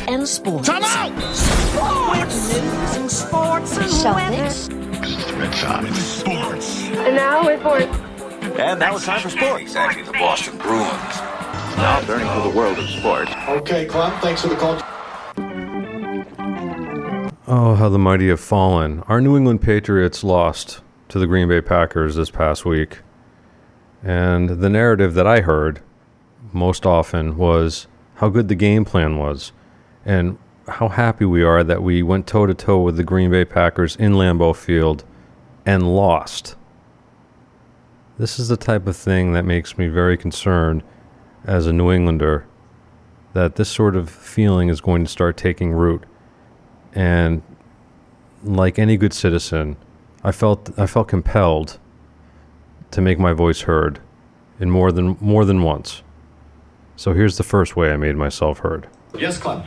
And 0.06 0.28
sports. 0.28 0.68
Time 0.68 0.84
out. 0.84 1.34
Sports. 1.34 2.54
Celtics. 4.04 4.70
Red 5.36 5.54
Sox. 5.54 5.98
Sports. 5.98 6.84
And 6.90 7.16
now 7.16 7.48
it's 7.48 7.60
sports. 7.60 8.05
And 8.54 8.80
now 8.80 8.94
it's 8.94 9.04
time 9.04 9.20
for 9.20 9.30
sports. 9.30 9.62
Exactly, 9.62 10.02
the 10.02 10.12
Boston 10.12 10.56
Bruins. 10.58 10.86
Now 11.76 12.00
turning 12.02 12.26
to 12.28 12.48
the 12.48 12.56
world 12.56 12.78
of 12.78 12.88
sports. 12.88 13.32
Okay, 13.48 13.86
KLEM, 13.86 14.20
thanks 14.20 14.42
for 14.42 14.48
the 14.48 14.56
call. 14.56 14.80
Oh, 17.48 17.74
how 17.74 17.88
the 17.88 17.98
mighty 17.98 18.28
have 18.28 18.40
fallen. 18.40 19.00
Our 19.08 19.20
New 19.20 19.36
England 19.36 19.62
Patriots 19.62 20.24
lost 20.24 20.80
to 21.08 21.18
the 21.18 21.26
Green 21.26 21.48
Bay 21.48 21.60
Packers 21.60 22.14
this 22.14 22.30
past 22.30 22.64
week. 22.64 23.00
And 24.02 24.48
the 24.48 24.70
narrative 24.70 25.14
that 25.14 25.26
I 25.26 25.40
heard 25.40 25.80
most 26.52 26.86
often 26.86 27.36
was 27.36 27.88
how 28.16 28.28
good 28.28 28.48
the 28.48 28.54
game 28.54 28.84
plan 28.84 29.18
was 29.18 29.52
and 30.04 30.38
how 30.68 30.88
happy 30.88 31.24
we 31.24 31.42
are 31.42 31.62
that 31.62 31.82
we 31.82 32.02
went 32.02 32.26
toe 32.26 32.46
to 32.46 32.54
toe 32.54 32.80
with 32.80 32.96
the 32.96 33.04
Green 33.04 33.30
Bay 33.30 33.44
Packers 33.44 33.96
in 33.96 34.14
Lambeau 34.14 34.54
Field 34.54 35.04
and 35.64 35.94
lost. 35.94 36.56
This 38.18 38.38
is 38.38 38.48
the 38.48 38.56
type 38.56 38.86
of 38.86 38.96
thing 38.96 39.32
that 39.32 39.44
makes 39.44 39.76
me 39.76 39.88
very 39.88 40.16
concerned 40.16 40.82
as 41.44 41.66
a 41.66 41.72
New 41.72 41.92
Englander 41.92 42.46
that 43.34 43.56
this 43.56 43.68
sort 43.68 43.94
of 43.94 44.08
feeling 44.08 44.70
is 44.70 44.80
going 44.80 45.04
to 45.04 45.10
start 45.10 45.36
taking 45.36 45.72
root. 45.72 46.04
And 46.94 47.42
like 48.42 48.78
any 48.78 48.96
good 48.96 49.12
citizen, 49.12 49.76
I 50.24 50.32
felt 50.32 50.76
I 50.78 50.86
felt 50.86 51.08
compelled 51.08 51.78
to 52.92 53.00
make 53.02 53.18
my 53.18 53.34
voice 53.34 53.62
heard 53.62 54.00
in 54.58 54.70
more 54.70 54.90
than 54.92 55.18
more 55.20 55.44
than 55.44 55.62
once. 55.62 56.02
So 56.96 57.12
here's 57.12 57.36
the 57.36 57.44
first 57.44 57.76
way 57.76 57.92
I 57.92 57.98
made 57.98 58.16
myself 58.16 58.60
heard. 58.60 58.88
Yes, 59.18 59.38
KLEM. 59.38 59.62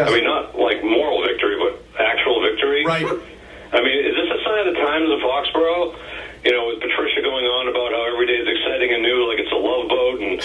Yes. 0.00 0.08
I 0.08 0.14
mean, 0.16 0.24
not 0.24 0.56
like 0.56 0.80
moral 0.82 1.20
victory, 1.22 1.56
but 1.60 1.76
actual 2.00 2.40
victory. 2.40 2.84
Right. 2.84 3.04
I 3.04 3.78
mean, 3.84 3.98
is 4.02 4.16
this 4.16 4.28
a 4.32 4.40
sign 4.42 4.58
of 4.66 4.74
the 4.74 4.78
times 4.80 5.08
of 5.12 5.18
Foxborough? 5.20 5.94
You 6.40 6.56
know, 6.56 6.72
with 6.72 6.80
Patricia 6.80 7.20
going 7.20 7.44
on 7.44 7.68
about 7.68 7.92
how 7.92 8.08
every 8.08 8.24
day 8.24 8.40
is 8.40 8.48
exciting 8.48 8.88
and 8.96 9.04
new, 9.04 9.28
like 9.28 9.36
it's 9.44 9.52
a 9.52 9.60
love 9.60 9.92
boat, 9.92 10.24
and 10.24 10.40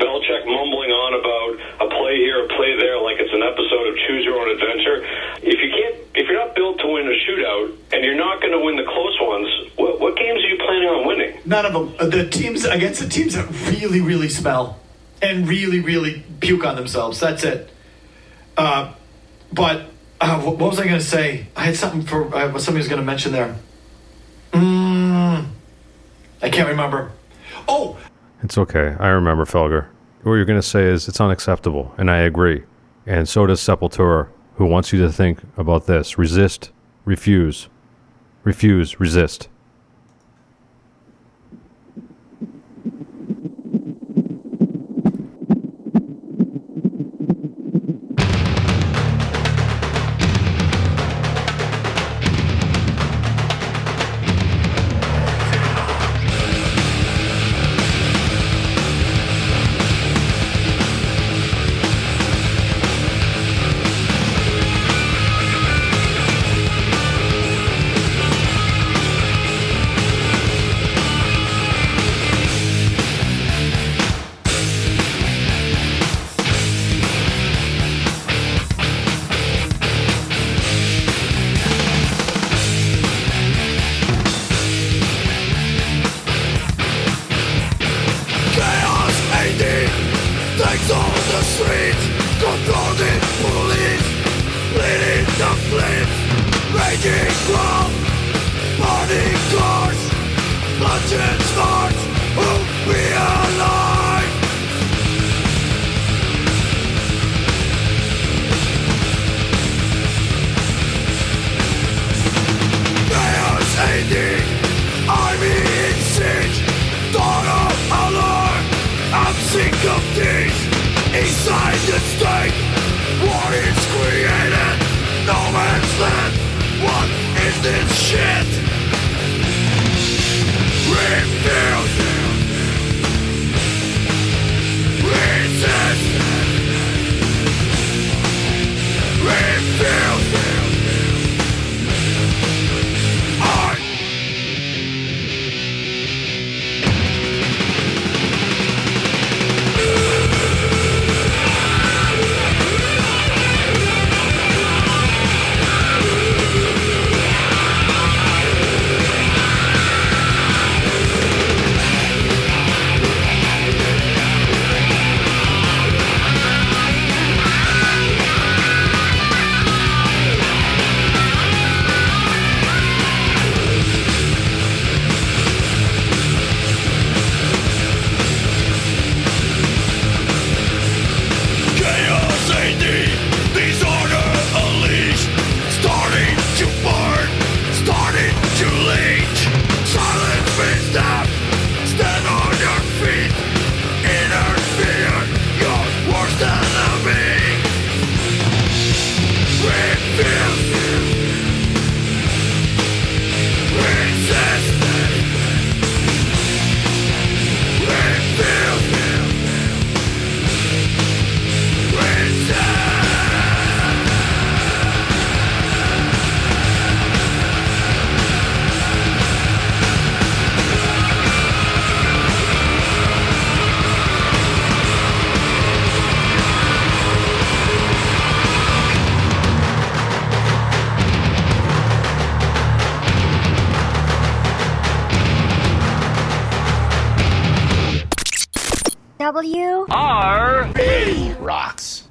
Belichick 0.00 0.48
mumbling 0.48 0.88
on 0.88 1.12
about 1.20 1.52
a 1.84 1.88
play 1.92 2.16
here, 2.16 2.48
a 2.48 2.48
play 2.56 2.72
there, 2.80 2.96
like 2.96 3.20
it's 3.20 3.28
an 3.36 3.44
episode 3.44 3.92
of 3.92 3.94
Choose 4.08 4.24
Your 4.24 4.40
Own 4.40 4.48
Adventure. 4.56 5.04
If 5.44 5.60
you 5.60 5.68
can't, 5.68 5.96
if 6.16 6.24
you're 6.32 6.40
not 6.40 6.56
built 6.56 6.80
to 6.80 6.88
win 6.88 7.04
a 7.04 7.16
shootout, 7.28 7.76
and 7.92 8.00
you're 8.02 8.16
not 8.16 8.40
going 8.40 8.56
to 8.56 8.62
win 8.64 8.76
the 8.80 8.88
close 8.88 9.18
ones, 9.20 9.48
what, 9.76 10.00
what 10.00 10.16
games 10.16 10.40
are 10.40 10.48
you 10.48 10.56
planning 10.64 10.88
on 10.88 11.06
winning? 11.06 11.36
None 11.44 11.66
of 11.68 11.72
them. 11.76 11.94
Uh, 12.00 12.08
The 12.08 12.24
teams 12.24 12.64
against 12.64 13.04
the 13.04 13.08
teams 13.12 13.34
that 13.36 13.44
really, 13.68 14.00
really 14.00 14.30
smell 14.30 14.80
and 15.20 15.46
really, 15.46 15.80
really 15.80 16.24
puke 16.40 16.64
on 16.64 16.74
themselves. 16.74 17.20
That's 17.20 17.44
it. 17.44 17.68
Uh, 18.56 18.92
but 19.52 19.86
uh, 20.20 20.40
what, 20.40 20.58
was 20.58 20.78
I 20.78 20.84
going 20.84 20.98
to 20.98 21.04
say? 21.04 21.46
I 21.56 21.64
had 21.64 21.76
something 21.76 22.02
for 22.02 22.34
uh, 22.34 22.58
somebody 22.58 22.78
was 22.78 22.88
going 22.88 23.00
to 23.00 23.06
mention 23.06 23.32
there. 23.32 23.56
Mm, 24.52 25.46
I 26.42 26.50
can't 26.50 26.68
remember. 26.68 27.12
Oh, 27.66 27.98
It's 28.42 28.56
okay. 28.58 28.96
I 28.98 29.08
remember 29.08 29.44
Felger. 29.44 29.86
What 30.22 30.34
you're 30.34 30.44
going 30.44 30.60
to 30.60 30.66
say 30.66 30.84
is 30.84 31.08
it's 31.08 31.20
unacceptable, 31.20 31.94
and 31.98 32.10
I 32.10 32.18
agree. 32.18 32.62
And 33.06 33.28
so 33.28 33.46
does 33.46 33.60
Sepultura, 33.60 34.28
who 34.56 34.64
wants 34.66 34.92
you 34.92 35.00
to 35.00 35.12
think 35.12 35.40
about 35.58 35.86
this: 35.86 36.16
resist, 36.16 36.70
refuse, 37.04 37.68
refuse, 38.44 38.98
resist. 38.98 39.48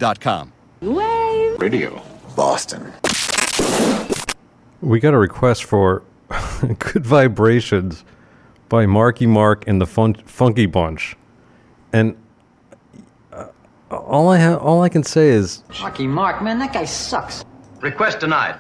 Wave.com. 0.03 0.51
Wave. 0.81 1.59
Radio. 1.61 2.01
Boston. 2.35 2.91
We 4.81 4.99
got 4.99 5.13
a 5.13 5.17
request 5.17 5.63
for 5.63 6.03
Good 6.79 7.05
Vibrations 7.05 8.03
by 8.67 8.85
Marky 8.85 9.25
Mark 9.25 9.65
and 9.65 9.79
the 9.79 9.85
fun- 9.85 10.15
Funky 10.25 10.65
Bunch. 10.65 11.15
And 11.93 12.17
uh, 13.31 13.47
all 13.91 14.27
I 14.29 14.39
ha- 14.39 14.57
all 14.57 14.81
I 14.81 14.89
can 14.89 15.03
say 15.03 15.29
is 15.29 15.63
Marky 15.79 16.07
Mark, 16.07 16.41
man, 16.43 16.59
that 16.59 16.73
guy 16.73 16.83
sucks. 16.85 17.45
Request 17.81 18.19
denied. 18.19 18.57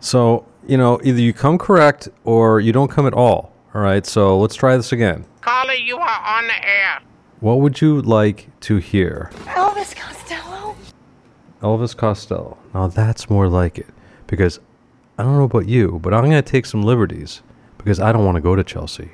So, 0.00 0.46
you 0.68 0.76
know, 0.76 1.00
either 1.02 1.20
you 1.20 1.32
come 1.32 1.58
correct 1.58 2.08
or 2.24 2.60
you 2.60 2.72
don't 2.72 2.88
come 2.90 3.06
at 3.06 3.14
all. 3.14 3.52
All 3.74 3.80
right, 3.80 4.06
so 4.06 4.38
let's 4.38 4.54
try 4.54 4.76
this 4.76 4.92
again. 4.92 5.24
Carly, 5.40 5.78
you 5.82 5.96
are 5.98 6.38
on 6.38 6.46
the 6.46 6.68
air. 6.68 7.00
What 7.40 7.60
would 7.60 7.80
you 7.80 8.02
like 8.02 8.48
to 8.62 8.76
hear? 8.78 9.30
Elvis 9.44 9.94
Costello. 9.94 10.74
Elvis 11.62 11.96
Costello. 11.96 12.58
Now 12.74 12.88
that's 12.88 13.30
more 13.30 13.48
like 13.48 13.78
it. 13.78 13.86
Because 14.26 14.58
I 15.16 15.22
don't 15.22 15.36
know 15.36 15.44
about 15.44 15.68
you, 15.68 16.00
but 16.02 16.12
I'm 16.12 16.24
going 16.24 16.32
to 16.32 16.42
take 16.42 16.66
some 16.66 16.82
liberties 16.82 17.42
because 17.76 18.00
I 18.00 18.10
don't 18.10 18.24
want 18.24 18.34
to 18.36 18.40
go 18.40 18.56
to 18.56 18.64
Chelsea. 18.64 19.12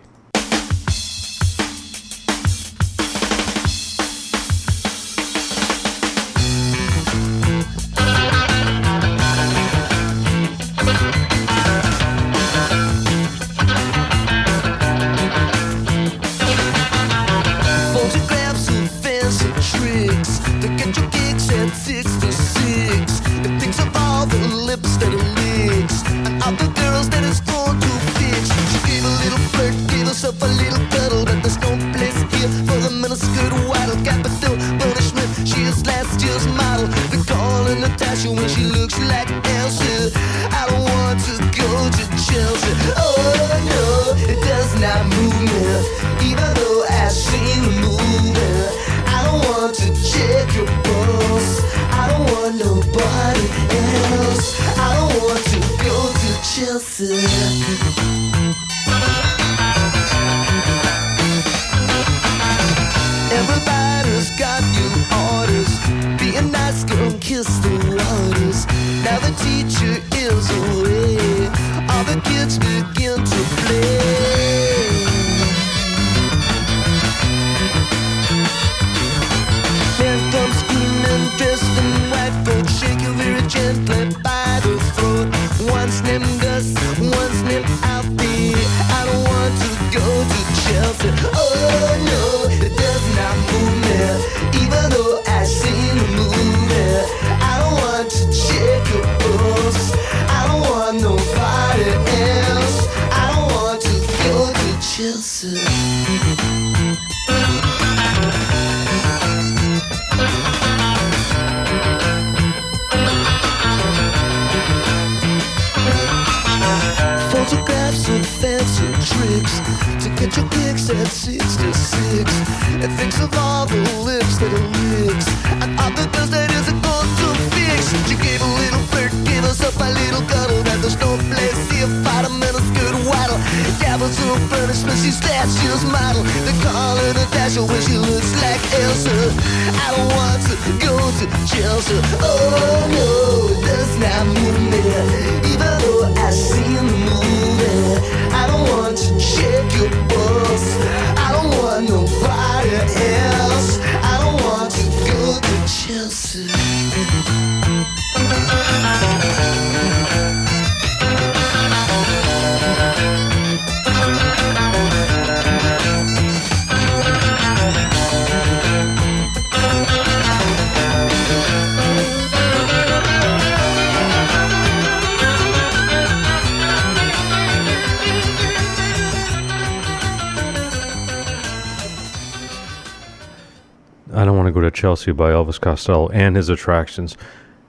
By 185.16 185.30
Elvis 185.30 185.60
Costello 185.60 186.08
and 186.08 186.34
his 186.34 186.48
attractions. 186.48 187.16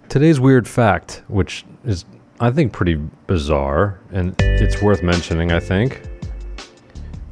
Today's 0.09 0.39
weird 0.39 0.67
fact, 0.67 1.21
which 1.27 1.63
is, 1.83 2.05
I 2.39 2.51
think, 2.51 2.73
pretty 2.73 2.95
bizarre, 3.27 3.99
and 4.11 4.35
it's 4.39 4.81
worth 4.81 5.03
mentioning, 5.03 5.51
I 5.51 5.59
think. 5.59 6.01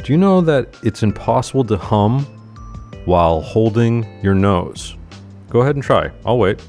Do 0.04 0.12
you 0.12 0.18
know 0.18 0.42
that 0.42 0.76
it's 0.84 1.02
impossible 1.02 1.64
to 1.66 1.78
hum 1.78 2.26
while 3.06 3.42
holding 3.42 4.06
your 4.22 4.36
nose? 4.36 4.96
Go 5.50 5.62
ahead 5.62 5.76
and 5.76 5.84
try. 5.84 6.12
I'll 6.26 6.38
wait. 6.38 6.62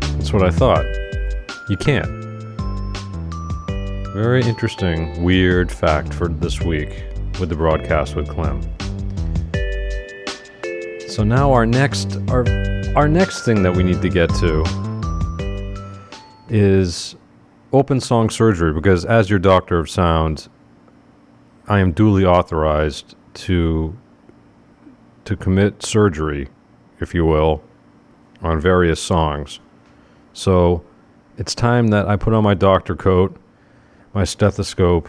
That's 0.00 0.32
what 0.32 0.42
I 0.42 0.50
thought. 0.50 0.84
You 1.68 1.76
can't. 1.76 2.06
Very 4.12 4.42
interesting, 4.42 5.22
weird 5.22 5.72
fact 5.72 6.12
for 6.12 6.28
this 6.28 6.60
week 6.60 7.04
with 7.40 7.48
the 7.48 7.56
broadcast 7.56 8.14
with 8.14 8.28
KLEM. 8.28 8.77
So 11.18 11.24
now 11.24 11.52
our 11.52 11.66
next 11.66 12.16
our 12.28 12.46
our 12.94 13.08
next 13.08 13.44
thing 13.44 13.64
that 13.64 13.74
we 13.74 13.82
need 13.82 14.00
to 14.02 14.08
get 14.08 14.32
to 14.36 14.62
is 16.48 17.16
open 17.72 17.98
song 17.98 18.30
surgery 18.30 18.72
because 18.72 19.04
as 19.04 19.28
your 19.28 19.40
doctor 19.40 19.80
of 19.80 19.90
sound 19.90 20.48
I 21.66 21.80
am 21.80 21.90
duly 21.90 22.24
authorized 22.24 23.16
to 23.34 23.98
to 25.24 25.36
commit 25.36 25.84
surgery, 25.84 26.50
if 27.00 27.12
you 27.14 27.26
will, 27.26 27.64
on 28.40 28.60
various 28.60 29.02
songs. 29.02 29.58
So 30.32 30.84
it's 31.36 31.52
time 31.52 31.88
that 31.88 32.06
I 32.06 32.14
put 32.14 32.32
on 32.32 32.44
my 32.44 32.54
doctor 32.54 32.94
coat, 32.94 33.36
my 34.14 34.22
stethoscope, 34.22 35.08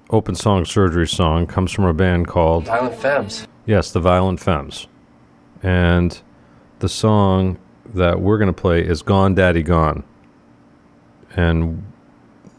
open 0.11 0.35
song 0.35 0.65
surgery 0.65 1.07
song 1.07 1.47
comes 1.47 1.71
from 1.71 1.85
a 1.85 1.93
band 1.93 2.27
called 2.27 2.65
Violent 2.65 2.95
Femmes. 2.95 3.47
Yes, 3.65 3.91
the 3.91 3.99
Violent 3.99 4.39
Femmes. 4.39 4.87
And 5.63 6.19
the 6.79 6.89
song 6.89 7.57
that 7.93 8.19
we're 8.19 8.37
going 8.37 8.53
to 8.53 8.61
play 8.61 8.85
is 8.85 9.01
Gone 9.01 9.33
Daddy 9.35 9.63
Gone. 9.63 10.03
And 11.35 11.83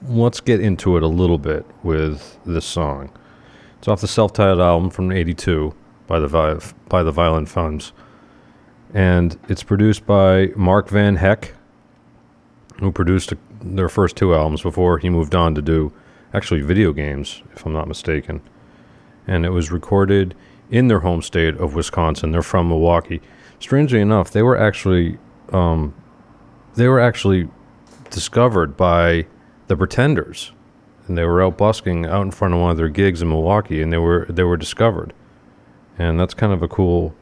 let's 0.08 0.40
get 0.40 0.60
into 0.60 0.96
it 0.96 1.02
a 1.02 1.08
little 1.08 1.38
bit 1.38 1.66
with 1.82 2.38
this 2.46 2.64
song. 2.64 3.10
It's 3.78 3.88
off 3.88 4.00
the 4.00 4.08
self-titled 4.08 4.60
album 4.60 4.90
from 4.90 5.12
82 5.12 5.74
by 6.06 6.20
the 6.20 6.28
Vi- 6.28 6.60
by 6.88 7.02
the 7.02 7.10
Violent 7.10 7.48
Femmes. 7.48 7.92
And 8.94 9.38
it's 9.48 9.62
produced 9.62 10.06
by 10.06 10.48
Mark 10.56 10.88
Van 10.88 11.16
Hecke, 11.16 11.50
who 12.78 12.92
produced 12.92 13.34
their 13.60 13.88
first 13.88 14.16
two 14.16 14.34
albums 14.34 14.62
before 14.62 14.98
he 14.98 15.10
moved 15.10 15.34
on 15.34 15.54
to 15.54 15.62
do 15.62 15.92
actually 16.34 16.62
video 16.62 16.92
games, 16.92 17.42
if 17.54 17.66
I'm 17.66 17.72
not 17.72 17.88
mistaken. 17.88 18.40
And 19.26 19.44
it 19.44 19.50
was 19.50 19.70
recorded 19.70 20.34
in 20.70 20.88
their 20.88 21.00
home 21.00 21.22
state 21.22 21.56
of 21.56 21.74
Wisconsin. 21.74 22.32
They're 22.32 22.42
from 22.42 22.68
Milwaukee. 22.68 23.20
Strangely 23.60 24.00
enough, 24.00 24.30
they 24.30 24.42
were 24.42 24.56
actually 24.56 25.18
um, 25.52 25.94
they 26.74 26.88
were 26.88 27.00
actually 27.00 27.48
discovered 28.10 28.76
by 28.76 29.26
the 29.68 29.76
Pretenders, 29.76 30.52
and 31.06 31.16
they 31.16 31.24
were 31.24 31.42
out 31.42 31.59
busking 31.59 32.06
out 32.06 32.22
in 32.22 32.30
front 32.30 32.54
of 32.54 32.60
one 32.60 32.70
of 32.70 32.76
their 32.76 32.88
gigs 32.88 33.22
in 33.22 33.28
Milwaukee, 33.28 33.82
and 33.82 33.92
they 33.92 33.98
were 33.98 34.26
they 34.28 34.42
were 34.42 34.56
discovered, 34.56 35.12
and 35.98 36.18
that's 36.18 36.34
kind 36.34 36.52
of 36.52 36.62
a 36.62 36.68
cool 36.68 37.14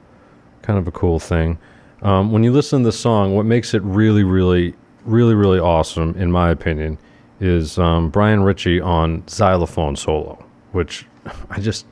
kind 0.63 0.79
of 0.79 0.87
a 0.87 0.93
cool 0.93 1.19
thing. 1.19 1.59
Um, 2.03 2.33
when 2.33 2.45
you 2.45 2.53
listen 2.53 2.83
to 2.83 2.89
the 2.89 2.93
song, 2.93 3.35
what 3.35 3.45
makes 3.45 3.75
it 3.75 3.83
really, 3.83 4.25
really, 4.25 4.75
really, 5.05 5.35
really 5.35 5.59
awesome, 5.59 6.15
in 6.17 6.33
my 6.33 6.51
opinion, 6.51 6.99
is 7.41 7.79
um, 7.79 8.11
Brian 8.11 8.43
Ritchie 8.43 8.81
on 8.81 9.27
xylophone 9.29 9.97
solo, 9.97 10.45
which 10.73 11.07
I 11.51 11.61
just 11.61 11.87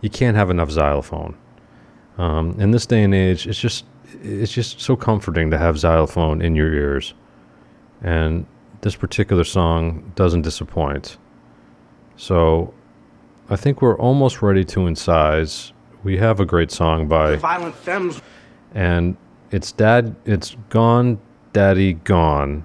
you 0.00 0.10
can't 0.10 0.36
have 0.36 0.50
enough 0.50 0.70
xylophone. 0.70 1.36
Um, 2.18 2.60
in 2.60 2.70
this 2.70 2.86
day 2.86 3.02
and 3.02 3.14
age, 3.14 3.46
it's 3.46 3.58
just 3.58 3.86
it's 4.22 4.52
just 4.52 4.80
so 4.80 4.94
comforting 4.94 5.50
to 5.50 5.58
have 5.58 5.78
xylophone 5.78 6.42
in 6.42 6.54
your 6.54 6.72
ears, 6.72 7.14
and 8.02 8.46
this 8.82 8.94
particular 8.94 9.44
song 9.44 10.12
doesn't 10.14 10.42
disappoint. 10.42 11.16
So, 12.16 12.74
I 13.48 13.56
think 13.56 13.80
we're 13.80 13.98
almost 13.98 14.42
ready 14.42 14.64
to 14.66 14.80
incise. 14.80 15.72
We 16.04 16.18
have 16.18 16.40
a 16.40 16.44
great 16.44 16.70
song 16.70 17.08
by 17.08 17.36
Violent 17.36 17.74
Femmes. 17.74 18.20
and 18.74 19.16
it's 19.50 19.70
dad 19.72 20.16
it's 20.24 20.56
gone 20.68 21.20
daddy 21.52 21.92
gone 21.92 22.64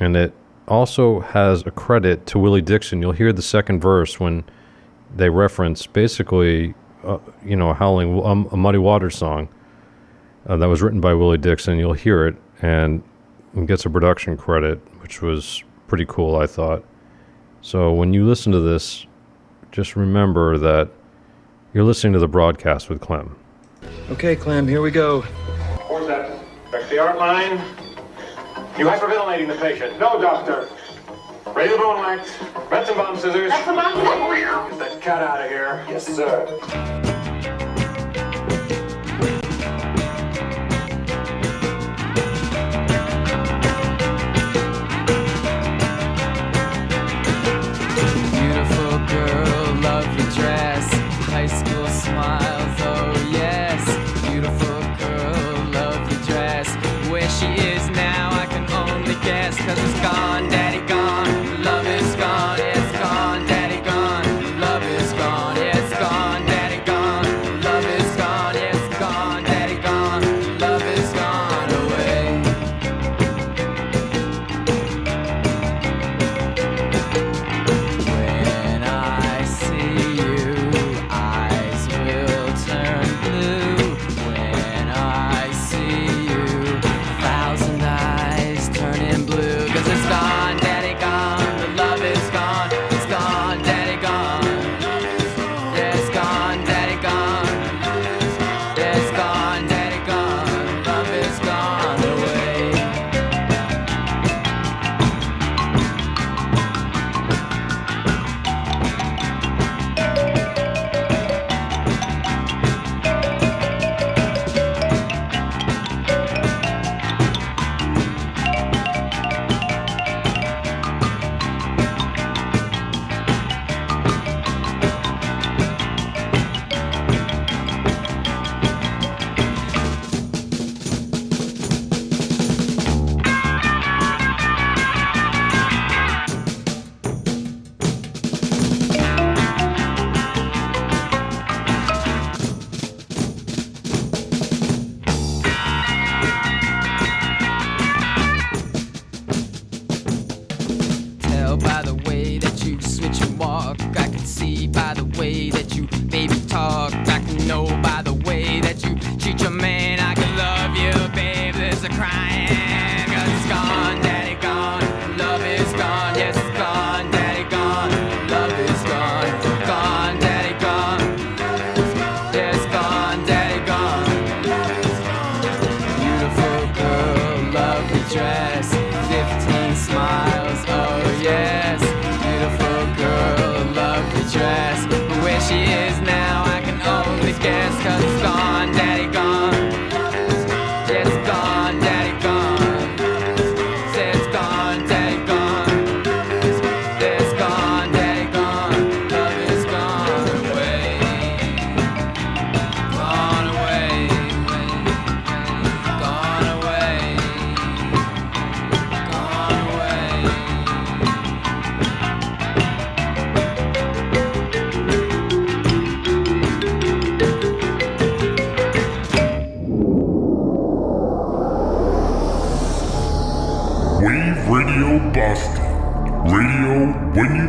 and 0.00 0.16
it 0.16 0.34
also 0.66 1.20
has 1.20 1.64
a 1.66 1.70
credit 1.70 2.26
to 2.26 2.38
willie 2.38 2.62
dixon 2.62 3.00
you'll 3.00 3.12
hear 3.12 3.32
the 3.32 3.42
second 3.42 3.80
verse 3.80 4.18
when 4.18 4.44
they 5.14 5.28
reference 5.28 5.86
basically 5.86 6.74
uh, 7.04 7.18
you 7.44 7.56
know 7.56 7.70
a 7.70 7.74
howling 7.74 8.24
um, 8.24 8.48
a 8.52 8.56
muddy 8.56 8.78
water 8.78 9.10
song 9.10 9.48
uh, 10.46 10.56
that 10.56 10.66
was 10.66 10.82
written 10.82 11.00
by 11.00 11.12
willie 11.12 11.38
dixon 11.38 11.78
you'll 11.78 11.92
hear 11.92 12.26
it 12.26 12.36
and 12.62 13.02
gets 13.66 13.84
a 13.84 13.90
production 13.90 14.36
credit 14.36 14.78
which 15.00 15.22
was 15.22 15.62
pretty 15.86 16.06
cool 16.06 16.36
i 16.36 16.46
thought 16.46 16.82
so 17.60 17.92
when 17.92 18.12
you 18.12 18.26
listen 18.26 18.50
to 18.52 18.60
this 18.60 19.06
just 19.70 19.96
remember 19.96 20.56
that 20.56 20.88
you're 21.72 21.84
listening 21.84 22.12
to 22.12 22.18
the 22.18 22.28
broadcast 22.28 22.88
with 22.88 23.00
KLEM 23.00 23.34
Okay, 24.10 24.36
KLEM, 24.36 24.68
here 24.68 24.80
we 24.80 24.90
go. 24.90 25.22
Where's 25.88 26.06
that? 26.06 26.38
Back 26.70 26.88
the 26.88 26.98
art 26.98 27.18
line. 27.18 27.83
You 28.76 28.86
hyperventilating 28.86 29.46
the 29.46 29.54
patient. 29.54 30.00
No, 30.00 30.20
doctor. 30.20 30.68
Raise 31.54 31.70
the 31.70 31.76
bone 31.76 32.00
wax. 32.00 32.28
Metzenbaum 32.68 33.16
scissors. 33.16 33.52
Get 33.52 33.64
that 34.80 35.00
cat 35.00 35.22
out 35.22 35.40
of 35.42 35.48
here. 35.48 35.86
Yes, 35.88 36.04
sir. 36.04 36.44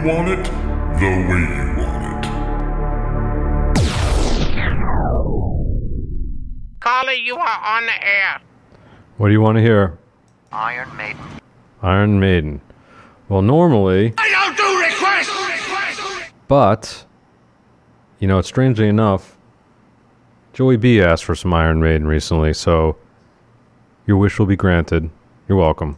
Want 0.06 0.30
it, 0.30 0.44
the 1.00 1.10
way 1.28 1.42
you 1.42 1.66
want 1.82 2.04
it. 2.06 2.32
Caller, 6.80 7.14
you 7.14 7.36
are 7.36 7.60
on 7.64 7.88
the 7.88 8.08
air. 8.08 8.40
What 9.18 9.30
do 9.30 9.34
you 9.34 9.42
want 9.42 9.58
to 9.58 9.64
hear? 9.64 9.98
Iron 10.52 10.96
Maiden. 10.96 11.26
Iron 11.82 12.20
Maiden. 12.20 12.62
Well, 13.30 13.42
normally, 13.42 14.14
I 14.20 14.30
don't 14.30 14.56
do 14.56 14.80
requests! 14.80 16.32
but 16.48 17.06
you 18.20 18.28
know, 18.28 18.42
strangely 18.44 18.88
enough, 18.88 19.36
Joey 20.54 20.78
B 20.78 21.02
asked 21.02 21.26
for 21.26 21.34
some 21.34 21.52
Iron 21.52 21.82
Maiden 21.82 22.06
recently, 22.08 22.54
so 22.54 22.96
your 24.06 24.18
wish 24.18 24.38
will 24.38 24.46
be 24.46 24.56
granted. 24.56 25.10
You're 25.48 25.58
welcome. 25.58 25.98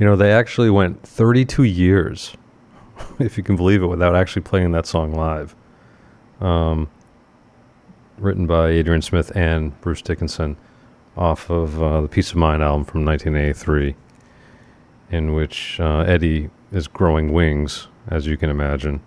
You 0.00 0.06
know, 0.06 0.16
they 0.16 0.32
actually 0.32 0.70
went 0.70 1.02
32 1.02 1.62
years, 1.62 2.34
if 3.18 3.36
you 3.36 3.44
can 3.44 3.54
believe 3.54 3.82
it, 3.82 3.86
without 3.86 4.16
actually 4.16 4.42
playing 4.42 4.72
that 4.72 4.86
song 4.86 5.12
live. 5.12 5.54
Um, 6.40 6.88
written 8.16 8.46
by 8.46 8.70
Adrian 8.70 9.02
Smith 9.02 9.30
and 9.36 9.78
Bruce 9.82 10.00
Dickinson 10.00 10.56
off 11.18 11.50
of 11.50 11.82
uh, 11.82 12.00
the 12.00 12.08
Piece 12.08 12.30
of 12.30 12.36
Mind 12.36 12.62
album 12.62 12.84
from 12.86 13.04
1983, 13.04 13.94
in 15.10 15.34
which 15.34 15.78
uh, 15.78 16.00
Eddie 16.00 16.48
is 16.72 16.88
growing 16.88 17.30
wings, 17.30 17.88
as 18.08 18.26
you 18.26 18.38
can 18.38 18.48
imagine. 18.48 19.02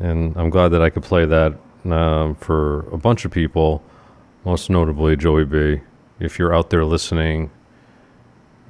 And 0.00 0.34
I'm 0.34 0.48
glad 0.48 0.68
that 0.68 0.80
I 0.80 0.88
could 0.88 1.02
play 1.02 1.26
that 1.26 1.58
um, 1.84 2.36
for 2.36 2.88
a 2.88 2.96
bunch 2.96 3.26
of 3.26 3.30
people, 3.30 3.82
most 4.46 4.70
notably 4.70 5.14
Joey 5.14 5.44
B. 5.44 5.82
If 6.20 6.38
you're 6.38 6.54
out 6.54 6.70
there 6.70 6.86
listening, 6.86 7.50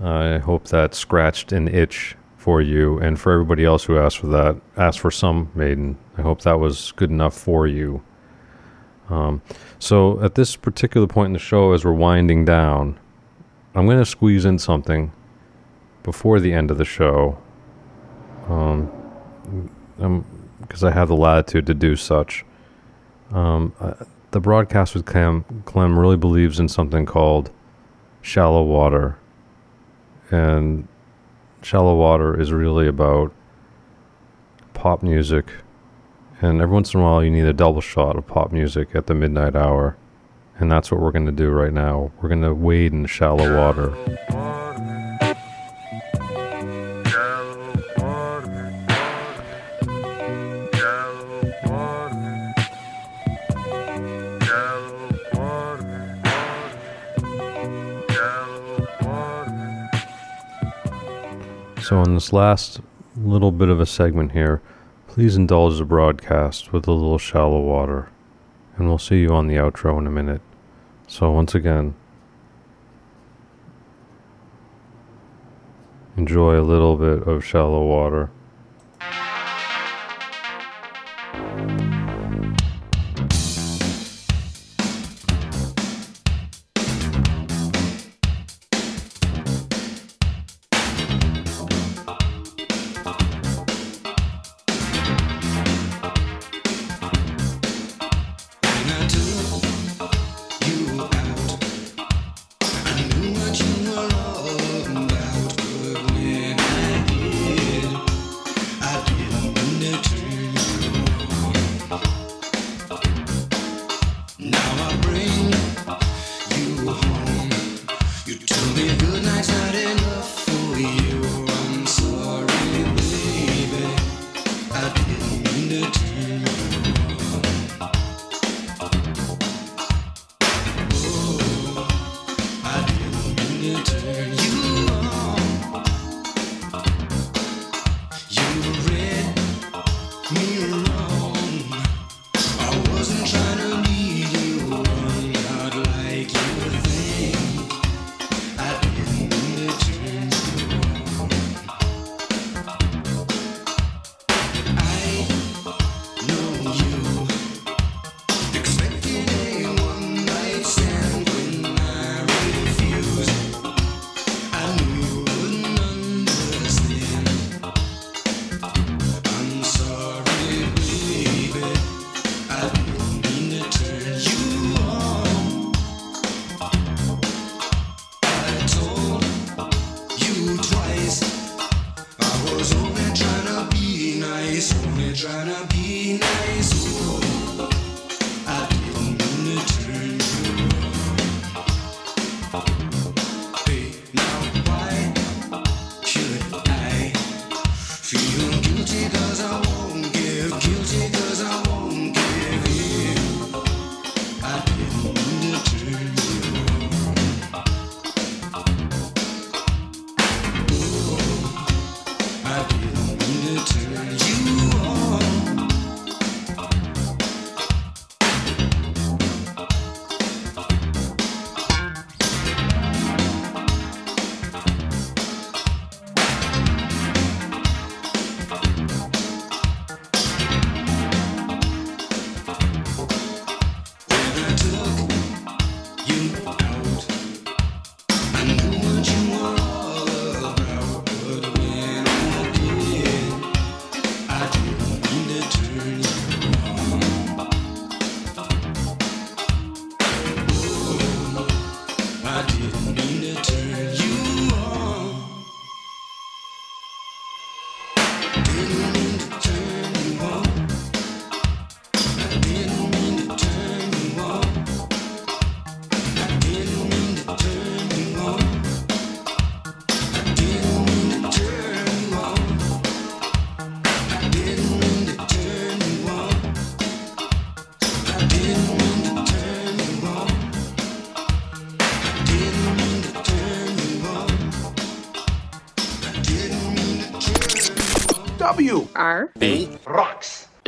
I 0.03 0.39
hope 0.39 0.69
that 0.69 0.95
scratched 0.95 1.53
an 1.53 1.69
itch 1.69 2.17
for 2.37 2.61
you 2.61 2.99
and 2.99 3.21
for 3.21 3.33
everybody 3.33 3.65
else 3.65 3.85
who 3.85 3.99
asked 3.99 4.19
for 4.19 4.27
that, 4.29 4.61
asked 4.77 4.99
for 4.99 5.11
some 5.11 5.51
Maiden. 5.55 5.97
I 6.19 6.23
hope 6.23 6.43
that 6.43 6.59
was 6.59 6.93
good 6.93 7.11
enough 7.11 7.35
for 7.35 7.67
you. 7.67 8.03
Um, 9.09 9.43
so 9.79 10.21
at 10.23 10.35
this 10.35 10.57
particular 10.57 11.07
point 11.07 11.27
in 11.27 11.33
the 11.35 11.39
show, 11.39 11.73
as 11.73 11.85
we're 11.85 11.93
winding 11.93 12.45
down, 12.45 12.99
I'm 13.75 13.87
going 13.87 13.99
to 13.99 14.07
squeeze 14.07 14.45
in 14.45 14.59
something 14.59 15.13
before 16.03 16.41
the 16.41 16.53
end 16.53 16.71
of 16.71 16.79
the 16.79 16.85
show. 16.85 17.39
Um, 18.49 18.91
because 20.61 20.83
I 20.83 20.91
have 20.91 21.09
the 21.09 21.17
latitude 21.17 21.67
to 21.67 21.75
do 21.75 21.97
such. 21.97 22.45
Um, 23.31 23.73
uh, 23.79 23.95
the 24.31 24.41
broadcast 24.41 24.95
with 24.95 25.05
KLEM, 25.05 25.45
KLEM 25.65 25.99
really 25.99 26.17
believes 26.17 26.59
in 26.59 26.69
something 26.69 27.07
called 27.07 27.51
shallow 28.21 28.63
water. 28.63 29.19
And 30.33 30.89
shallow 31.63 31.95
water 31.95 32.41
is 32.41 32.53
really 32.53 32.89
about 32.89 33.33
pop 34.75 35.03
music. 35.03 35.53
And 36.41 36.61
every 36.61 36.75
once 36.75 36.95
in 36.95 37.01
a 37.01 37.03
while, 37.03 37.23
you 37.23 37.31
need 37.31 37.45
a 37.45 37.53
double 37.53 37.81
shot 37.83 38.17
of 38.17 38.27
pop 38.27 38.51
music 38.51 38.89
at 38.95 39.07
the 39.07 39.15
midnight 39.15 39.55
hour. 39.55 39.97
And 40.59 40.73
that's 40.73 40.91
what 40.91 41.01
we're 41.01 41.13
going 41.13 41.27
to 41.27 41.33
do 41.33 41.51
right 41.51 41.73
now. 41.73 42.11
We're 42.21 42.29
going 42.31 42.43
to 42.43 42.55
wade 42.55 42.93
in 42.93 43.07
shallow 43.07 43.57
water. 43.57 44.72
So, 61.83 62.01
in 62.03 62.15
this 62.15 62.33
last 62.33 62.81
little 63.17 63.51
bit 63.51 63.69
of 63.69 63.81
a 63.81 63.87
segment 63.87 64.31
here, 64.31 64.63
please 65.09 65.35
indulge 65.35 65.79
the 65.79 65.85
broadcast 65.85 66.73
with 66.73 66.87
a 66.87 66.93
little 66.93 67.19
shallow 67.19 67.61
water. 67.61 68.09
And 68.77 68.87
we'll 68.87 68.99
see 68.99 69.23
you 69.23 69.31
on 69.31 69.49
the 69.49 69.57
outro 69.57 69.99
in 69.99 70.07
a 70.07 70.11
minute. 70.11 70.43
So, 71.09 71.33
once 71.33 71.57
again, 71.57 71.95
enjoy 76.17 76.57
a 76.57 76.63
little 76.63 76.97
bit 76.97 77.27
of 77.27 77.45
shallow 77.45 77.85
water. 77.85 78.31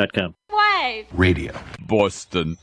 Rocks. 0.04 0.12
Dot 0.12 0.12
com. 0.12 0.34
Wave. 0.50 1.06
Radio. 1.12 1.52
Boston. 1.80 2.56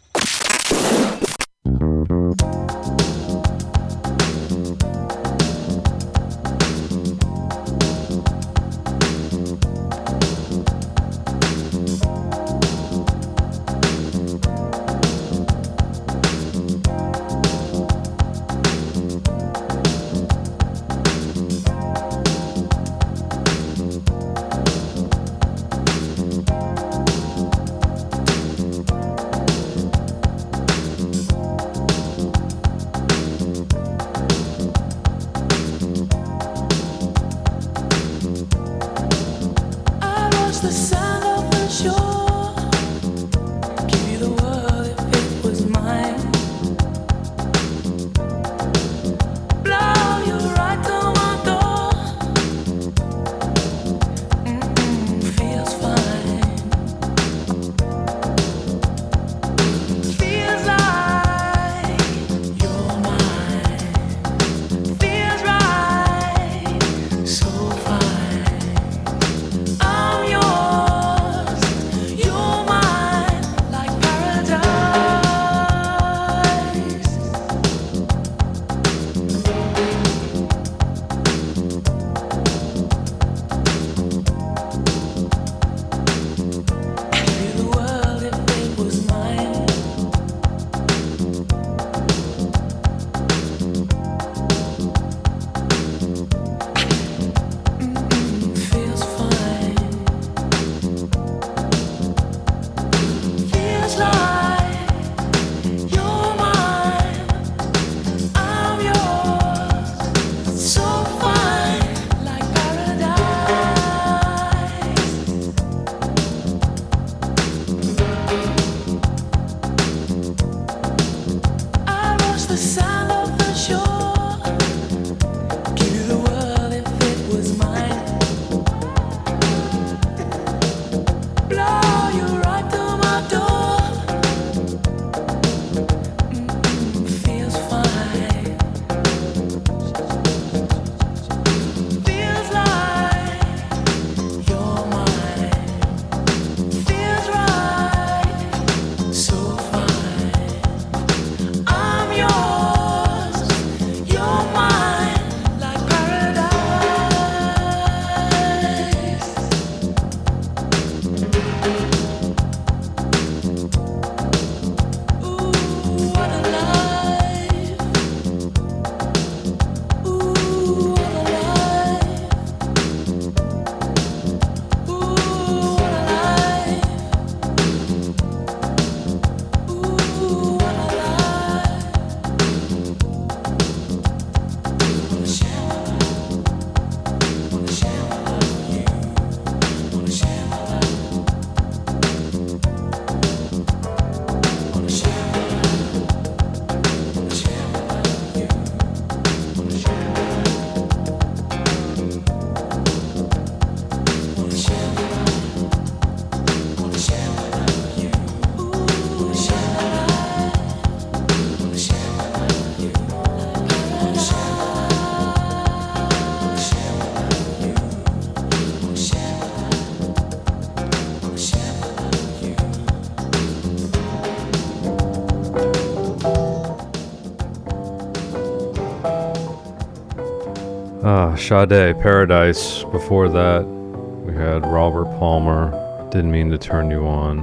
Sade, 231.42 232.00
Paradise. 232.00 232.84
Before 232.84 233.28
that, 233.28 233.66
we 233.66 234.34
had 234.34 234.64
Robert 234.66 235.06
Palmer, 235.18 235.72
Didn't 236.12 236.32
Mean 236.32 236.52
to 236.52 236.58
Turn 236.58 236.92
You 236.92 237.06
On, 237.08 237.40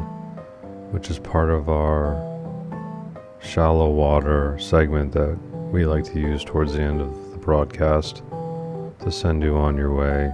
which 0.92 1.10
is 1.10 1.18
part 1.18 1.50
of 1.50 1.68
our 1.68 2.14
shallow 3.40 3.90
water 3.90 4.56
segment 4.58 5.12
that 5.12 5.36
we 5.72 5.84
like 5.84 6.04
to 6.04 6.20
use 6.20 6.44
towards 6.44 6.74
the 6.74 6.80
end 6.80 7.00
of 7.00 7.32
the 7.32 7.38
broadcast 7.38 8.22
to 9.00 9.10
send 9.10 9.42
you 9.42 9.56
on 9.56 9.76
your 9.76 9.92
way 9.92 10.32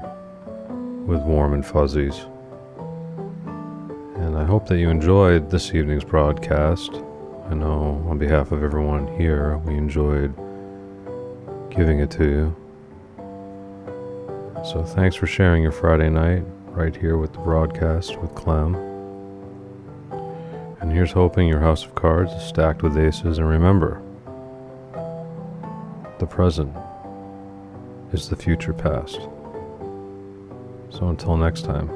with 1.07 1.23
warm 1.23 1.55
and 1.55 1.65
fuzzies. 1.65 2.27
And 4.17 4.37
I 4.37 4.45
hope 4.45 4.69
that 4.69 4.79
you 4.79 4.91
enjoyed 4.91 5.51
this 5.51 5.75
evening's 5.75 6.05
broadcast. 6.05 6.93
I 7.49 7.55
know 7.55 8.05
on 8.09 8.19
behalf 8.19 8.53
of 8.53 8.63
everyone 8.63 9.09
here, 9.19 9.57
we 9.59 9.75
enjoyed 9.75 10.35
giving 11.71 12.01
it 12.01 12.11
to 12.13 12.25
you. 12.25 12.64
So 14.75 14.83
thanks 14.83 15.15
for 15.15 15.29
sharing 15.29 15.63
your 15.63 15.71
Friday 15.71 16.11
night 16.11 16.43
right 16.71 16.97
here 16.97 17.17
with 17.17 17.33
the 17.33 17.39
broadcast 17.39 18.21
with 18.21 18.35
KLEM. 18.35 18.75
And 20.81 20.91
here's 20.91 21.13
hoping 21.13 21.47
your 21.47 21.61
house 21.61 21.85
of 21.85 21.95
cards 21.95 22.33
is 22.33 22.43
stacked 22.43 22.83
with 22.83 22.99
aces. 22.99 23.39
And 23.39 23.49
remember, 23.49 24.03
the 26.19 26.27
present 26.27 26.77
is 28.13 28.29
the 28.29 28.35
future 28.35 28.73
past. 28.73 29.21
So 30.91 31.09
until 31.09 31.37
next 31.37 31.63
time, 31.63 31.89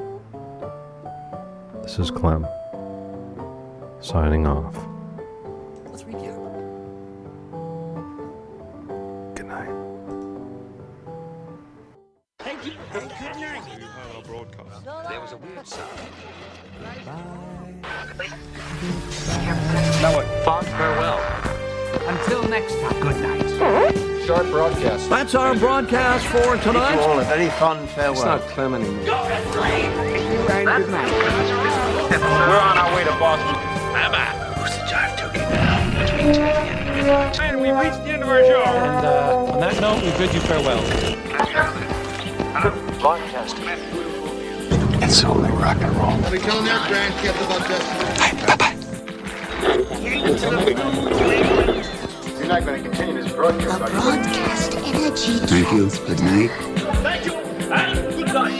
this 1.83 1.99
is 1.99 2.09
KLEM 2.09 2.47
signing 3.99 4.47
off. 4.47 4.88
Very 27.49 27.59
fond 27.59 27.89
It's 27.89 28.23
not 28.23 28.41
KLEM 28.41 28.75
anymore. 28.75 28.99
And 28.99 30.83
good 30.83 30.91
night. 30.91 31.11
We're 32.47 32.59
on 32.59 32.77
our 32.77 32.95
way 32.95 33.03
to 33.03 33.11
Boston. 33.17 33.55
Who's 34.53 34.75
the 34.75 34.83
jive 34.85 35.17
turkey 35.17 35.39
now? 35.39 35.99
Between 35.99 36.33
10 36.33 36.39
and 36.39 37.39
And 37.39 37.61
we 37.61 37.71
reached 37.71 38.03
the 38.03 38.11
end 38.11 38.23
of 38.23 38.29
our 38.29 38.43
show. 38.43 38.61
And 38.61 39.05
uh, 39.05 39.53
on 39.53 39.59
that 39.61 39.81
note, 39.81 40.03
we 40.03 40.11
bid 40.17 40.33
you 40.33 40.41
farewell. 40.41 40.81
Broadcast. 42.99 43.55
It's 45.01 45.23
only 45.23 45.49
rock 45.51 45.77
and 45.81 45.95
roll. 45.95 46.09
I'll 46.09 46.31
be 46.31 46.37
telling 46.37 46.65
their 46.65 46.77
grandkids 46.85 47.41
about 47.45 47.67
this. 47.67 47.83
You're 52.37 52.47
not 52.47 52.63
going 52.65 52.83
to 52.83 52.89
continue 52.89 53.23
this 53.23 53.33
broadcast, 53.33 53.81
are 53.81 53.89
you? 53.89 54.01
Broadcast 54.01 54.75
energy. 54.75 55.39
Thank 55.47 55.71
you. 55.71 55.89
Good 55.89 56.19
night. 56.21 56.68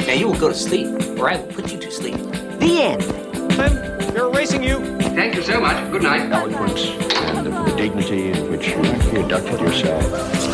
Now 0.10 0.16
you 0.16 0.28
will 0.28 0.40
go 0.40 0.50
to 0.50 0.56
sleep, 0.56 0.88
or 1.20 1.30
I 1.30 1.36
will 1.36 1.54
put 1.54 1.72
you 1.72 1.78
to 1.78 1.92
sleep. 1.92 2.16
The 2.16 2.82
end. 2.82 3.04
KLEM, 3.52 4.12
they're 4.12 4.26
erasing 4.26 4.64
you. 4.64 4.80
Thank 5.02 5.36
you 5.36 5.44
so 5.44 5.62
much. 5.62 5.92
Good 5.92 6.02
night. 6.02 6.32
Eloquence 6.32 6.84
and 7.28 7.46
the 7.46 7.76
dignity 7.78 8.32
in 8.32 8.50
which 8.50 8.70
you 8.70 8.82
conducted 9.12 9.60
yourself. 9.62 10.04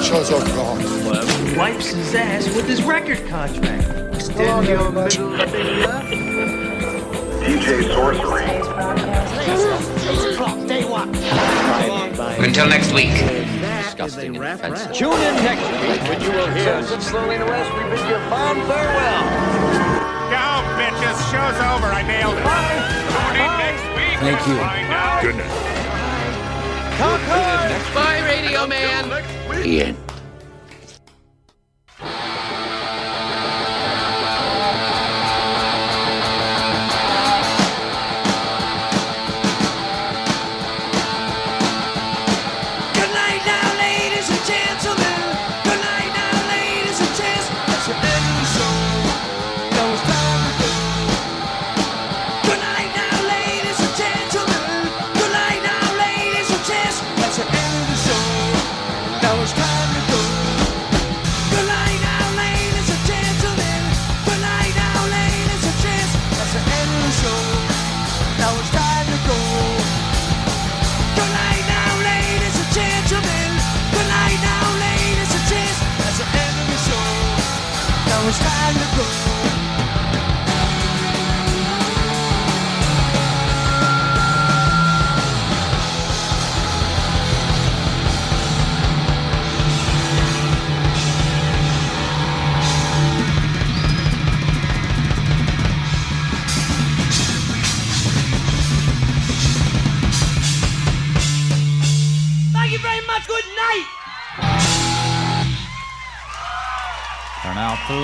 Shows 0.04 0.34
off 0.34 0.58
wrong. 0.58 0.80
Wipes 1.56 1.92
his 1.92 2.14
ass 2.16 2.54
with 2.54 2.68
his 2.68 2.84
record 2.84 3.26
contract. 3.30 4.16
Extend 4.16 4.68
your 4.68 4.92
middle. 4.92 5.32
DJ 7.40 7.88
Sorcery. 7.94 8.44
Until 12.46 12.68
next 12.68 12.92
week. 12.92 13.65
Disgusting 14.06 14.36
and 14.36 14.46
offensive. 14.46 14.94
Tune 14.94 15.14
in 15.14 15.36
next 15.42 15.66
week 15.82 16.02
when 16.10 16.22
you 16.22 16.30
will 16.30 16.48
hear. 16.54 16.84
Slowly 17.02 17.38
to 17.38 17.46
rest, 17.46 17.74
we 17.74 17.84
bid 17.90 18.00
you 18.08 18.20
fond 18.30 18.62
farewell. 18.70 19.26
Go, 20.30 20.62
bitches. 20.78 21.18
Show's 21.34 21.58
over. 21.58 21.90
I 21.90 22.04
nailed 22.06 22.38
it. 22.38 22.44
Bye. 22.44 22.86
Tune 23.18 23.36
in 23.42 23.50
next 23.58 23.86
week. 23.98 24.20
Thank 24.22 24.48
you. 24.48 24.58
Find 24.62 24.94
out. 24.94 25.22
Good 25.24 25.38
night. 25.38 25.54
Bye, 27.96 28.22
Radio 28.28 28.68
Man. 28.68 29.10
The 29.50 29.96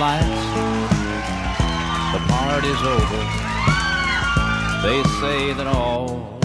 lights. 0.02 0.46
The 2.12 2.22
party's 2.26 2.82
over. 2.96 3.20
They 4.82 5.00
say 5.20 5.52
that 5.52 5.68
all 5.68 6.40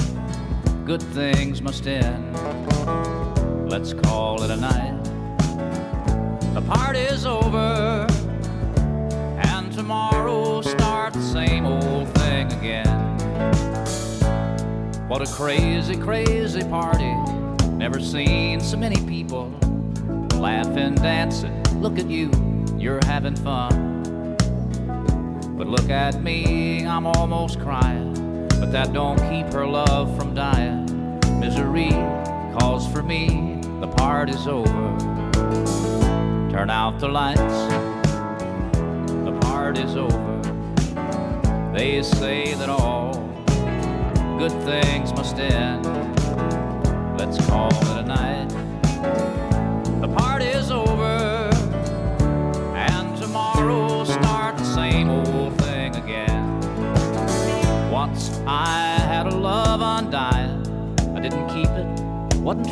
good 0.86 1.02
things 1.02 1.60
must 1.60 1.88
end. 1.88 2.36
Let's 3.68 3.94
call 3.94 4.44
it 4.44 4.52
a 4.52 4.58
night. 4.58 5.04
The 6.54 6.62
party's 6.62 7.26
over. 7.26 8.06
And 9.54 9.74
tomorrow 9.74 10.62
start 10.62 11.14
the 11.14 11.24
same 11.24 11.66
old 11.66 12.08
thing 12.20 12.54
again. 12.60 12.96
What 15.08 15.28
a 15.28 15.32
crazy, 15.34 15.98
crazy 15.98 16.62
party. 16.62 17.12
Never 17.72 18.00
seen 18.00 18.62
so 18.62 18.78
many 18.78 19.02
people 19.08 19.52
laughing, 20.36 20.94
dancing. 20.94 21.64
Look 21.82 21.98
at 21.98 22.08
you, 22.08 22.30
you're 22.88 23.06
having 23.06 23.36
fun. 23.36 24.02
But 25.58 25.68
look 25.68 25.90
at 25.90 26.24
me, 26.24 26.86
I'm 26.86 27.06
almost 27.06 27.60
crying. 27.60 28.48
But 28.62 28.72
that 28.72 28.94
don't 28.94 29.20
keep 29.30 29.52
her 29.52 29.68
love 29.68 30.18
from 30.18 30.34
dying. 30.34 30.86
Misery 31.38 31.92
calls 32.58 32.90
for 32.90 33.04
me, 33.04 33.60
the 33.82 33.90
party's 33.98 34.48
over. 34.48 34.88
Turn 36.50 36.70
out 36.70 36.98
the 37.00 37.10
lights, 37.10 37.58
the 39.28 39.38
party's 39.42 39.98
over. 39.98 40.42
They 41.74 42.02
say 42.04 42.54
that 42.54 42.70
all 42.70 43.12
good 44.40 44.56
things 44.64 45.12
must 45.12 45.38
end. 45.40 45.86
Let's 47.20 47.38
call 47.48 47.68
it 47.68 47.98
a 47.98 48.04
night. 48.04 48.47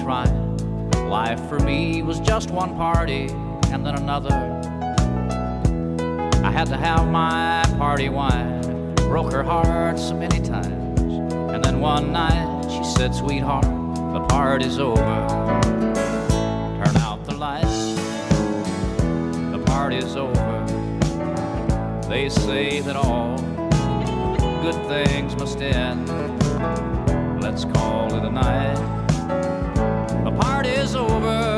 It. 0.10 0.98
Life 1.07 1.49
for 1.49 1.60
me 1.60 2.02
was 2.03 2.19
just 2.19 2.52
one 2.52 2.76
party 2.76 3.27
and 3.72 3.86
then 3.86 3.95
another, 3.95 4.61
I 6.44 6.52
had 6.52 6.68
to 6.68 6.77
have 6.77 7.07
my 7.07 7.64
party 7.77 8.10
wine. 8.10 8.94
Broke 8.95 9.32
her 9.32 9.44
heart 9.44 9.98
so 9.98 10.14
many 10.14 10.40
times. 10.40 10.99
And 11.53 11.64
then 11.64 11.80
one 11.80 12.11
night 12.11 12.69
she 12.69 12.84
said, 12.84 13.15
Sweetheart, 13.15 13.65
the 14.14 14.23
party's 14.30 14.77
over. 14.77 15.02
Turn 15.02 16.98
out 16.98 17.26
the 17.26 17.36
lights, 17.36 17.95
the 19.52 19.64
party's 19.65 20.15
over. 20.15 20.65
They 22.07 22.30
say 22.30 22.80
that 22.82 22.95
all 22.95 23.38
good 24.61 24.88
things 24.88 25.36
must 25.36 25.60
end. 25.61 26.07
Let's 27.41 27.65
call 27.65 28.14
it 28.14 28.23
a 28.23 28.32
night. 28.32 29.05
The 30.36 30.41
party's 30.41 30.95
over. 30.95 31.55